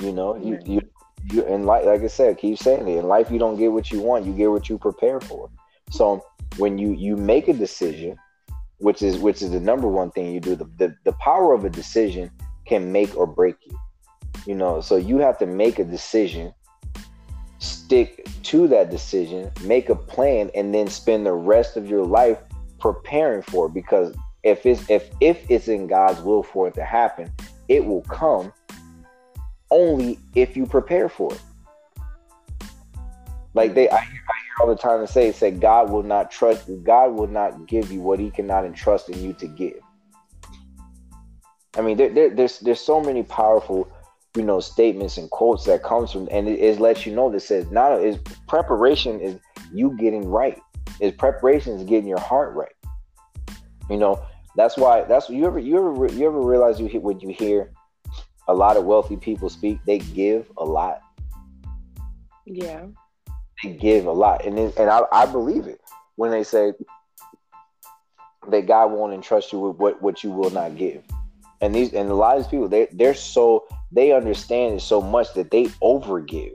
You 0.00 0.12
know 0.12 0.36
you 0.36 0.58
you 0.64 0.80
you 1.30 1.44
in 1.46 1.64
life 1.64 1.86
like 1.86 2.02
i 2.02 2.06
said 2.06 2.36
keep 2.36 2.58
saying 2.58 2.86
it 2.86 2.98
in 2.98 3.06
life 3.06 3.30
you 3.30 3.38
don't 3.38 3.56
get 3.56 3.72
what 3.72 3.90
you 3.90 4.00
want 4.00 4.26
you 4.26 4.32
get 4.32 4.50
what 4.50 4.68
you 4.68 4.78
prepare 4.78 5.20
for. 5.20 5.50
So 5.90 6.24
when 6.56 6.78
you 6.78 6.92
you 6.92 7.16
make 7.16 7.48
a 7.48 7.52
decision 7.54 8.18
which 8.78 9.02
is 9.02 9.18
which 9.18 9.42
is 9.42 9.50
the 9.50 9.60
number 9.60 9.88
one 9.88 10.10
thing 10.10 10.32
you 10.32 10.40
do 10.40 10.54
the, 10.54 10.64
the, 10.76 10.94
the 11.04 11.12
power 11.14 11.52
of 11.52 11.64
a 11.64 11.70
decision 11.70 12.30
can 12.66 12.90
make 12.92 13.16
or 13.16 13.26
break 13.26 13.56
you. 13.64 13.78
You 14.46 14.54
know, 14.54 14.80
so 14.80 14.96
you 14.96 15.18
have 15.18 15.38
to 15.38 15.46
make 15.46 15.78
a 15.78 15.84
decision, 15.84 16.52
stick 17.64 18.26
to 18.44 18.68
that 18.68 18.90
decision, 18.90 19.50
make 19.62 19.88
a 19.88 19.94
plan, 19.94 20.50
and 20.54 20.74
then 20.74 20.88
spend 20.88 21.26
the 21.26 21.32
rest 21.32 21.76
of 21.76 21.88
your 21.88 22.04
life 22.04 22.38
preparing 22.78 23.42
for 23.42 23.66
it. 23.66 23.74
Because 23.74 24.14
if 24.42 24.66
it's 24.66 24.88
if 24.88 25.10
if 25.20 25.50
it's 25.50 25.68
in 25.68 25.86
God's 25.86 26.20
will 26.20 26.42
for 26.42 26.68
it 26.68 26.74
to 26.74 26.84
happen, 26.84 27.32
it 27.68 27.84
will 27.84 28.02
come 28.02 28.52
only 29.70 30.18
if 30.34 30.56
you 30.56 30.66
prepare 30.66 31.08
for 31.08 31.32
it. 31.32 31.40
Like 33.54 33.74
they, 33.74 33.88
I 33.88 34.00
hear, 34.00 34.20
I 34.28 34.38
hear 34.42 34.54
all 34.60 34.66
the 34.66 34.76
time 34.76 35.00
to 35.04 35.10
say, 35.10 35.30
say 35.30 35.50
God 35.52 35.90
will 35.90 36.02
not 36.02 36.30
trust, 36.30 36.68
you, 36.68 36.76
God 36.76 37.12
will 37.12 37.28
not 37.28 37.66
give 37.66 37.90
you 37.90 38.00
what 38.00 38.18
He 38.18 38.30
cannot 38.30 38.64
entrust 38.64 39.08
in 39.08 39.22
you 39.22 39.32
to 39.34 39.46
give. 39.46 39.78
I 41.76 41.80
mean, 41.80 41.96
there, 41.96 42.12
there, 42.12 42.30
there's 42.30 42.58
there's 42.60 42.80
so 42.80 43.00
many 43.00 43.22
powerful, 43.22 43.88
you 44.36 44.42
know, 44.42 44.58
statements 44.58 45.16
and 45.16 45.30
quotes 45.30 45.64
that 45.64 45.82
comes 45.82 46.10
from, 46.10 46.28
and 46.30 46.48
it, 46.48 46.58
it 46.58 46.80
lets 46.80 47.06
you 47.06 47.14
know 47.14 47.30
that 47.30 47.40
says 47.40 47.70
not 47.70 48.02
is 48.02 48.18
preparation 48.48 49.20
is 49.20 49.38
you 49.72 49.96
getting 49.96 50.28
right. 50.28 50.60
Is 51.00 51.12
preparation 51.12 51.74
is 51.74 51.84
getting 51.84 52.08
your 52.08 52.20
heart 52.20 52.54
right. 52.54 52.74
You 53.88 53.96
know, 53.96 54.24
that's 54.56 54.76
why 54.76 55.02
that's 55.04 55.28
you 55.30 55.46
ever 55.46 55.58
you 55.58 55.76
ever 55.76 56.12
you 56.12 56.26
ever 56.26 56.40
realize 56.40 56.80
you 56.80 56.86
hit 56.86 57.02
when 57.02 57.20
you 57.20 57.28
hear 57.28 57.70
a 58.48 58.54
lot 58.54 58.76
of 58.76 58.84
wealthy 58.84 59.16
people 59.16 59.48
speak, 59.48 59.78
they 59.86 59.98
give 59.98 60.50
a 60.56 60.64
lot. 60.64 61.00
Yeah, 62.44 62.86
they 63.62 63.72
give 63.72 64.06
a 64.06 64.12
lot, 64.12 64.44
and 64.44 64.58
it, 64.58 64.76
and 64.76 64.90
I, 64.90 65.02
I 65.12 65.26
believe 65.26 65.66
it 65.68 65.80
when 66.16 66.30
they 66.32 66.42
say 66.42 66.72
that 68.50 68.66
God 68.66 68.90
won't 68.90 69.14
entrust 69.14 69.52
you 69.52 69.60
with 69.60 69.76
what 69.76 70.02
what 70.02 70.24
you 70.24 70.30
will 70.30 70.50
not 70.50 70.76
give 70.76 71.04
and 71.64 71.74
these 71.74 71.92
and 71.94 72.10
a 72.10 72.14
lot 72.14 72.36
of 72.36 72.42
these 72.42 72.50
people 72.50 72.68
they 72.68 72.86
they're 72.92 73.14
so 73.14 73.66
they 73.94 74.12
understand 74.12 74.74
it 74.74 74.80
so 74.80 75.00
much 75.00 75.32
that 75.34 75.50
they 75.50 75.64
overgive. 75.82 76.54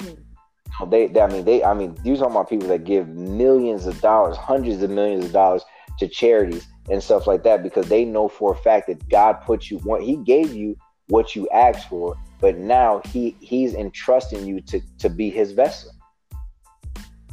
Hmm. 0.00 0.90
They, 0.90 1.08
they, 1.08 1.20
I 1.20 1.26
mean, 1.28 1.44
they, 1.44 1.62
I 1.62 1.74
mean, 1.74 1.96
you 2.04 2.16
talking 2.16 2.32
about 2.32 2.48
people 2.48 2.68
that 2.68 2.84
give 2.84 3.08
millions 3.08 3.86
of 3.86 4.00
dollars, 4.00 4.36
hundreds 4.36 4.82
of 4.82 4.90
millions 4.90 5.26
of 5.26 5.32
dollars 5.32 5.62
to 5.98 6.08
charities 6.08 6.66
and 6.90 7.02
stuff 7.02 7.26
like 7.26 7.42
that 7.42 7.62
because 7.62 7.88
they 7.88 8.04
know 8.04 8.28
for 8.28 8.52
a 8.52 8.56
fact 8.56 8.86
that 8.86 9.08
God 9.08 9.34
put 9.44 9.70
you, 9.70 9.78
what 9.78 10.02
he 10.02 10.16
gave 10.16 10.54
you 10.54 10.76
what 11.08 11.34
you 11.34 11.48
asked 11.50 11.88
for, 11.88 12.16
but 12.40 12.58
now 12.58 13.00
he 13.06 13.36
he's 13.40 13.74
entrusting 13.74 14.46
you 14.46 14.60
to 14.62 14.80
to 14.98 15.08
be 15.08 15.30
his 15.30 15.52
vessel 15.52 15.90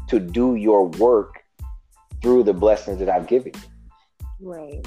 to 0.08 0.20
do 0.20 0.56
your 0.56 0.88
work 0.88 1.44
through 2.22 2.44
the 2.44 2.54
blessings 2.54 3.00
that 3.00 3.10
I've 3.10 3.28
given 3.28 3.52
you. 3.54 3.62
Right. 4.40 4.86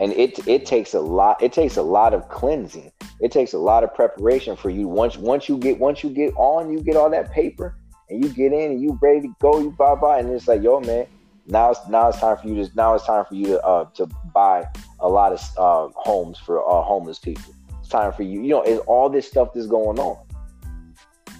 And 0.00 0.12
it 0.14 0.46
it 0.48 0.64
takes 0.66 0.94
a 0.94 1.00
lot 1.00 1.42
it 1.42 1.52
takes 1.52 1.76
a 1.76 1.82
lot 1.82 2.14
of 2.14 2.28
cleansing. 2.28 2.90
It 3.20 3.30
takes 3.30 3.52
a 3.52 3.58
lot 3.58 3.84
of 3.84 3.94
preparation 3.94 4.56
for 4.56 4.70
you. 4.70 4.88
Once 4.88 5.18
once 5.18 5.48
you 5.48 5.58
get 5.58 5.78
once 5.78 6.02
you 6.02 6.08
get 6.10 6.34
on, 6.36 6.72
you 6.72 6.80
get 6.82 6.96
all 6.96 7.10
that 7.10 7.30
paper 7.30 7.76
and 8.08 8.24
you 8.24 8.30
get 8.30 8.52
in 8.52 8.72
and 8.72 8.82
you 8.82 8.98
ready 9.00 9.20
to 9.20 9.34
go, 9.40 9.60
you 9.60 9.70
bye 9.72 9.94
bye, 9.94 10.18
and 10.18 10.30
it's 10.30 10.48
like, 10.48 10.62
yo, 10.62 10.80
man, 10.80 11.06
now 11.46 11.70
it's 11.70 11.86
now 11.88 12.08
it's 12.08 12.18
time 12.18 12.38
for 12.38 12.48
you 12.48 12.64
to 12.64 12.70
now 12.74 12.94
it's 12.94 13.04
time 13.04 13.26
for 13.26 13.34
you 13.34 13.46
to 13.46 13.62
uh 13.62 13.84
to 13.90 14.06
buy 14.34 14.66
a 15.00 15.08
lot 15.08 15.32
of 15.32 15.40
uh 15.58 15.92
homes 15.94 16.38
for 16.38 16.66
uh 16.66 16.82
homeless 16.82 17.18
people. 17.18 17.54
It's 17.80 17.88
time 17.90 18.12
for 18.14 18.22
you, 18.22 18.40
you 18.40 18.48
know, 18.48 18.62
it's 18.62 18.80
all 18.86 19.10
this 19.10 19.28
stuff 19.28 19.52
that's 19.54 19.66
going 19.66 19.98
on. 19.98 20.16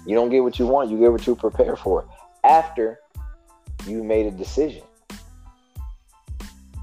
You 0.05 0.15
don't 0.15 0.29
get 0.29 0.43
what 0.43 0.59
you 0.59 0.67
want, 0.67 0.91
you 0.91 0.99
get 0.99 1.11
what 1.11 1.25
you 1.25 1.35
prepare 1.35 1.75
for 1.75 2.07
after 2.43 2.99
you 3.87 4.03
made 4.03 4.27
a 4.27 4.31
decision 4.31 4.83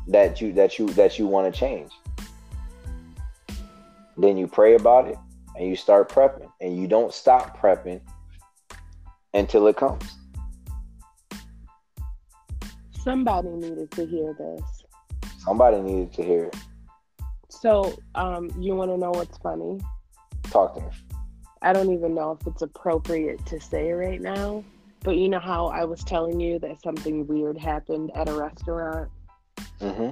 that 0.08 0.40
you 0.40 0.52
that 0.54 0.78
you 0.78 0.88
that 0.90 1.18
you 1.18 1.26
want 1.26 1.52
to 1.52 1.58
change. 1.58 1.92
Then 4.16 4.36
you 4.36 4.46
pray 4.46 4.74
about 4.74 5.06
it 5.06 5.16
and 5.56 5.68
you 5.68 5.76
start 5.76 6.08
prepping 6.08 6.50
and 6.60 6.76
you 6.76 6.88
don't 6.88 7.12
stop 7.12 7.58
prepping 7.58 8.00
until 9.34 9.66
it 9.68 9.76
comes. 9.76 10.04
Somebody 12.90 13.48
needed 13.48 13.90
to 13.92 14.06
hear 14.06 14.34
this. 14.34 14.84
Somebody 15.38 15.80
needed 15.80 16.12
to 16.14 16.22
hear 16.24 16.44
it. 16.44 16.56
So, 17.48 17.98
um, 18.14 18.50
you 18.58 18.74
want 18.74 18.90
to 18.90 18.98
know 18.98 19.10
what's 19.10 19.38
funny? 19.38 19.80
Talk 20.44 20.74
to 20.74 20.80
me. 20.80 20.88
I 21.62 21.72
don't 21.72 21.92
even 21.92 22.14
know 22.14 22.38
if 22.40 22.46
it's 22.46 22.62
appropriate 22.62 23.44
to 23.46 23.60
say 23.60 23.92
right 23.92 24.20
now, 24.20 24.62
but 25.02 25.16
you 25.16 25.28
know 25.28 25.40
how 25.40 25.66
I 25.66 25.84
was 25.84 26.04
telling 26.04 26.40
you 26.40 26.58
that 26.60 26.82
something 26.82 27.26
weird 27.26 27.58
happened 27.58 28.10
at 28.14 28.28
a 28.28 28.32
restaurant? 28.32 29.10
Mm-hmm. 29.80 30.10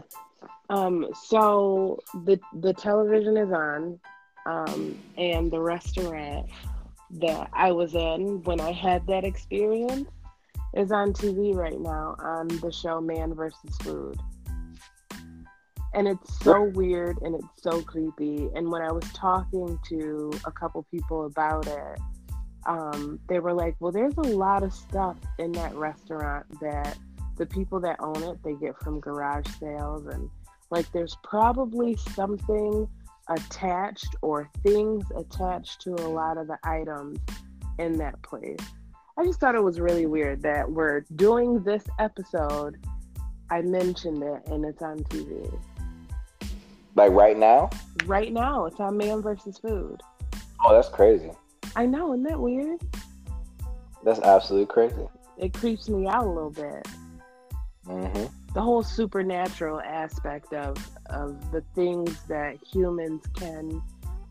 Um, 0.69 1.07
so 1.25 2.01
the 2.25 2.41
the 2.61 2.73
television 2.73 3.37
is 3.37 3.53
on, 3.53 4.01
um, 4.47 4.99
and 5.17 5.51
the 5.51 5.61
restaurant 5.61 6.49
that 7.11 7.49
I 7.53 7.73
was 7.73 7.95
in 7.95 8.43
when 8.43 8.61
I 8.61 8.73
had 8.73 9.07
that 9.07 9.25
experience 9.25 10.09
is 10.75 10.93
on 10.93 11.13
TV 11.13 11.55
right 11.55 11.81
now 11.81 12.17
on 12.19 12.49
the 12.49 12.73
show 12.73 13.01
Man 13.01 13.35
versus 13.35 13.77
Food. 13.83 14.19
And 15.95 16.07
it's 16.07 16.39
so 16.41 16.63
weird 16.63 17.17
and 17.23 17.35
it's 17.35 17.63
so 17.63 17.81
creepy. 17.81 18.51
And 18.55 18.71
when 18.71 18.83
I 18.83 18.93
was 18.93 19.05
talking 19.13 19.79
to 19.89 20.33
a 20.45 20.53
couple 20.53 20.85
people 20.91 21.25
about 21.25 21.67
it, 21.67 22.01
um, 22.67 23.19
they 23.29 23.39
were 23.39 23.55
like, 23.55 23.77
well, 23.81 23.93
there's 23.93 24.17
a 24.19 24.23
lot 24.23 24.63
of 24.63 24.73
stuff 24.75 25.17
in 25.39 25.53
that 25.53 25.75
restaurant 25.75 26.45
that 26.61 26.99
the 27.37 27.47
people 27.47 27.81
that 27.81 27.97
own 28.01 28.23
it, 28.23 28.43
they 28.43 28.55
get 28.55 28.79
from 28.81 29.01
garage 29.01 29.47
sales. 29.61 30.07
And 30.07 30.29
like, 30.71 30.91
there's 30.93 31.17
probably 31.23 31.97
something 31.97 32.89
attached 33.29 34.17
or 34.23 34.51
things 34.63 35.05
attached 35.17 35.81
to 35.83 35.95
a 35.95 36.09
lot 36.09 36.39
of 36.39 36.47
the 36.47 36.59
items 36.65 37.19
in 37.79 37.99
that 37.99 38.21
place. 38.23 38.59
I 39.19 39.25
just 39.25 39.41
thought 39.41 39.55
it 39.55 39.63
was 39.63 39.81
really 39.81 40.07
weird 40.07 40.43
that 40.43 40.71
we're 40.71 41.01
doing 41.17 41.63
this 41.63 41.83
episode. 41.99 42.77
I 43.51 43.63
mentioned 43.63 44.23
it 44.23 44.43
and 44.47 44.65
it's 44.65 44.83
on 44.83 44.99
TV. 45.05 45.59
Like 46.95 47.13
right 47.13 47.37
now? 47.37 47.71
Right 48.05 48.33
now, 48.33 48.67
it's 48.67 48.81
on 48.81 48.97
Man 48.97 49.23
versus 49.23 49.59
Food. 49.59 50.03
Oh, 50.65 50.75
that's 50.75 50.89
crazy. 50.89 51.31
I 51.75 51.87
know, 51.87 52.13
isn't 52.13 52.25
that 52.25 52.41
weird? 52.41 52.81
That's 54.05 54.21
absolutely 54.21 54.67
crazy. 54.67 55.07
It 55.37 55.53
creeps 55.53 55.89
me 55.89 56.07
out 56.07 56.25
a 56.25 56.29
little 56.29 56.51
bit. 56.51 56.87
Mm-hmm. 57.87 58.25
The 58.55 58.63
whole 58.63 58.83
supernatural 58.83 59.81
aspect 59.81 60.53
of 60.53 60.77
of 61.11 61.53
the 61.53 61.63
things 61.75 62.23
that 62.29 62.57
humans 62.63 63.23
can 63.35 63.83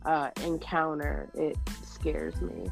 uh, 0.05 0.31
encounter, 0.43 1.29
it 1.35 1.57
scares 1.83 2.39
me. 2.41 2.69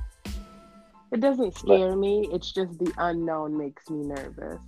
It 1.12 1.20
doesn't 1.20 1.56
scare 1.58 1.92
but, 1.92 2.00
me. 2.00 2.28
It's 2.32 2.52
just 2.52 2.78
the 2.80 2.92
unknown 2.98 3.58
makes 3.58 3.90
me 3.90 4.04
nervous. 4.04 4.60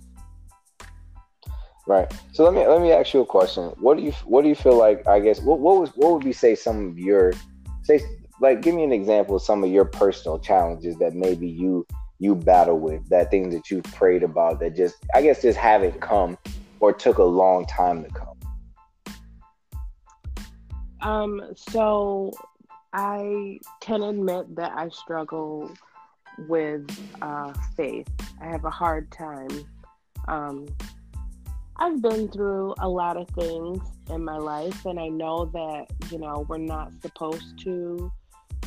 Right. 1.86 2.12
So 2.32 2.44
let 2.44 2.54
me 2.54 2.66
let 2.66 2.80
me 2.80 2.92
ask 2.92 3.14
you 3.14 3.20
a 3.20 3.26
question. 3.26 3.64
What 3.80 3.96
do 3.96 4.02
you 4.02 4.12
what 4.24 4.42
do 4.42 4.48
you 4.48 4.54
feel 4.54 4.76
like? 4.76 5.06
I 5.06 5.20
guess 5.20 5.40
what 5.40 5.60
what 5.60 5.80
was 5.80 5.90
what 5.96 6.12
would 6.14 6.24
you 6.24 6.32
say 6.32 6.54
some 6.54 6.88
of 6.88 6.98
your 6.98 7.32
say 7.82 8.00
like 8.40 8.62
give 8.62 8.74
me 8.74 8.84
an 8.84 8.92
example 8.92 9.36
of 9.36 9.42
some 9.42 9.62
of 9.62 9.70
your 9.70 9.84
personal 9.84 10.38
challenges 10.38 10.96
that 10.98 11.14
maybe 11.14 11.48
you 11.48 11.86
you 12.18 12.34
battle 12.34 12.78
with 12.78 13.08
that 13.08 13.30
things 13.30 13.54
that 13.54 13.70
you 13.70 13.82
prayed 13.82 14.22
about 14.22 14.60
that 14.60 14.74
just 14.74 14.96
I 15.14 15.22
guess 15.22 15.42
just 15.42 15.58
haven't 15.58 16.00
come 16.00 16.38
or 16.80 16.92
took 16.92 17.18
a 17.18 17.24
long 17.24 17.66
time 17.66 18.04
to 18.04 18.10
come. 18.10 18.36
Um. 21.02 21.42
So 21.56 22.32
I 22.92 23.58
can 23.80 24.02
admit 24.02 24.56
that 24.56 24.72
I 24.76 24.88
struggle 24.88 25.70
with 26.48 26.88
uh, 27.20 27.52
faith. 27.76 28.08
I 28.40 28.46
have 28.46 28.64
a 28.64 28.70
hard 28.70 29.10
time. 29.12 29.50
Um, 30.28 30.66
I've 31.78 32.00
been 32.00 32.28
through 32.28 32.74
a 32.78 32.88
lot 32.88 33.16
of 33.16 33.28
things 33.30 33.82
in 34.10 34.24
my 34.24 34.38
life, 34.38 34.86
and 34.86 34.98
I 34.98 35.08
know 35.08 35.44
that, 35.46 35.86
you 36.10 36.18
know, 36.18 36.46
we're 36.48 36.56
not 36.56 36.90
supposed 37.02 37.58
to 37.64 38.10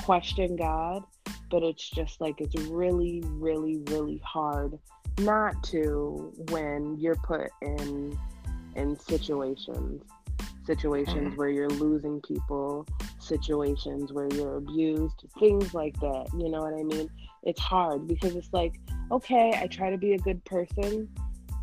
question 0.04 0.56
God, 0.56 1.04
but 1.50 1.64
it's 1.64 1.90
just 1.90 2.22
like 2.22 2.42
it's 2.42 2.56
really, 2.68 3.22
really, 3.26 3.78
really 3.88 4.22
hard 4.24 4.78
not 5.20 5.62
to 5.64 6.34
when 6.50 6.98
you're 6.98 7.16
put 7.16 7.50
in 7.62 8.18
in 8.76 8.98
situations 8.98 10.02
situations 10.66 11.30
mm-hmm. 11.30 11.36
where 11.36 11.50
you're 11.50 11.68
losing 11.68 12.22
people 12.22 12.86
situations 13.18 14.14
where 14.14 14.30
you're 14.34 14.58
abused 14.58 15.26
things 15.40 15.74
like 15.74 16.00
that 16.00 16.26
you 16.38 16.48
know 16.48 16.62
what 16.62 16.74
i 16.74 16.84
mean 16.84 17.10
it's 17.44 17.60
hard 17.60 18.08
because 18.08 18.36
it's 18.36 18.52
like, 18.52 18.80
okay, 19.12 19.54
I 19.56 19.68
try 19.68 19.90
to 19.90 19.98
be 19.98 20.14
a 20.14 20.18
good 20.18 20.44
person. 20.46 21.10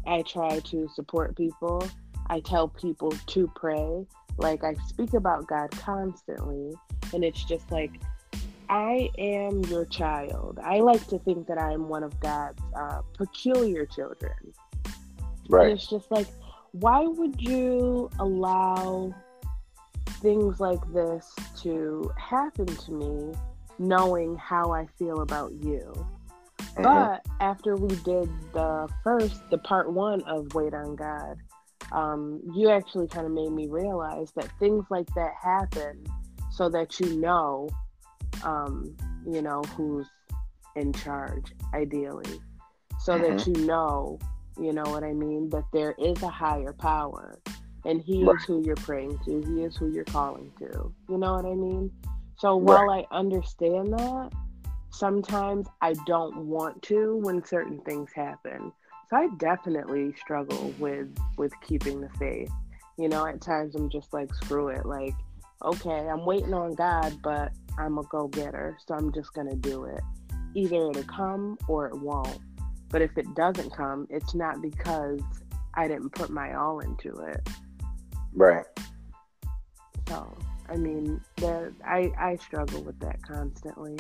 I 0.07 0.23
try 0.23 0.61
to 0.61 0.89
support 0.95 1.37
people. 1.37 1.87
I 2.29 2.41
tell 2.41 2.69
people 2.69 3.11
to 3.11 3.53
pray. 3.55 4.07
Like 4.39 4.65
I 4.65 4.75
speak 4.87 5.15
about 5.15 5.47
God 5.47 5.71
constantly. 5.73 6.73
And 7.13 7.25
it's 7.25 7.45
just 7.45 7.71
like, 7.71 7.93
I 8.69 9.11
am 9.19 9.65
your 9.65 9.85
child. 9.87 10.59
I 10.63 10.81
like 10.81 11.07
to 11.09 11.19
think 11.19 11.47
that 11.47 11.59
I 11.59 11.73
am 11.73 11.89
one 11.89 12.03
of 12.03 12.19
God's 12.21 12.63
uh, 12.77 13.03
peculiar 13.17 13.87
children. 13.87 14.35
Right. 15.49 15.71
And 15.71 15.79
it's 15.79 15.89
just 15.89 16.11
like, 16.11 16.27
why 16.73 17.01
would 17.01 17.41
you 17.41 18.11
allow 18.19 19.15
things 20.21 20.61
like 20.61 20.81
this 20.93 21.33
to 21.63 22.11
happen 22.19 22.67
to 22.67 22.93
me 22.93 23.33
knowing 23.79 24.37
how 24.37 24.73
I 24.73 24.87
feel 24.99 25.21
about 25.21 25.53
you. 25.63 25.93
Mm-hmm. 26.59 26.83
But 26.83 27.27
after 27.41 27.77
we 27.77 27.95
did 27.97 28.29
the 28.53 28.89
first, 29.05 29.49
the 29.51 29.59
part 29.59 29.93
one 29.93 30.23
of 30.23 30.55
Wait 30.55 30.75
on 30.75 30.97
God, 30.97 31.37
um, 31.93 32.41
you 32.55 32.71
actually 32.71 33.09
kind 33.09 33.27
of 33.27 33.33
made 33.33 33.53
me 33.53 33.69
realize 33.69 34.33
that 34.37 34.51
things 34.59 34.85
like 34.91 35.07
that 35.15 35.33
happen 35.41 36.05
so 36.51 36.69
that 36.71 36.99
you 36.99 37.17
know, 37.21 37.69
um, 38.45 38.97
you 39.27 39.43
know, 39.43 39.63
who's 39.77 40.07
in 40.75 40.93
charge, 40.93 41.53
ideally. 41.75 42.41
So 43.01 43.19
mm-hmm. 43.19 43.37
that 43.37 43.47
you 43.47 43.67
know, 43.67 44.19
you 44.59 44.73
know 44.73 44.85
what 44.85 45.05
I 45.05 45.13
mean, 45.13 45.49
that 45.51 45.65
there 45.73 45.95
is 45.99 46.23
a 46.23 46.29
higher 46.29 46.73
power 46.73 47.39
and 47.87 48.03
he 48.03 48.25
right. 48.25 48.37
is 48.37 48.45
who 48.45 48.63
you're 48.65 48.75
praying 48.77 49.19
to, 49.25 49.43
he 49.47 49.63
is 49.63 49.77
who 49.77 49.93
you're 49.93 50.05
calling 50.05 50.53
to. 50.59 50.93
You 51.09 51.19
know 51.19 51.35
what 51.35 51.45
I 51.45 51.55
mean? 51.55 51.91
So 52.39 52.57
while. 52.57 52.91
I 52.91 53.07
understand 53.13 53.93
that, 53.93 54.31
sometimes 54.91 55.69
I 55.81 55.95
don't 56.07 56.47
want 56.47 56.83
to 56.83 57.19
when 57.23 57.45
certain 57.45 57.81
things 57.81 58.11
happen. 58.15 58.73
So 59.09 59.17
I 59.17 59.29
definitely 59.39 60.15
struggle 60.21 60.75
with 60.79 61.09
with 61.39 61.53
keeping 61.63 62.01
the 62.01 62.11
faith. 62.19 62.51
You 62.99 63.09
know, 63.09 63.27
at 63.27 63.41
times 63.41 63.77
I'm 63.77 63.89
just 63.89 64.13
like, 64.13 64.35
screw 64.35 64.69
it. 64.69 64.85
Like, 64.85 65.15
okay, 65.63 66.09
I'm 66.09 66.25
waiting 66.25 66.55
on 66.55 66.75
God, 66.75 67.19
but 67.23 67.53
I'm 67.79 67.99
a 67.99 68.03
go 68.05 68.29
getter, 68.29 68.77
so 68.87 68.95
I'm 68.95 69.13
just 69.13 69.33
gonna 69.35 69.57
do 69.57 69.85
it. 69.85 70.01
Either 70.55 70.91
it'll 70.91 71.03
come 71.05 71.59
or 71.69 71.87
it 71.89 71.99
won't. 71.99 72.39
But 72.89 73.03
if 73.03 73.17
it 73.19 73.35
doesn't 73.35 73.71
come, 73.75 74.07
it's 74.11 74.35
not 74.35 74.63
because 74.63 75.21
I 75.75 75.89
didn't 75.89 76.11
put 76.11 76.31
my 76.31 76.55
all 76.55 76.81
into 76.81 77.19
it. 77.19 77.49
Right. 78.33 78.65
So 80.09 80.37
I 80.69 80.77
mean, 80.77 81.21
that 81.37 81.73
I 81.85 82.13
I 82.19 82.37
struggle 82.37 82.83
with 82.83 82.99
that 83.01 83.23
constantly, 83.23 83.97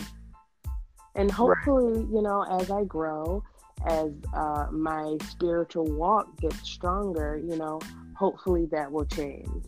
and 1.14 1.30
hopefully, 1.30 2.00
right. 2.00 2.08
you 2.12 2.22
know, 2.22 2.42
as 2.60 2.70
I 2.70 2.84
grow, 2.84 3.42
as 3.86 4.10
uh, 4.34 4.66
my 4.70 5.16
spiritual 5.28 5.84
walk 5.84 6.40
gets 6.40 6.68
stronger, 6.68 7.40
you 7.42 7.56
know, 7.56 7.80
hopefully 8.16 8.66
that 8.72 8.90
will 8.90 9.04
change. 9.06 9.64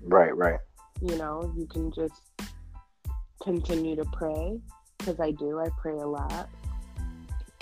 Right, 0.00 0.36
right. 0.36 0.58
You 1.00 1.16
know, 1.16 1.52
you 1.56 1.66
can 1.66 1.92
just 1.92 2.20
continue 3.42 3.96
to 3.96 4.04
pray 4.06 4.60
because 4.98 5.20
I 5.20 5.32
do. 5.32 5.58
I 5.58 5.68
pray 5.80 5.98
a 5.98 6.06
lot. 6.06 6.48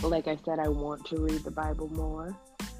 Like 0.03 0.28
I 0.28 0.37
said, 0.45 0.59
I 0.59 0.68
want 0.68 1.05
to 1.07 1.16
read 1.16 1.43
the 1.45 1.51
Bible 1.51 1.89
more. 1.89 2.37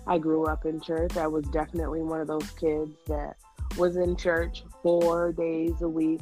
I 0.07 0.18
grew 0.18 0.46
up 0.46 0.64
in 0.64 0.80
church. 0.80 1.16
I 1.16 1.26
was 1.26 1.44
definitely 1.48 2.03
one 2.03 2.20
of 2.20 2.26
those 2.26 2.51
kids 2.53 2.94
that 3.07 3.36
was 3.76 3.96
in 3.96 4.16
church 4.16 4.64
four 4.82 5.32
days 5.32 5.82
a 5.82 5.88
week, 5.88 6.20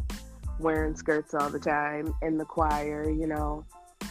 wearing 0.59 0.97
skirts 0.97 1.35
all 1.35 1.51
the 1.51 1.59
time 1.59 2.15
in 2.23 2.37
the 2.37 2.45
choir, 2.45 3.09
you 3.09 3.27
know. 3.27 3.65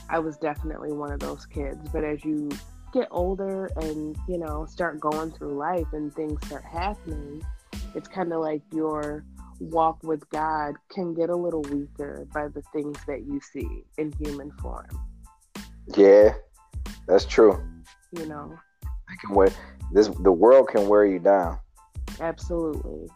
I 0.09 0.19
was 0.19 0.37
definitely 0.37 0.93
one 0.93 1.11
of 1.11 1.19
those 1.19 1.45
kids. 1.45 1.89
But 1.91 2.03
as 2.03 2.23
you 2.23 2.49
get 2.93 3.07
older 3.11 3.69
and, 3.75 4.15
you 4.27 4.37
know, 4.37 4.65
start 4.65 4.99
going 4.99 5.31
through 5.31 5.57
life 5.57 5.87
and 5.91 6.13
things 6.15 6.45
start 6.47 6.63
happening, 6.63 7.45
it's 7.93 8.07
kind 8.07 8.31
of 8.31 8.39
like 8.39 8.61
your 8.71 9.25
walk 9.59 10.03
with 10.03 10.29
God 10.29 10.75
can 10.93 11.13
get 11.13 11.29
a 11.29 11.35
little 11.35 11.61
weaker 11.63 12.27
by 12.33 12.47
the 12.47 12.61
things 12.73 12.97
that 13.07 13.25
you 13.25 13.39
see 13.41 13.83
in 13.97 14.13
human 14.19 14.51
form. 14.61 14.87
Yeah, 15.95 16.33
that's 17.07 17.25
true. 17.25 17.61
You 18.11 18.25
know, 18.25 18.57
I 18.83 19.15
can 19.21 19.35
wear 19.35 19.49
this. 19.93 20.07
The 20.07 20.31
world 20.31 20.69
can 20.69 20.87
wear 20.87 21.05
you 21.05 21.19
down. 21.19 21.59
Absolutely. 22.19 23.07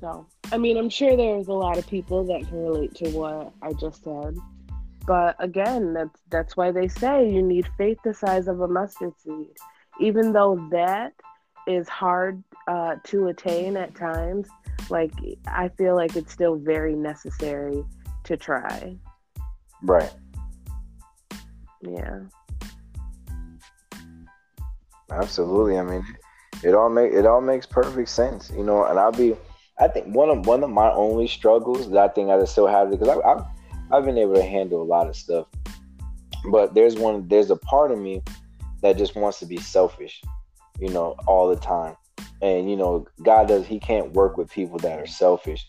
So, 0.00 0.26
I 0.50 0.58
mean, 0.58 0.76
I'm 0.76 0.90
sure 0.90 1.16
there's 1.16 1.48
a 1.48 1.52
lot 1.52 1.78
of 1.78 1.86
people 1.86 2.24
that 2.24 2.48
can 2.48 2.58
relate 2.58 2.94
to 2.96 3.10
what 3.10 3.52
I 3.62 3.72
just 3.72 4.02
said. 4.02 4.36
But 5.06 5.36
again, 5.38 5.94
that's 5.94 6.20
that's 6.30 6.56
why 6.56 6.70
they 6.70 6.88
say 6.88 7.28
you 7.30 7.42
need 7.42 7.68
faith 7.76 7.98
the 8.04 8.14
size 8.14 8.48
of 8.48 8.60
a 8.60 8.68
mustard 8.68 9.12
seed. 9.18 9.56
Even 10.00 10.32
though 10.32 10.68
that 10.70 11.12
is 11.66 11.88
hard 11.88 12.42
uh, 12.68 12.96
to 13.04 13.28
attain 13.28 13.76
at 13.76 13.94
times, 13.94 14.48
like 14.90 15.12
I 15.46 15.68
feel 15.68 15.94
like 15.94 16.16
it's 16.16 16.32
still 16.32 16.56
very 16.56 16.94
necessary 16.94 17.84
to 18.24 18.36
try. 18.36 18.96
Right. 19.82 20.12
Yeah. 21.82 22.20
Absolutely. 25.10 25.78
I 25.78 25.82
mean, 25.82 26.04
it 26.62 26.74
all 26.74 26.88
make 26.88 27.12
it 27.12 27.26
all 27.26 27.40
makes 27.40 27.66
perfect 27.66 28.08
sense, 28.08 28.50
you 28.56 28.64
know. 28.64 28.84
And 28.84 28.98
I'll 28.98 29.12
be, 29.12 29.34
I 29.78 29.88
think 29.88 30.14
one 30.14 30.30
of 30.30 30.46
one 30.46 30.62
of 30.62 30.70
my 30.70 30.90
only 30.92 31.26
struggles 31.26 31.90
that 31.90 31.98
I 31.98 32.08
think 32.08 32.30
I 32.30 32.42
still 32.44 32.66
have 32.66 32.90
because 32.90 33.08
I, 33.08 33.18
I've 33.20 33.44
I've 33.90 34.04
been 34.04 34.18
able 34.18 34.34
to 34.34 34.42
handle 34.42 34.82
a 34.82 34.84
lot 34.84 35.08
of 35.08 35.16
stuff, 35.16 35.48
but 36.50 36.74
there's 36.74 36.96
one 36.96 37.28
there's 37.28 37.50
a 37.50 37.56
part 37.56 37.90
of 37.90 37.98
me 37.98 38.22
that 38.80 38.96
just 38.96 39.14
wants 39.14 39.38
to 39.40 39.46
be 39.46 39.58
selfish, 39.58 40.22
you 40.82 40.90
know, 40.90 41.14
all 41.26 41.48
the 41.48 41.56
time. 41.56 41.96
And 42.42 42.68
you 42.68 42.76
know, 42.76 43.06
God 43.22 43.48
does 43.48 43.66
He 43.66 43.78
can't 43.78 44.12
work 44.12 44.36
with 44.36 44.50
people 44.50 44.78
that 44.80 44.98
are 44.98 45.06
selfish, 45.06 45.66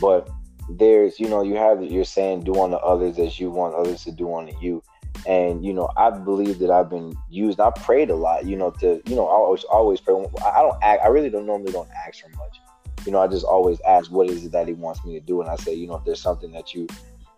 but 0.00 0.28
there's 0.68 1.20
you 1.20 1.28
know 1.28 1.42
you 1.42 1.54
have 1.54 1.82
you're 1.82 2.04
saying 2.04 2.42
do 2.42 2.60
unto 2.60 2.76
others 2.76 3.18
as 3.18 3.38
you 3.38 3.50
want 3.50 3.74
others 3.74 4.02
to 4.04 4.12
do 4.12 4.34
unto 4.34 4.58
you. 4.60 4.82
And 5.26 5.64
you 5.64 5.72
know 5.72 5.88
i 5.96 6.10
believe 6.10 6.58
that 6.58 6.70
i've 6.70 6.90
been 6.90 7.16
used 7.30 7.58
i 7.58 7.70
prayed 7.70 8.10
a 8.10 8.14
lot 8.14 8.44
you 8.44 8.54
know 8.54 8.70
to 8.72 9.00
you 9.06 9.16
know 9.16 9.26
i 9.26 9.32
always 9.32 9.64
always 9.64 10.00
pray. 10.00 10.14
I 10.14 10.60
don't 10.60 10.76
act 10.82 11.02
i 11.02 11.06
really 11.06 11.30
don't 11.30 11.46
normally 11.46 11.72
don't 11.72 11.88
ask 12.06 12.20
for 12.20 12.28
much. 12.36 12.60
You 13.06 13.12
know 13.12 13.20
i 13.20 13.26
just 13.26 13.44
always 13.44 13.80
ask 13.88 14.10
what 14.10 14.28
is 14.28 14.44
it 14.44 14.52
that 14.52 14.68
he 14.68 14.74
wants 14.74 15.04
me 15.04 15.18
to 15.18 15.24
do? 15.24 15.40
And 15.40 15.48
i 15.48 15.56
say 15.56 15.72
you 15.72 15.86
know 15.86 15.96
if 15.96 16.04
there's 16.04 16.20
something 16.20 16.52
that 16.52 16.74
you 16.74 16.86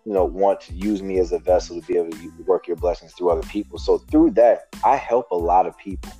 you 0.05 0.13
know 0.13 0.25
want 0.25 0.61
to 0.63 0.75
use 0.75 1.03
me 1.03 1.19
as 1.19 1.33
a 1.33 1.39
vessel 1.39 1.81
to 1.81 1.87
be 1.87 1.97
able 1.99 2.11
to 2.11 2.33
work 2.47 2.67
your 2.67 2.77
blessings 2.77 3.13
through 3.13 3.31
other 3.31 3.47
people. 3.49 3.79
So 3.79 3.99
through 3.99 4.33
that 4.33 4.69
i 4.85 4.97
help 4.97 5.31
a 5.31 5.37
lot 5.37 5.67
of 5.67 5.77
people 5.79 6.13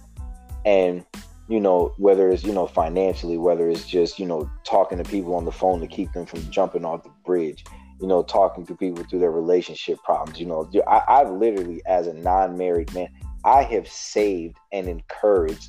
and 0.69 1.05
you 1.49 1.61
know 1.61 1.93
whether 1.97 2.29
it's 2.29 2.45
you 2.45 2.53
know 2.53 2.67
financially 2.67 3.39
whether 3.39 3.71
it's 3.71 3.87
just 3.87 4.19
you 4.19 4.27
know 4.27 4.49
talking 4.65 4.99
to 4.99 5.05
people 5.05 5.35
on 5.35 5.45
the 5.45 5.53
phone 5.53 5.81
to 5.81 5.87
keep 5.87 6.13
them 6.13 6.27
from 6.27 6.41
jumping 6.51 6.85
off 6.85 7.03
the 7.05 7.11
bridge 7.25 7.65
you 8.01 8.07
know, 8.07 8.23
talking 8.23 8.65
to 8.67 8.77
people 8.77 9.05
through 9.05 9.19
their 9.19 9.31
relationship 9.31 9.99
problems. 10.05 10.39
You 10.39 10.47
know, 10.47 10.71
I, 10.87 11.03
I 11.09 11.29
literally, 11.29 11.83
as 11.87 12.07
a 12.07 12.15
non-married 12.15 12.95
man, 12.95 13.09
I 13.45 13.65
have 13.65 13.89
saved 13.89 14.57
and 14.73 14.89
encouraged 14.89 15.69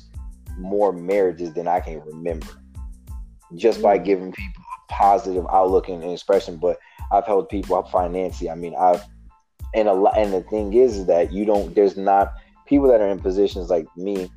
more 0.56 0.92
marriages 0.92 1.54
than 1.54 1.66
I 1.66 1.80
can 1.80 2.00
remember, 2.02 2.46
just 3.56 3.82
by 3.82 3.98
mm. 3.98 4.04
giving 4.04 4.32
people 4.32 4.62
a 4.88 4.92
positive 4.92 5.46
outlook 5.50 5.88
and, 5.88 6.04
expression. 6.04 6.56
But 6.56 6.78
I've 7.10 7.26
helped 7.26 7.50
people 7.50 7.76
up 7.76 7.90
financially. 7.90 8.50
I 8.50 8.54
mean, 8.54 8.74
I've 8.78 9.02
and 9.74 9.88
a 9.88 9.92
lot. 9.92 10.16
And 10.16 10.32
the 10.32 10.42
thing 10.42 10.74
is, 10.74 10.98
is 10.98 11.06
that 11.06 11.32
you 11.32 11.44
don't. 11.44 11.74
There's 11.74 11.96
not 11.96 12.32
people 12.66 12.88
that 12.88 13.00
are 13.00 13.08
in 13.08 13.18
positions 13.18 13.70
like 13.70 13.86
me. 13.96 14.30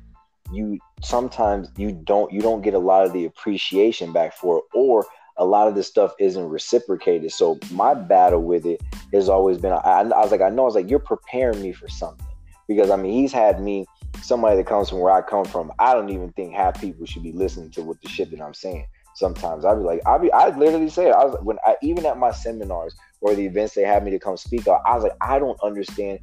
You 0.52 0.78
sometimes 1.02 1.70
you 1.76 1.92
don't 1.92 2.32
you 2.32 2.40
don't 2.40 2.62
get 2.62 2.74
a 2.74 2.78
lot 2.78 3.06
of 3.06 3.12
the 3.12 3.24
appreciation 3.24 4.12
back 4.12 4.34
for 4.34 4.58
it, 4.58 4.64
or 4.74 5.06
a 5.36 5.44
lot 5.44 5.66
of 5.68 5.74
this 5.74 5.88
stuff 5.88 6.14
isn't 6.18 6.48
reciprocated. 6.48 7.32
So 7.32 7.58
my 7.72 7.94
battle 7.94 8.42
with 8.42 8.66
it 8.66 8.80
has 9.12 9.28
always 9.28 9.58
been 9.58 9.72
I, 9.72 9.78
I, 9.78 10.02
was 10.02 10.30
like, 10.30 10.40
I 10.40 10.48
know 10.48 10.62
I 10.62 10.66
was 10.66 10.74
like, 10.74 10.88
you're 10.88 10.98
preparing 10.98 11.60
me 11.60 11.72
for 11.72 11.88
something. 11.88 12.26
Because 12.68 12.90
I 12.90 12.96
mean, 12.96 13.12
he's 13.12 13.32
had 13.32 13.60
me, 13.60 13.86
somebody 14.22 14.56
that 14.56 14.66
comes 14.66 14.88
from 14.88 15.00
where 15.00 15.12
I 15.12 15.22
come 15.22 15.44
from, 15.44 15.72
I 15.78 15.92
don't 15.92 16.10
even 16.10 16.32
think 16.32 16.54
half 16.54 16.80
people 16.80 17.04
should 17.04 17.22
be 17.22 17.32
listening 17.32 17.70
to 17.72 17.82
what 17.82 18.00
the 18.00 18.08
shit 18.08 18.30
that 18.30 18.40
I'm 18.40 18.54
saying. 18.54 18.86
Sometimes 19.14 19.64
I'd 19.64 19.76
be 19.76 19.84
like, 19.84 20.00
I'd 20.06 20.22
be 20.22 20.32
I 20.32 20.48
literally 20.56 20.88
say 20.88 21.08
it. 21.08 21.14
I 21.14 21.24
was 21.24 21.36
when 21.42 21.58
I 21.64 21.76
even 21.82 22.04
at 22.06 22.18
my 22.18 22.32
seminars 22.32 22.96
or 23.20 23.34
the 23.34 23.46
events 23.46 23.74
they 23.74 23.82
had 23.82 24.04
me 24.04 24.10
to 24.10 24.18
come 24.18 24.36
speak 24.36 24.66
on, 24.66 24.80
I 24.84 24.94
was 24.94 25.04
like, 25.04 25.16
I 25.20 25.38
don't 25.38 25.58
understand 25.62 26.20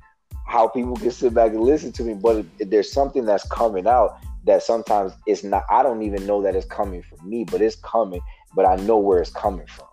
how 0.51 0.67
people 0.67 0.95
can 0.95 1.11
sit 1.11 1.33
back 1.33 1.51
and 1.51 1.61
listen 1.61 1.91
to 1.93 2.03
me, 2.03 2.13
but 2.13 2.45
there's 2.59 2.91
something 2.91 3.25
that's 3.25 3.47
coming 3.47 3.87
out 3.87 4.17
that 4.43 4.63
sometimes 4.63 5.13
it's 5.25 5.43
not 5.43 5.63
I 5.69 5.81
don't 5.83 6.03
even 6.03 6.25
know 6.25 6.41
that 6.41 6.55
it's 6.55 6.65
coming 6.65 7.01
from 7.01 7.29
me, 7.29 7.45
but 7.45 7.61
it's 7.61 7.75
coming 7.77 8.21
but 8.53 8.65
I 8.65 8.75
know 8.77 8.97
where 8.97 9.19
it's 9.19 9.31
coming 9.31 9.65
from. 9.67 9.87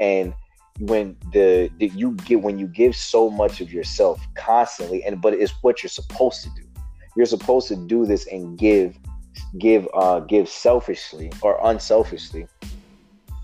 And 0.00 0.34
when 0.78 1.16
the, 1.32 1.70
the 1.78 1.88
you 1.88 2.12
get 2.12 2.42
when 2.42 2.58
you 2.58 2.66
give 2.66 2.96
so 2.96 3.28
much 3.30 3.60
of 3.60 3.72
yourself 3.72 4.20
constantly, 4.34 5.04
and 5.04 5.20
but 5.20 5.34
it's 5.34 5.52
what 5.62 5.82
you're 5.82 5.90
supposed 5.90 6.42
to 6.44 6.50
do. 6.50 6.66
You're 7.16 7.26
supposed 7.26 7.68
to 7.68 7.76
do 7.76 8.06
this 8.06 8.26
and 8.28 8.56
give, 8.56 8.96
give, 9.58 9.88
uh, 9.94 10.20
give 10.20 10.48
selfishly 10.48 11.32
or 11.42 11.58
unselfishly, 11.64 12.46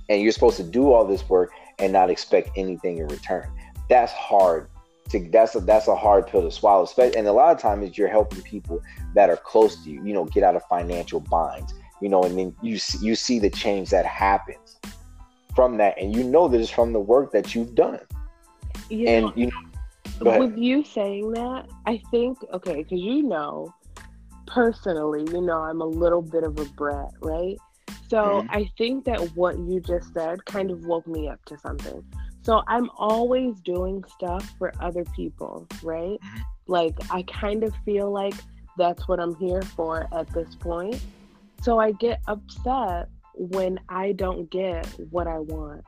and 0.08 0.22
you're 0.22 0.32
supposed 0.32 0.56
to 0.58 0.62
do 0.62 0.92
all 0.92 1.04
this 1.04 1.28
work 1.28 1.50
and 1.78 1.92
not 1.92 2.08
expect 2.08 2.50
anything 2.56 2.98
in 2.98 3.08
return. 3.08 3.50
That's 3.88 4.12
hard 4.12 4.68
to 5.10 5.28
that's 5.30 5.54
a 5.54 5.60
that's 5.60 5.88
a 5.88 5.94
hard 5.94 6.26
pill 6.26 6.42
to 6.42 6.50
swallow. 6.50 6.86
And 6.98 7.26
a 7.26 7.32
lot 7.32 7.54
of 7.54 7.60
times 7.60 7.96
you're 7.96 8.08
helping 8.08 8.42
people 8.42 8.82
that 9.14 9.30
are 9.30 9.36
close 9.36 9.82
to 9.84 9.90
you, 9.90 10.04
you 10.04 10.12
know, 10.12 10.24
get 10.24 10.42
out 10.42 10.56
of 10.56 10.62
financial 10.64 11.20
binds 11.20 11.74
you 12.00 12.08
know, 12.08 12.22
and 12.22 12.38
then 12.38 12.54
you 12.62 12.78
see, 12.78 13.04
you 13.04 13.14
see 13.14 13.38
the 13.38 13.50
change 13.50 13.90
that 13.90 14.04
happens 14.04 14.78
from 15.54 15.78
that, 15.78 15.98
and 15.98 16.14
you 16.14 16.22
know 16.22 16.48
that 16.48 16.60
it's 16.60 16.70
from 16.70 16.92
the 16.92 17.00
work 17.00 17.32
that 17.32 17.54
you've 17.54 17.74
done. 17.74 18.00
You 18.90 19.08
and 19.08 19.26
know, 19.26 19.32
you 19.34 19.50
know, 20.20 20.38
with 20.38 20.58
you 20.58 20.84
saying 20.84 21.32
that, 21.32 21.66
I 21.86 22.02
think 22.10 22.38
okay, 22.52 22.82
because 22.82 23.00
you 23.00 23.22
know, 23.22 23.74
personally, 24.46 25.24
you 25.32 25.40
know, 25.40 25.58
I'm 25.58 25.80
a 25.80 25.86
little 25.86 26.22
bit 26.22 26.44
of 26.44 26.58
a 26.58 26.64
brat, 26.64 27.10
right? 27.20 27.56
So 28.08 28.18
mm-hmm. 28.18 28.50
I 28.50 28.70
think 28.76 29.04
that 29.06 29.20
what 29.34 29.58
you 29.58 29.80
just 29.80 30.12
said 30.12 30.44
kind 30.44 30.70
of 30.70 30.84
woke 30.84 31.06
me 31.06 31.28
up 31.28 31.44
to 31.46 31.58
something. 31.58 32.04
So 32.46 32.62
I'm 32.68 32.90
always 32.96 33.58
doing 33.58 34.04
stuff 34.04 34.54
for 34.56 34.72
other 34.78 35.04
people, 35.16 35.66
right? 35.82 36.20
Mm-hmm. 36.20 36.40
Like 36.68 36.94
I 37.10 37.22
kind 37.22 37.64
of 37.64 37.74
feel 37.84 38.12
like 38.12 38.34
that's 38.78 39.08
what 39.08 39.18
I'm 39.18 39.34
here 39.34 39.62
for 39.62 40.06
at 40.12 40.28
this 40.32 40.54
point. 40.54 41.04
So 41.60 41.80
I 41.80 41.90
get 41.90 42.20
upset 42.28 43.08
when 43.34 43.80
I 43.88 44.12
don't 44.12 44.48
get 44.48 44.86
what 45.10 45.26
I 45.26 45.40
want 45.40 45.82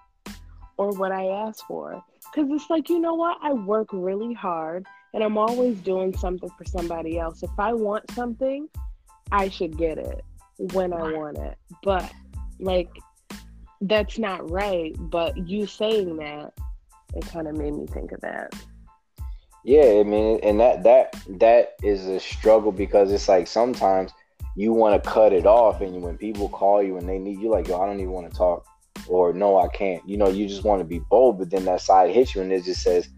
or 0.79 0.91
what 0.91 1.13
I 1.13 1.27
ask 1.27 1.65
for. 1.69 2.03
Because 2.35 2.51
it's 2.51 2.69
like, 2.69 2.89
you 2.89 2.99
know 2.99 3.15
what? 3.15 3.39
I 3.41 3.53
work 3.53 3.91
really 3.93 4.35
hard 4.35 4.85
and 5.15 5.23
I'm 5.23 5.39
always 5.39 5.79
doing 5.79 6.13
something 6.17 6.51
for 6.59 6.65
somebody 6.65 7.21
else. 7.21 7.45
If 7.45 7.57
I 7.57 7.73
want 7.73 8.11
something, 8.11 8.69
I 9.31 9.49
should 9.49 9.79
get 9.79 9.97
it 9.97 10.25
when 10.73 10.93
I 10.93 11.13
want 11.13 11.39
it. 11.39 11.57
But 11.85 12.13
like, 12.59 12.91
that's 13.81 14.19
not 14.19 14.51
right. 14.51 14.95
But 14.99 15.49
you 15.49 15.67
saying 15.67 16.17
that, 16.17 16.53
it 17.15 17.27
kind 17.27 17.49
of 17.49 17.57
made 17.57 17.75
me 17.75 17.87
think 17.87 18.13
of 18.13 18.21
that. 18.21 18.55
Yeah, 19.65 20.01
I 20.01 20.03
mean, 20.03 20.41
and 20.43 20.61
that 20.61 20.83
that 20.85 21.17
that 21.41 21.75
is 21.83 22.07
a 22.07 22.21
struggle 22.21 22.73
because 22.73 23.13
it's 23.13 23.29
like 23.29 23.47
sometimes 23.47 24.13
you 24.59 24.73
want 24.73 25.03
to 25.03 25.09
cut 25.09 25.33
it 25.33 25.47
off 25.47 25.81
and 25.81 26.03
when 26.03 26.19
people 26.19 26.49
call 26.49 26.83
you 26.83 26.97
and 26.97 27.09
they 27.09 27.19
need 27.19 27.39
you 27.39 27.49
like 27.49 27.69
yo 27.69 27.81
i 27.81 27.87
don't 27.87 28.01
even 28.01 28.11
want 28.11 28.29
to 28.29 28.37
talk 28.37 28.67
or 29.07 29.33
no 29.33 29.57
i 29.61 29.69
can't 29.69 30.07
you 30.07 30.17
know 30.17 30.29
you 30.29 30.49
just 30.49 30.65
want 30.65 30.81
to 30.81 30.85
be 30.85 30.99
bold 31.11 31.39
but 31.39 31.49
then 31.49 31.65
that 31.65 31.81
side 31.81 32.11
hits 32.11 32.35
you 32.35 32.43
and 32.43 32.53
it 32.53 32.65
just 32.65 32.83
says 32.83 33.09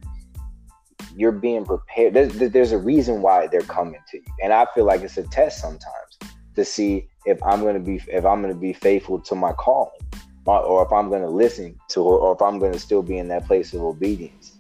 you're 1.17 1.33
being 1.33 1.65
prepared 1.65 2.13
there's, 2.13 2.33
there's 2.53 2.73
a 2.73 2.79
reason 2.79 3.23
why 3.23 3.47
they're 3.47 3.63
coming 3.63 4.01
to 4.11 4.19
you 4.19 4.33
and 4.43 4.53
i 4.53 4.67
feel 4.75 4.85
like 4.85 5.01
it's 5.01 5.17
a 5.17 5.23
test 5.25 5.63
sometimes 5.63 6.19
to 6.55 6.63
see 6.63 7.09
if 7.25 7.43
i'm 7.43 7.63
to 7.63 7.81
be 7.81 8.01
if 8.09 8.27
i'm 8.27 8.43
going 8.43 8.53
to 8.53 8.61
be 8.61 8.75
faithful 8.75 9.19
to 9.19 9.35
my 9.35 9.53
calling 9.55 9.99
or 10.47 10.85
if 10.85 10.93
i'm 10.93 11.09
going 11.09 11.23
to 11.23 11.29
listen 11.29 11.79
to 11.89 12.03
her 12.03 12.17
or 12.17 12.35
if 12.35 12.43
i'm 12.43 12.59
going 12.59 12.73
to 12.73 12.79
still 12.79 13.03
be 13.03 13.19
in 13.19 13.29
that 13.29 13.47
place 13.47 13.73
of 13.73 13.81
obedience 13.83 14.57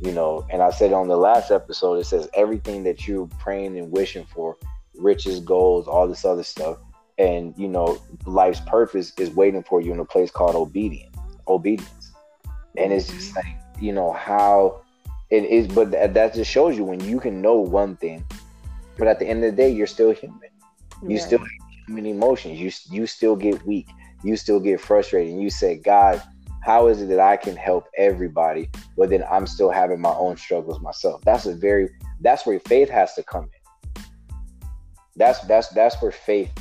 you 0.00 0.12
know 0.12 0.46
and 0.50 0.62
i 0.62 0.70
said 0.70 0.92
on 0.92 1.08
the 1.08 1.16
last 1.16 1.50
episode 1.50 1.94
it 1.94 2.04
says 2.04 2.28
everything 2.34 2.82
that 2.84 3.06
you're 3.06 3.28
praying 3.38 3.76
and 3.78 3.90
wishing 3.90 4.24
for 4.24 4.56
riches, 5.00 5.40
goals, 5.40 5.88
all 5.88 6.06
this 6.06 6.24
other 6.24 6.42
stuff. 6.42 6.78
And 7.18 7.54
you 7.56 7.68
know, 7.68 8.00
life's 8.26 8.60
purpose 8.60 9.12
is 9.18 9.30
waiting 9.30 9.62
for 9.62 9.80
you 9.80 9.92
in 9.92 10.00
a 10.00 10.04
place 10.04 10.30
called 10.30 10.54
obedience. 10.54 11.16
Obedience. 11.48 12.12
and 12.76 12.92
it's 12.92 13.08
just 13.08 13.34
mm-hmm. 13.34 13.48
like 13.48 13.82
you 13.82 13.92
know 13.92 14.12
how 14.12 14.82
it 15.30 15.44
is. 15.44 15.66
But 15.66 15.90
that 15.90 16.34
just 16.34 16.50
shows 16.50 16.76
you 16.76 16.84
when 16.84 17.00
you 17.00 17.20
can 17.20 17.42
know 17.42 17.56
one 17.56 17.96
thing, 17.96 18.24
but 18.96 19.06
at 19.06 19.18
the 19.18 19.26
end 19.26 19.44
of 19.44 19.50
the 19.50 19.56
day, 19.56 19.70
you're 19.70 19.86
still 19.86 20.12
human. 20.12 20.38
You 21.06 21.18
still 21.18 21.38
have 21.38 21.48
human 21.86 22.06
emotions. 22.06 22.58
You 22.58 22.70
you 22.94 23.06
still 23.06 23.36
get 23.36 23.64
weak. 23.66 23.88
You 24.22 24.36
still 24.36 24.60
get 24.60 24.80
frustrated. 24.80 25.32
And 25.32 25.42
you 25.42 25.50
say, 25.50 25.76
God, 25.76 26.22
how 26.62 26.88
is 26.88 27.00
it 27.00 27.06
that 27.06 27.20
I 27.20 27.36
can 27.36 27.56
help 27.56 27.88
everybody, 27.96 28.68
but 28.96 29.10
then 29.10 29.24
I'm 29.30 29.46
still 29.46 29.70
having 29.70 30.00
my 30.00 30.12
own 30.12 30.36
struggles 30.36 30.80
myself? 30.80 31.22
That's 31.22 31.46
a 31.46 31.54
very 31.54 31.88
that's 32.20 32.44
where 32.44 32.60
faith 32.60 32.90
has 32.90 33.14
to 33.14 33.22
come 33.22 33.44
in. 33.44 34.02
That's 35.16 35.40
that's 35.40 35.68
that's 35.68 36.00
where 36.02 36.12
faith 36.12 36.52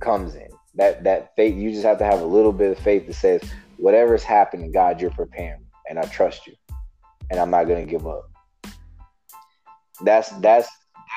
comes 0.00 0.34
in. 0.34 0.48
That 0.74 1.04
that 1.04 1.36
faith 1.36 1.56
you 1.56 1.70
just 1.70 1.84
have 1.84 1.98
to 1.98 2.04
have 2.04 2.20
a 2.20 2.26
little 2.26 2.52
bit 2.52 2.76
of 2.76 2.78
faith 2.78 3.06
that 3.06 3.14
says 3.14 3.42
whatever's 3.76 4.24
happening, 4.24 4.72
God, 4.72 5.00
you're 5.00 5.10
preparing, 5.10 5.64
and 5.88 5.98
I 5.98 6.02
trust 6.02 6.46
you, 6.46 6.54
and 7.30 7.38
I'm 7.38 7.50
not 7.50 7.64
gonna 7.64 7.86
give 7.86 8.06
up. 8.06 8.28
That's 10.02 10.30
that's 10.40 10.68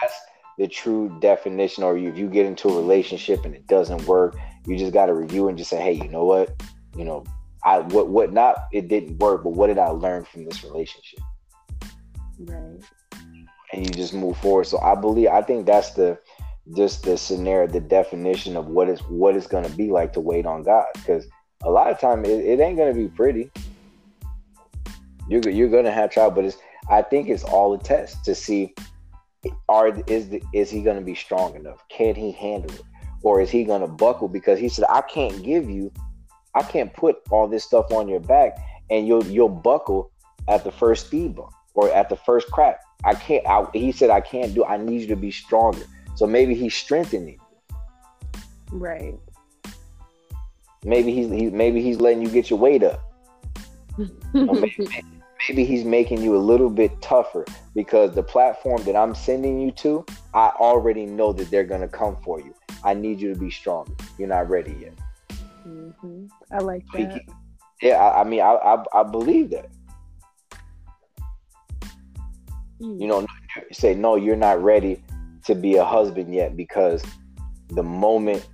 that's 0.01 0.13
the 0.59 0.67
true 0.67 1.17
definition. 1.19 1.83
Or 1.83 1.97
if 1.97 2.17
you 2.17 2.29
get 2.29 2.45
into 2.45 2.69
a 2.69 2.75
relationship 2.75 3.45
and 3.45 3.55
it 3.55 3.65
doesn't 3.67 4.05
work, 4.05 4.35
you 4.67 4.77
just 4.77 4.93
got 4.93 5.05
to 5.07 5.13
review 5.13 5.47
and 5.47 5.57
just 5.57 5.69
say, 5.69 5.81
hey, 5.81 5.93
you 5.93 6.09
know 6.09 6.25
what, 6.25 6.61
you 6.95 7.05
know, 7.05 7.23
I 7.63 7.79
what 7.79 8.09
what 8.09 8.33
not 8.33 8.65
it 8.71 8.87
didn't 8.87 9.17
work, 9.17 9.43
but 9.43 9.51
what 9.51 9.67
did 9.67 9.79
I 9.79 9.89
learn 9.89 10.25
from 10.25 10.45
this 10.45 10.63
relationship? 10.63 11.19
Right. 12.39 12.79
And 13.73 13.85
you 13.85 13.91
just 13.91 14.13
move 14.13 14.37
forward. 14.37 14.65
So 14.65 14.79
I 14.79 14.95
believe 14.95 15.29
I 15.29 15.41
think 15.41 15.65
that's 15.65 15.91
the 15.91 16.19
just 16.75 17.03
the 17.03 17.17
scenario, 17.17 17.67
the 17.67 17.79
definition 17.79 18.55
of 18.55 18.67
what 18.67 18.89
is 18.89 18.99
what 19.01 19.35
it's 19.35 19.47
gonna 19.47 19.69
be 19.69 19.89
like 19.89 20.13
to 20.13 20.19
wait 20.19 20.45
on 20.45 20.63
God. 20.63 20.85
Because 20.93 21.27
a 21.63 21.69
lot 21.69 21.89
of 21.89 21.99
time 21.99 22.25
it, 22.25 22.45
it 22.45 22.59
ain't 22.59 22.77
gonna 22.77 22.93
be 22.93 23.07
pretty. 23.07 23.51
You're 25.27 25.49
you're 25.49 25.69
gonna 25.69 25.91
have 25.91 26.11
trouble, 26.11 26.35
but 26.35 26.45
it's 26.45 26.57
I 26.89 27.01
think 27.01 27.29
it's 27.29 27.43
all 27.43 27.73
a 27.73 27.79
test 27.79 28.23
to 28.25 28.35
see 28.35 28.75
are 29.69 29.89
is 30.07 30.29
the, 30.29 30.41
is 30.53 30.69
he 30.69 30.81
gonna 30.81 31.01
be 31.01 31.15
strong 31.15 31.55
enough? 31.55 31.83
Can 31.89 32.15
he 32.15 32.31
handle 32.31 32.71
it? 32.71 32.81
Or 33.27 33.41
is 33.41 33.49
he 33.49 33.65
gonna 33.65 33.89
buckle 33.89 34.29
because 34.29 34.57
he 34.57 34.69
said, 34.69 34.85
I 34.89 35.01
can't 35.01 35.43
give 35.43 35.69
you 35.69 35.91
I 36.55 36.63
can't 36.63 36.93
put 36.93 37.17
all 37.29 37.45
this 37.47 37.65
stuff 37.65 37.91
on 37.91 38.07
your 38.07 38.21
back 38.21 38.57
and 38.89 39.05
you'll 39.05 39.25
you'll 39.27 39.49
buckle 39.49 40.11
at 40.47 40.63
the 40.63 40.71
first 40.71 41.07
speed 41.07 41.35
bump 41.35 41.51
or 41.73 41.93
at 41.93 42.07
the 42.07 42.15
first 42.15 42.49
crack. 42.51 42.79
I 43.03 43.15
can't. 43.15 43.45
I, 43.45 43.65
he 43.73 43.91
said 43.91 44.09
I 44.09 44.21
can't 44.21 44.55
do. 44.55 44.63
I 44.63 44.77
need 44.77 45.01
you 45.01 45.07
to 45.07 45.17
be 45.17 45.29
stronger. 45.29 45.83
So 46.15 46.25
maybe 46.25 46.55
he's 46.55 46.73
strengthening. 46.73 47.37
Right. 48.71 49.19
Maybe 50.85 51.11
he's 51.13 51.29
he, 51.29 51.49
maybe 51.49 51.81
he's 51.81 51.99
letting 51.99 52.21
you 52.21 52.29
get 52.29 52.49
your 52.49 52.59
weight 52.59 52.81
up. 52.81 53.01
maybe, 54.33 54.87
maybe 55.49 55.65
he's 55.65 55.83
making 55.83 56.21
you 56.21 56.37
a 56.37 56.43
little 56.51 56.69
bit 56.69 57.01
tougher 57.01 57.43
because 57.75 58.15
the 58.15 58.23
platform 58.23 58.81
that 58.85 58.95
I'm 58.95 59.13
sending 59.13 59.59
you 59.59 59.71
to, 59.83 60.05
I 60.33 60.51
already 60.59 61.05
know 61.05 61.33
that 61.33 61.51
they're 61.51 61.65
gonna 61.65 61.89
come 61.89 62.15
for 62.23 62.39
you. 62.39 62.55
I 62.87 62.93
need 62.93 63.19
you 63.19 63.33
to 63.33 63.39
be 63.39 63.51
stronger. 63.51 63.91
You're 64.17 64.29
not 64.29 64.49
ready 64.49 64.73
yet. 64.79 64.93
Mm-hmm. 65.67 66.27
I 66.53 66.59
like 66.59 66.85
that. 66.93 67.21
Yeah, 67.81 67.97
I, 67.97 68.21
I 68.21 68.23
mean, 68.23 68.39
I, 68.39 68.53
I, 68.53 69.01
I 69.01 69.03
believe 69.03 69.49
that. 69.49 69.69
Mm. 72.81 73.01
You 73.01 73.07
know, 73.07 73.27
say 73.73 73.93
no, 73.93 74.15
you're 74.15 74.37
not 74.37 74.63
ready 74.63 75.03
to 75.43 75.53
be 75.53 75.75
a 75.75 75.83
husband 75.83 76.33
yet 76.33 76.55
because 76.55 77.03
the 77.71 77.83
moment 77.83 78.47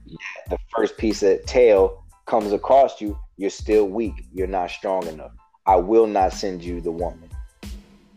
the 0.49 0.57
first 0.75 0.97
piece 0.97 1.21
of 1.21 1.45
tail 1.45 2.03
comes 2.25 2.53
across 2.53 2.99
you, 2.99 3.15
you're 3.37 3.51
still 3.51 3.87
weak. 3.87 4.25
You're 4.33 4.47
not 4.47 4.71
strong 4.71 5.05
enough. 5.05 5.31
I 5.67 5.75
will 5.75 6.07
not 6.07 6.33
send 6.33 6.63
you 6.63 6.81
the 6.81 6.91
woman, 6.91 7.29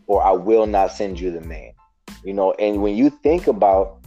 or 0.07 0.23
I 0.23 0.31
will 0.31 0.65
not 0.65 0.91
send 0.91 1.19
you 1.19 1.29
the 1.29 1.41
man. 1.41 1.73
You 2.23 2.33
know, 2.33 2.53
and 2.53 2.81
when 2.81 2.95
you 2.95 3.11
think 3.11 3.45
about 3.45 3.99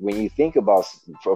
when 0.00 0.20
you 0.20 0.30
think 0.30 0.56
about 0.56 0.86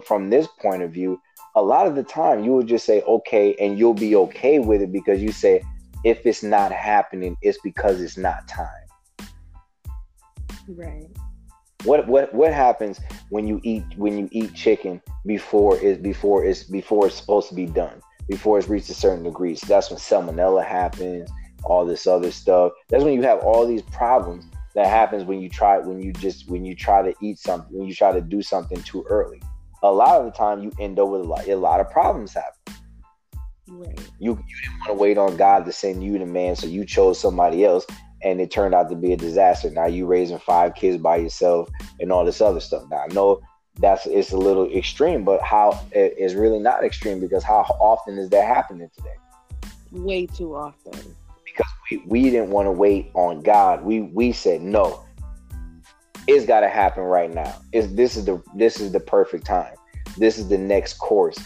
from 0.07 0.31
this 0.31 0.49
point 0.61 0.83
of 0.83 0.91
view, 0.91 1.21
a 1.55 1.63
lot 1.63 1.87
of 1.87 1.95
the 1.95 2.03
time 2.03 2.43
you 2.43 2.51
will 2.51 2.63
just 2.63 2.87
say 2.87 3.03
okay 3.03 3.55
and 3.61 3.79
you'll 3.79 3.95
be 3.95 4.17
okay 4.17 4.59
with 4.59 4.81
it 4.81 4.91
because 4.91 5.23
you 5.23 5.31
say 5.31 5.63
if 6.03 6.27
it's 6.27 6.43
not 6.43 6.73
happening 6.73 7.37
it's 7.43 7.59
because 7.63 8.01
it's 8.01 8.17
not 8.17 8.49
time. 8.49 8.69
Right. 10.69 11.07
What 11.85 12.09
what 12.09 12.35
what 12.35 12.53
happens 12.53 12.99
when 13.29 13.47
you 13.47 13.61
eat 13.63 13.85
when 13.97 14.17
you 14.17 14.29
eat 14.33 14.55
chicken 14.55 15.03
before 15.27 15.77
is 15.79 15.99
before 15.99 16.45
it's 16.45 16.65
before 16.65 17.07
it's 17.07 17.17
supposed 17.17 17.51
to 17.51 17.55
be 17.55 17.67
done 17.67 18.01
before 18.29 18.59
it's 18.59 18.69
reached 18.69 18.89
a 18.89 18.95
certain 18.95 19.23
degree? 19.23 19.55
So 19.55 19.67
that's 19.67 19.91
when 19.91 19.99
salmonella 19.99 20.65
happens 20.65 21.31
all 21.65 21.85
this 21.85 22.07
other 22.07 22.31
stuff. 22.31 22.73
That's 22.89 23.05
when 23.05 23.13
you 23.13 23.23
have 23.23 23.41
all 23.41 23.67
these 23.67 23.83
problems 23.83 24.47
that 24.75 24.87
happens 24.87 25.25
when 25.25 25.41
you 25.41 25.49
try 25.49 25.79
when 25.79 26.01
you 26.01 26.13
just 26.13 26.49
when 26.49 26.65
you 26.65 26.75
try 26.75 27.03
to 27.03 27.15
eat 27.23 27.39
something 27.39 27.77
when 27.77 27.87
you 27.87 27.95
try 27.95 28.13
to 28.13 28.21
do 28.21 28.43
something 28.43 28.81
too 28.83 29.05
early 29.09 29.41
a 29.85 29.93
lot 29.93 30.19
of 30.19 30.25
the 30.25 30.31
time 30.31 30.63
you 30.63 30.73
end 30.81 30.99
up 30.99 31.09
with 31.09 31.21
a 31.21 31.25
lot, 31.25 31.47
a 31.47 31.55
lot 31.55 31.79
of 31.79 31.91
problems 31.91 32.33
happen. 32.33 32.75
Right. 33.69 33.99
You 34.19 34.33
you 34.33 34.57
didn't 34.63 34.79
want 34.81 34.89
to 34.89 34.95
wait 34.95 35.19
on 35.19 35.37
God 35.37 35.67
to 35.67 35.73
send 35.73 36.03
you 36.03 36.19
the 36.19 36.27
man, 36.27 36.57
so 36.57 36.67
you 36.67 36.85
chose 36.85 37.21
somebody 37.21 37.65
else, 37.65 37.87
and 38.23 38.41
it 38.41 38.51
turned 38.51 38.75
out 38.75 38.89
to 38.91 38.97
be 38.97 39.13
a 39.13 39.17
disaster. 39.17 39.71
Now 39.71 39.87
you 39.87 40.07
raising 40.07 40.39
five 40.39 40.75
kids 40.75 40.99
by 40.99 41.17
yourself 41.17 41.69
and 42.01 42.11
all 42.11 42.25
this 42.25 42.41
other 42.41 42.61
stuff. 42.61 42.85
Now 42.91 43.05
I 43.09 43.13
know 43.13 43.43
that's 43.79 44.07
it's 44.07 44.33
a 44.33 44.39
little 44.39 44.71
extreme, 44.73 45.23
but 45.23 45.43
how 45.43 45.79
it 45.93 46.15
is 46.19 46.35
really 46.35 46.59
not 46.59 46.83
extreme 46.83 47.21
because 47.21 47.43
how 47.43 47.61
often 47.79 48.19
is 48.19 48.31
that 48.31 48.47
happening 48.47 48.91
today? 48.97 49.17
Way 49.93 50.27
too 50.27 50.55
often. 50.55 51.15
We, 52.07 52.25
didn't 52.25 52.51
want 52.51 52.67
to 52.67 52.73
wait 52.73 53.11
on 53.15 53.41
God. 53.41 53.85
We 53.85 54.03
we 54.03 54.33
said 54.33 54.61
no 54.61 55.05
it's 56.27 56.47
got 56.47 56.61
to 56.61 56.69
happen 56.69 57.03
right 57.03 57.33
now. 57.33 57.61
Is 57.73 57.95
this 57.95 58.17
is 58.17 58.25
the 58.25 58.43
this 58.55 58.81
is 58.81 58.93
the 58.93 59.01
perfect 59.01 59.47
time. 59.47 59.75
This 60.17 60.39
is 60.39 60.49
the 60.49 60.59
next 60.59 60.95
course. 60.95 61.39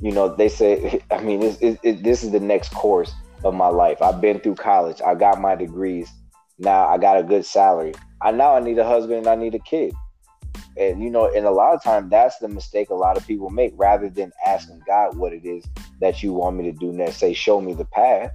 You 0.00 0.12
know, 0.12 0.34
they 0.34 0.48
say. 0.48 1.02
I 1.10 1.20
mean, 1.20 1.42
it's, 1.42 1.58
it, 1.60 1.78
it, 1.82 2.02
this 2.02 2.22
is 2.22 2.30
the 2.30 2.40
next 2.40 2.72
course 2.72 3.12
of 3.44 3.54
my 3.54 3.68
life. 3.68 4.00
I've 4.00 4.20
been 4.20 4.40
through 4.40 4.56
college. 4.56 5.00
I 5.04 5.14
got 5.14 5.40
my 5.40 5.54
degrees. 5.54 6.10
Now 6.58 6.86
I 6.88 6.98
got 6.98 7.18
a 7.18 7.22
good 7.22 7.44
salary. 7.44 7.94
I 8.22 8.32
now 8.32 8.54
I 8.54 8.60
need 8.60 8.78
a 8.78 8.86
husband 8.86 9.18
and 9.18 9.26
I 9.26 9.36
need 9.36 9.54
a 9.54 9.60
kid. 9.60 9.92
And 10.76 11.02
you 11.02 11.10
know, 11.10 11.32
and 11.32 11.44
a 11.44 11.50
lot 11.50 11.74
of 11.74 11.82
time 11.82 12.08
that's 12.08 12.38
the 12.38 12.48
mistake 12.48 12.90
a 12.90 12.94
lot 12.94 13.16
of 13.16 13.26
people 13.26 13.50
make. 13.50 13.72
Rather 13.76 14.08
than 14.08 14.32
asking 14.46 14.82
God 14.86 15.16
what 15.16 15.32
it 15.32 15.44
is 15.44 15.64
that 16.00 16.22
you 16.22 16.32
want 16.32 16.56
me 16.56 16.64
to 16.64 16.72
do 16.72 16.92
next, 16.92 17.16
say, 17.16 17.34
"Show 17.34 17.60
me 17.60 17.74
the 17.74 17.84
path." 17.84 18.32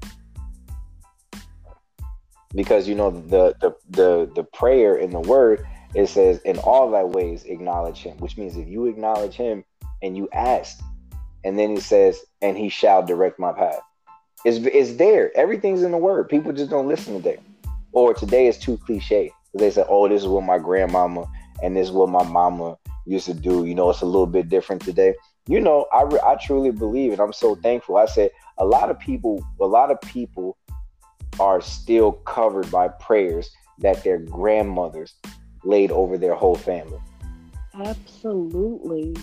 Because 2.56 2.88
you 2.88 2.96
know 2.96 3.12
the 3.12 3.56
the 3.62 3.76
the 3.90 4.32
the 4.36 4.44
prayer 4.44 4.96
in 4.96 5.12
the 5.12 5.20
word 5.20 5.66
it 5.96 6.08
says 6.08 6.40
in 6.40 6.58
all 6.60 6.90
thy 6.90 7.04
ways 7.04 7.44
acknowledge 7.46 8.00
him 8.00 8.18
which 8.18 8.38
means 8.38 8.58
if 8.58 8.68
you 8.68 8.86
acknowledge 8.86 9.36
him 9.36 9.64
and 10.02 10.18
you 10.18 10.28
ask 10.34 10.80
and 11.44 11.58
then 11.58 11.70
he 11.70 11.80
says 11.80 12.22
and 12.42 12.58
he 12.58 12.70
shall 12.70 13.04
direct 13.04 13.40
my 13.40 13.52
path. 13.52 13.82
It's, 14.46 14.66
it's 14.66 14.98
there. 14.98 15.36
Everything's 15.38 15.84
in 15.84 15.92
the 15.92 15.98
word. 15.98 16.30
People 16.30 16.52
just 16.54 16.70
don't 16.70 16.88
listen 16.88 17.16
to 17.16 17.22
today 17.22 17.42
or 17.92 18.14
today 18.14 18.48
is 18.48 18.58
too 18.58 18.78
cliche. 18.78 19.32
They 19.54 19.72
say 19.72 19.86
oh 19.88 20.08
this 20.08 20.24
is 20.24 20.28
what 20.28 20.44
my 20.44 20.58
grandmama 20.58 21.26
and 21.62 21.76
this 21.76 21.88
is 21.88 21.94
what 21.94 22.10
my 22.10 22.24
mama 22.24 22.78
used 23.06 23.26
to 23.28 23.34
do. 23.34 23.66
You 23.66 23.76
know 23.76 23.90
it's 23.90 24.02
a 24.02 24.06
little 24.06 24.28
bit 24.28 24.50
different 24.50 24.82
today. 24.82 25.16
You 25.48 25.60
know 25.60 25.86
i, 25.92 26.04
I 26.26 26.36
truly 26.36 26.72
believe 26.72 27.12
and 27.12 27.22
i'm 27.22 27.34
so 27.34 27.56
thankful. 27.56 27.98
I 27.98 28.06
said 28.06 28.32
a 28.58 28.66
lot 28.66 28.90
of 28.90 29.00
people 29.00 29.46
a 29.62 29.66
lot 29.66 29.92
of 29.92 30.02
people 30.02 30.58
are 31.40 31.62
still 31.62 32.14
covered 32.14 32.70
by 32.72 32.88
prayers 32.88 33.50
that 33.80 34.04
their 34.04 34.18
grandmothers 34.18 35.16
laid 35.64 35.92
over 35.92 36.18
their 36.18 36.36
whole 36.36 36.56
family. 36.56 37.00
Absolutely. 37.74 39.16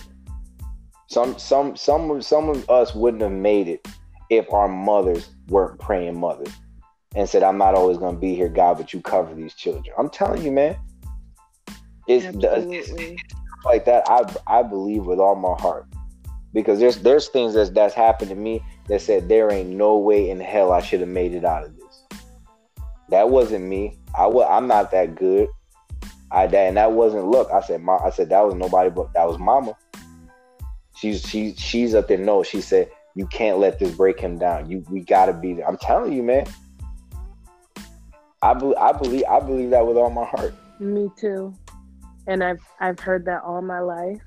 Some 1.07 1.37
some 1.37 1.75
some 1.75 2.21
some 2.21 2.49
of 2.49 2.69
us 2.69 2.95
wouldn't 2.95 3.21
have 3.21 3.31
made 3.31 3.67
it 3.67 3.87
if 4.29 4.51
our 4.53 4.67
mothers 4.67 5.29
weren't 5.47 5.79
praying 5.79 6.19
mothers 6.19 6.53
and 7.15 7.27
said, 7.27 7.43
"I'm 7.43 7.57
not 7.57 7.75
always 7.75 7.97
going 7.97 8.15
to 8.15 8.19
be 8.19 8.35
here, 8.35 8.49
God, 8.49 8.77
but 8.77 8.93
you 8.93 9.01
cover 9.01 9.33
these 9.33 9.53
children." 9.53 9.93
I'm 9.97 10.09
telling 10.09 10.43
you, 10.43 10.51
man. 10.51 10.77
It's, 12.07 12.25
it's, 12.25 12.91
it's 12.91 13.23
like 13.63 13.85
that. 13.85 14.03
I 14.09 14.23
I 14.47 14.63
believe 14.63 15.05
with 15.05 15.19
all 15.19 15.35
my 15.35 15.61
heart 15.61 15.85
because 16.53 16.79
there's 16.79 16.97
there's 16.97 17.27
things 17.29 17.53
that's 17.53 17.69
that's 17.69 17.93
happened 17.93 18.29
to 18.29 18.35
me 18.35 18.63
that 18.87 19.01
said 19.01 19.29
there 19.29 19.51
ain't 19.51 19.69
no 19.69 19.97
way 19.97 20.29
in 20.29 20.39
hell 20.39 20.71
I 20.71 20.81
should 20.81 20.99
have 21.01 21.09
made 21.09 21.33
it 21.33 21.45
out 21.45 21.65
of 21.65 21.75
this. 21.75 21.80
That 23.11 23.29
wasn't 23.29 23.65
me. 23.65 23.97
I 24.17 24.25
was. 24.25 24.47
I'm 24.49 24.67
not 24.67 24.91
that 24.91 25.15
good. 25.15 25.49
I 26.31 26.47
that 26.47 26.67
and 26.67 26.77
that 26.77 26.93
wasn't. 26.93 27.27
Look, 27.27 27.51
I 27.51 27.61
said. 27.61 27.83
Ma, 27.83 27.97
I 27.97 28.09
said 28.09 28.29
that 28.29 28.45
was 28.45 28.55
nobody 28.55 28.89
but 28.89 29.13
that 29.13 29.27
was 29.27 29.37
Mama. 29.37 29.75
She's 30.95 31.21
she 31.21 31.53
she's 31.55 31.93
up 31.93 32.07
there. 32.07 32.17
No, 32.17 32.41
she 32.41 32.61
said 32.61 32.89
you 33.15 33.27
can't 33.27 33.59
let 33.59 33.79
this 33.79 33.93
break 33.95 34.19
him 34.19 34.37
down. 34.37 34.71
You 34.71 34.83
we 34.89 35.01
gotta 35.01 35.33
be 35.33 35.53
there. 35.53 35.67
I'm 35.67 35.77
telling 35.77 36.13
you, 36.13 36.23
man. 36.23 36.45
I 38.41 38.51
I 38.51 38.93
believe 38.93 39.25
I 39.29 39.39
believe 39.41 39.71
that 39.71 39.85
with 39.85 39.97
all 39.97 40.09
my 40.09 40.25
heart. 40.25 40.53
Me 40.79 41.09
too. 41.17 41.53
And 42.27 42.43
I've 42.43 42.61
I've 42.79 42.99
heard 42.99 43.25
that 43.25 43.43
all 43.43 43.61
my 43.61 43.79
life, 43.79 44.21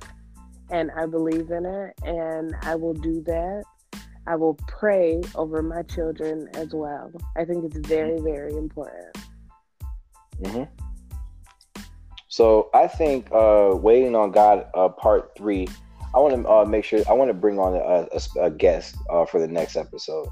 and 0.71 0.91
I 0.91 1.07
believe 1.07 1.51
in 1.51 1.65
it, 1.65 1.95
and 2.03 2.55
I 2.63 2.75
will 2.75 2.95
do 2.95 3.23
that. 3.23 3.65
I 4.27 4.37
will 4.37 4.55
pray 4.67 5.21
over 5.35 5.63
my 5.63 5.83
children 5.83 6.49
as 6.55 6.73
well. 6.73 7.13
I 7.37 7.45
think 7.45 7.65
it's 7.65 7.87
very, 7.87 8.19
very 8.21 8.55
important. 8.57 9.17
Mm-hmm. 10.43 10.65
So 12.29 12.71
I 12.75 12.89
think 12.89 13.29
uh, 13.33 13.71
waiting 13.75 14.17
on 14.17 14.33
God, 14.33 14.67
uh, 14.75 14.89
part 14.89 15.33
three. 15.37 15.69
I 16.15 16.19
want 16.19 16.35
to 16.35 16.49
uh, 16.49 16.65
make 16.65 16.85
sure 16.85 17.01
I 17.09 17.13
want 17.13 17.29
to 17.29 17.35
bring 17.35 17.59
on 17.59 17.75
a, 17.75 18.09
a, 18.13 18.47
a 18.47 18.51
guest 18.51 18.97
uh, 19.11 19.25
for 19.25 19.41
the 19.41 19.49
next 19.49 19.77
episode. 19.77 20.29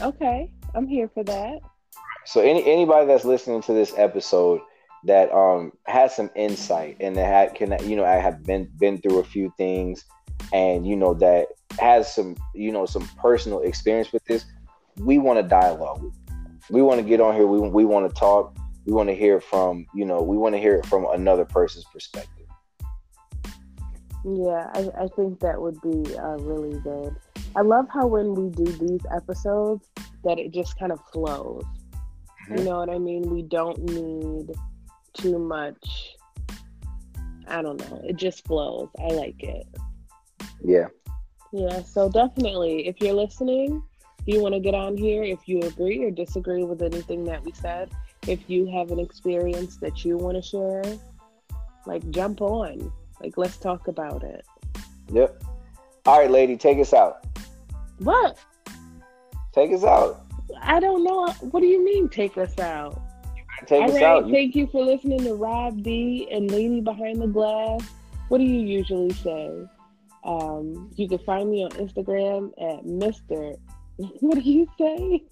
Okay, 0.00 0.52
I'm 0.74 0.86
here 0.86 1.08
for 1.12 1.24
that. 1.24 1.60
So 2.26 2.40
any 2.40 2.64
anybody 2.64 3.06
that's 3.06 3.24
listening 3.24 3.62
to 3.62 3.72
this 3.72 3.92
episode 3.96 4.60
that 5.04 5.32
um 5.32 5.72
has 5.86 6.14
some 6.14 6.30
insight 6.36 6.96
and 7.00 7.16
that 7.16 7.26
had, 7.26 7.54
can 7.54 7.88
you 7.88 7.96
know 7.96 8.04
I 8.04 8.16
have 8.16 8.44
been 8.44 8.70
been 8.78 9.00
through 9.00 9.18
a 9.18 9.24
few 9.24 9.52
things 9.58 10.04
and 10.52 10.86
you 10.86 10.96
know 10.96 11.14
that 11.14 11.48
has 11.78 12.12
some 12.12 12.36
you 12.54 12.72
know 12.72 12.86
some 12.86 13.08
personal 13.20 13.60
experience 13.60 14.12
with 14.12 14.24
this, 14.24 14.44
we 14.98 15.18
want 15.18 15.38
to 15.38 15.42
dialogue. 15.42 16.12
We 16.70 16.82
want 16.82 17.00
to 17.00 17.06
get 17.06 17.20
on 17.20 17.34
here. 17.34 17.46
We 17.46 17.60
we 17.60 17.84
want 17.84 18.08
to 18.08 18.14
talk. 18.14 18.56
We 18.86 18.92
want 18.92 19.08
to 19.08 19.14
hear 19.14 19.40
from 19.40 19.86
you 19.94 20.04
know 20.04 20.22
we 20.22 20.36
want 20.36 20.54
to 20.54 20.60
hear 20.60 20.76
it 20.76 20.86
from 20.86 21.06
another 21.12 21.44
person's 21.44 21.84
perspective. 21.92 22.46
Yeah, 24.24 24.70
I, 24.74 24.88
I 25.02 25.08
think 25.16 25.40
that 25.40 25.60
would 25.60 25.80
be 25.80 26.16
uh, 26.16 26.36
really 26.38 26.78
good. 26.80 27.16
I 27.56 27.62
love 27.62 27.86
how 27.92 28.06
when 28.06 28.34
we 28.34 28.50
do 28.50 28.64
these 28.64 29.00
episodes 29.14 29.88
that 30.24 30.38
it 30.38 30.52
just 30.52 30.78
kind 30.78 30.92
of 30.92 31.00
flows. 31.12 31.64
Mm-hmm. 31.64 32.58
You 32.58 32.64
know 32.64 32.78
what 32.78 32.88
I 32.88 32.98
mean? 32.98 33.22
We 33.22 33.42
don't 33.42 33.78
need 33.82 34.52
too 35.14 35.38
much. 35.38 36.16
I 37.48 37.62
don't 37.62 37.78
know. 37.80 38.00
It 38.04 38.16
just 38.16 38.46
flows. 38.46 38.88
I 38.98 39.08
like 39.08 39.42
it. 39.42 39.66
Yeah. 40.64 40.86
Yeah. 41.52 41.82
So 41.82 42.08
definitely, 42.08 42.86
if 42.88 43.00
you're 43.00 43.12
listening, 43.12 43.82
if 44.18 44.34
you 44.34 44.40
want 44.40 44.54
to 44.54 44.60
get 44.60 44.74
on 44.74 44.96
here, 44.96 45.22
if 45.22 45.46
you 45.46 45.60
agree 45.60 46.02
or 46.04 46.10
disagree 46.10 46.64
with 46.64 46.82
anything 46.82 47.24
that 47.24 47.44
we 47.44 47.52
said, 47.52 47.90
if 48.26 48.48
you 48.48 48.66
have 48.66 48.90
an 48.90 48.98
experience 48.98 49.76
that 49.76 50.04
you 50.04 50.16
want 50.16 50.36
to 50.36 50.42
share, 50.42 50.84
like 51.86 52.08
jump 52.10 52.40
on. 52.40 52.92
Like 53.20 53.36
let's 53.36 53.56
talk 53.56 53.88
about 53.88 54.22
it. 54.22 54.46
Yep. 55.12 55.44
All 56.06 56.20
right, 56.20 56.30
lady, 56.30 56.56
take 56.56 56.78
us 56.78 56.92
out. 56.92 57.26
What? 57.98 58.38
Take 59.52 59.72
us 59.72 59.84
out. 59.84 60.24
I 60.60 60.80
don't 60.80 61.04
know. 61.04 61.28
What 61.40 61.60
do 61.60 61.66
you 61.66 61.84
mean, 61.84 62.08
take 62.08 62.36
us 62.38 62.58
out? 62.58 63.00
Take 63.66 63.82
All 63.82 63.88
us 63.88 63.94
right, 63.94 64.02
out. 64.02 64.30
Thank 64.30 64.56
you 64.56 64.66
for 64.66 64.84
listening 64.84 65.22
to 65.24 65.34
Rob 65.34 65.82
D 65.82 66.26
and 66.30 66.50
Lady 66.50 66.80
behind 66.80 67.20
the 67.20 67.28
glass. 67.28 67.82
What 68.28 68.38
do 68.38 68.44
you 68.44 68.60
usually 68.60 69.12
say? 69.12 69.68
Um, 70.24 70.90
you 70.94 71.08
can 71.08 71.18
find 71.20 71.50
me 71.50 71.64
on 71.64 71.70
Instagram 71.72 72.52
at 72.58 72.84
Mr. 72.84 73.56
What 74.20 74.34
do 74.34 74.40
you 74.40 74.66
say? 74.78 75.22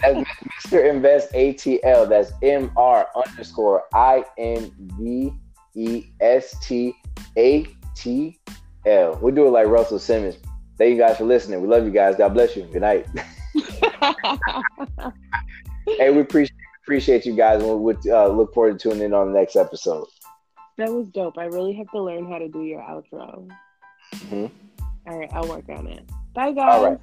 That's 0.00 0.28
Mr. 0.66 0.88
Invest 0.88 1.32
ATL. 1.32 2.08
That's 2.08 2.32
M 2.42 2.70
R 2.76 3.08
underscore 3.16 3.84
I 3.94 4.24
N 4.38 4.70
V 4.98 5.32
E 5.74 6.04
S 6.20 6.56
T 6.60 6.94
A 7.38 7.66
T 7.96 8.38
L. 8.86 9.18
We 9.22 9.32
do 9.32 9.46
it 9.46 9.50
like 9.50 9.66
Russell 9.66 9.98
Simmons. 9.98 10.36
Thank 10.76 10.90
you 10.90 10.98
guys 10.98 11.16
for 11.16 11.24
listening. 11.24 11.62
We 11.62 11.68
love 11.68 11.84
you 11.84 11.90
guys. 11.90 12.16
God 12.16 12.34
bless 12.34 12.54
you. 12.54 12.64
Good 12.64 12.82
night. 12.82 13.06
hey, 15.86 16.10
we 16.10 16.20
appreciate 16.20 16.54
appreciate 16.84 17.24
you 17.24 17.34
guys, 17.34 17.62
and 17.62 17.80
we 17.80 17.94
uh, 18.10 18.28
look 18.28 18.52
forward 18.52 18.78
to 18.78 18.90
tuning 18.90 19.06
in 19.06 19.14
on 19.14 19.32
the 19.32 19.38
next 19.38 19.56
episode. 19.56 20.06
That 20.76 20.92
was 20.92 21.08
dope. 21.08 21.38
I 21.38 21.44
really 21.44 21.72
have 21.74 21.90
to 21.92 22.02
learn 22.02 22.30
how 22.30 22.38
to 22.38 22.48
do 22.48 22.62
your 22.62 22.80
outro. 22.80 23.48
Mm-hmm. 24.12 24.46
All 25.06 25.18
right, 25.18 25.30
I'll 25.32 25.48
work 25.48 25.68
on 25.68 25.86
it. 25.86 26.08
Bye, 26.34 26.52
guys. 26.52 26.98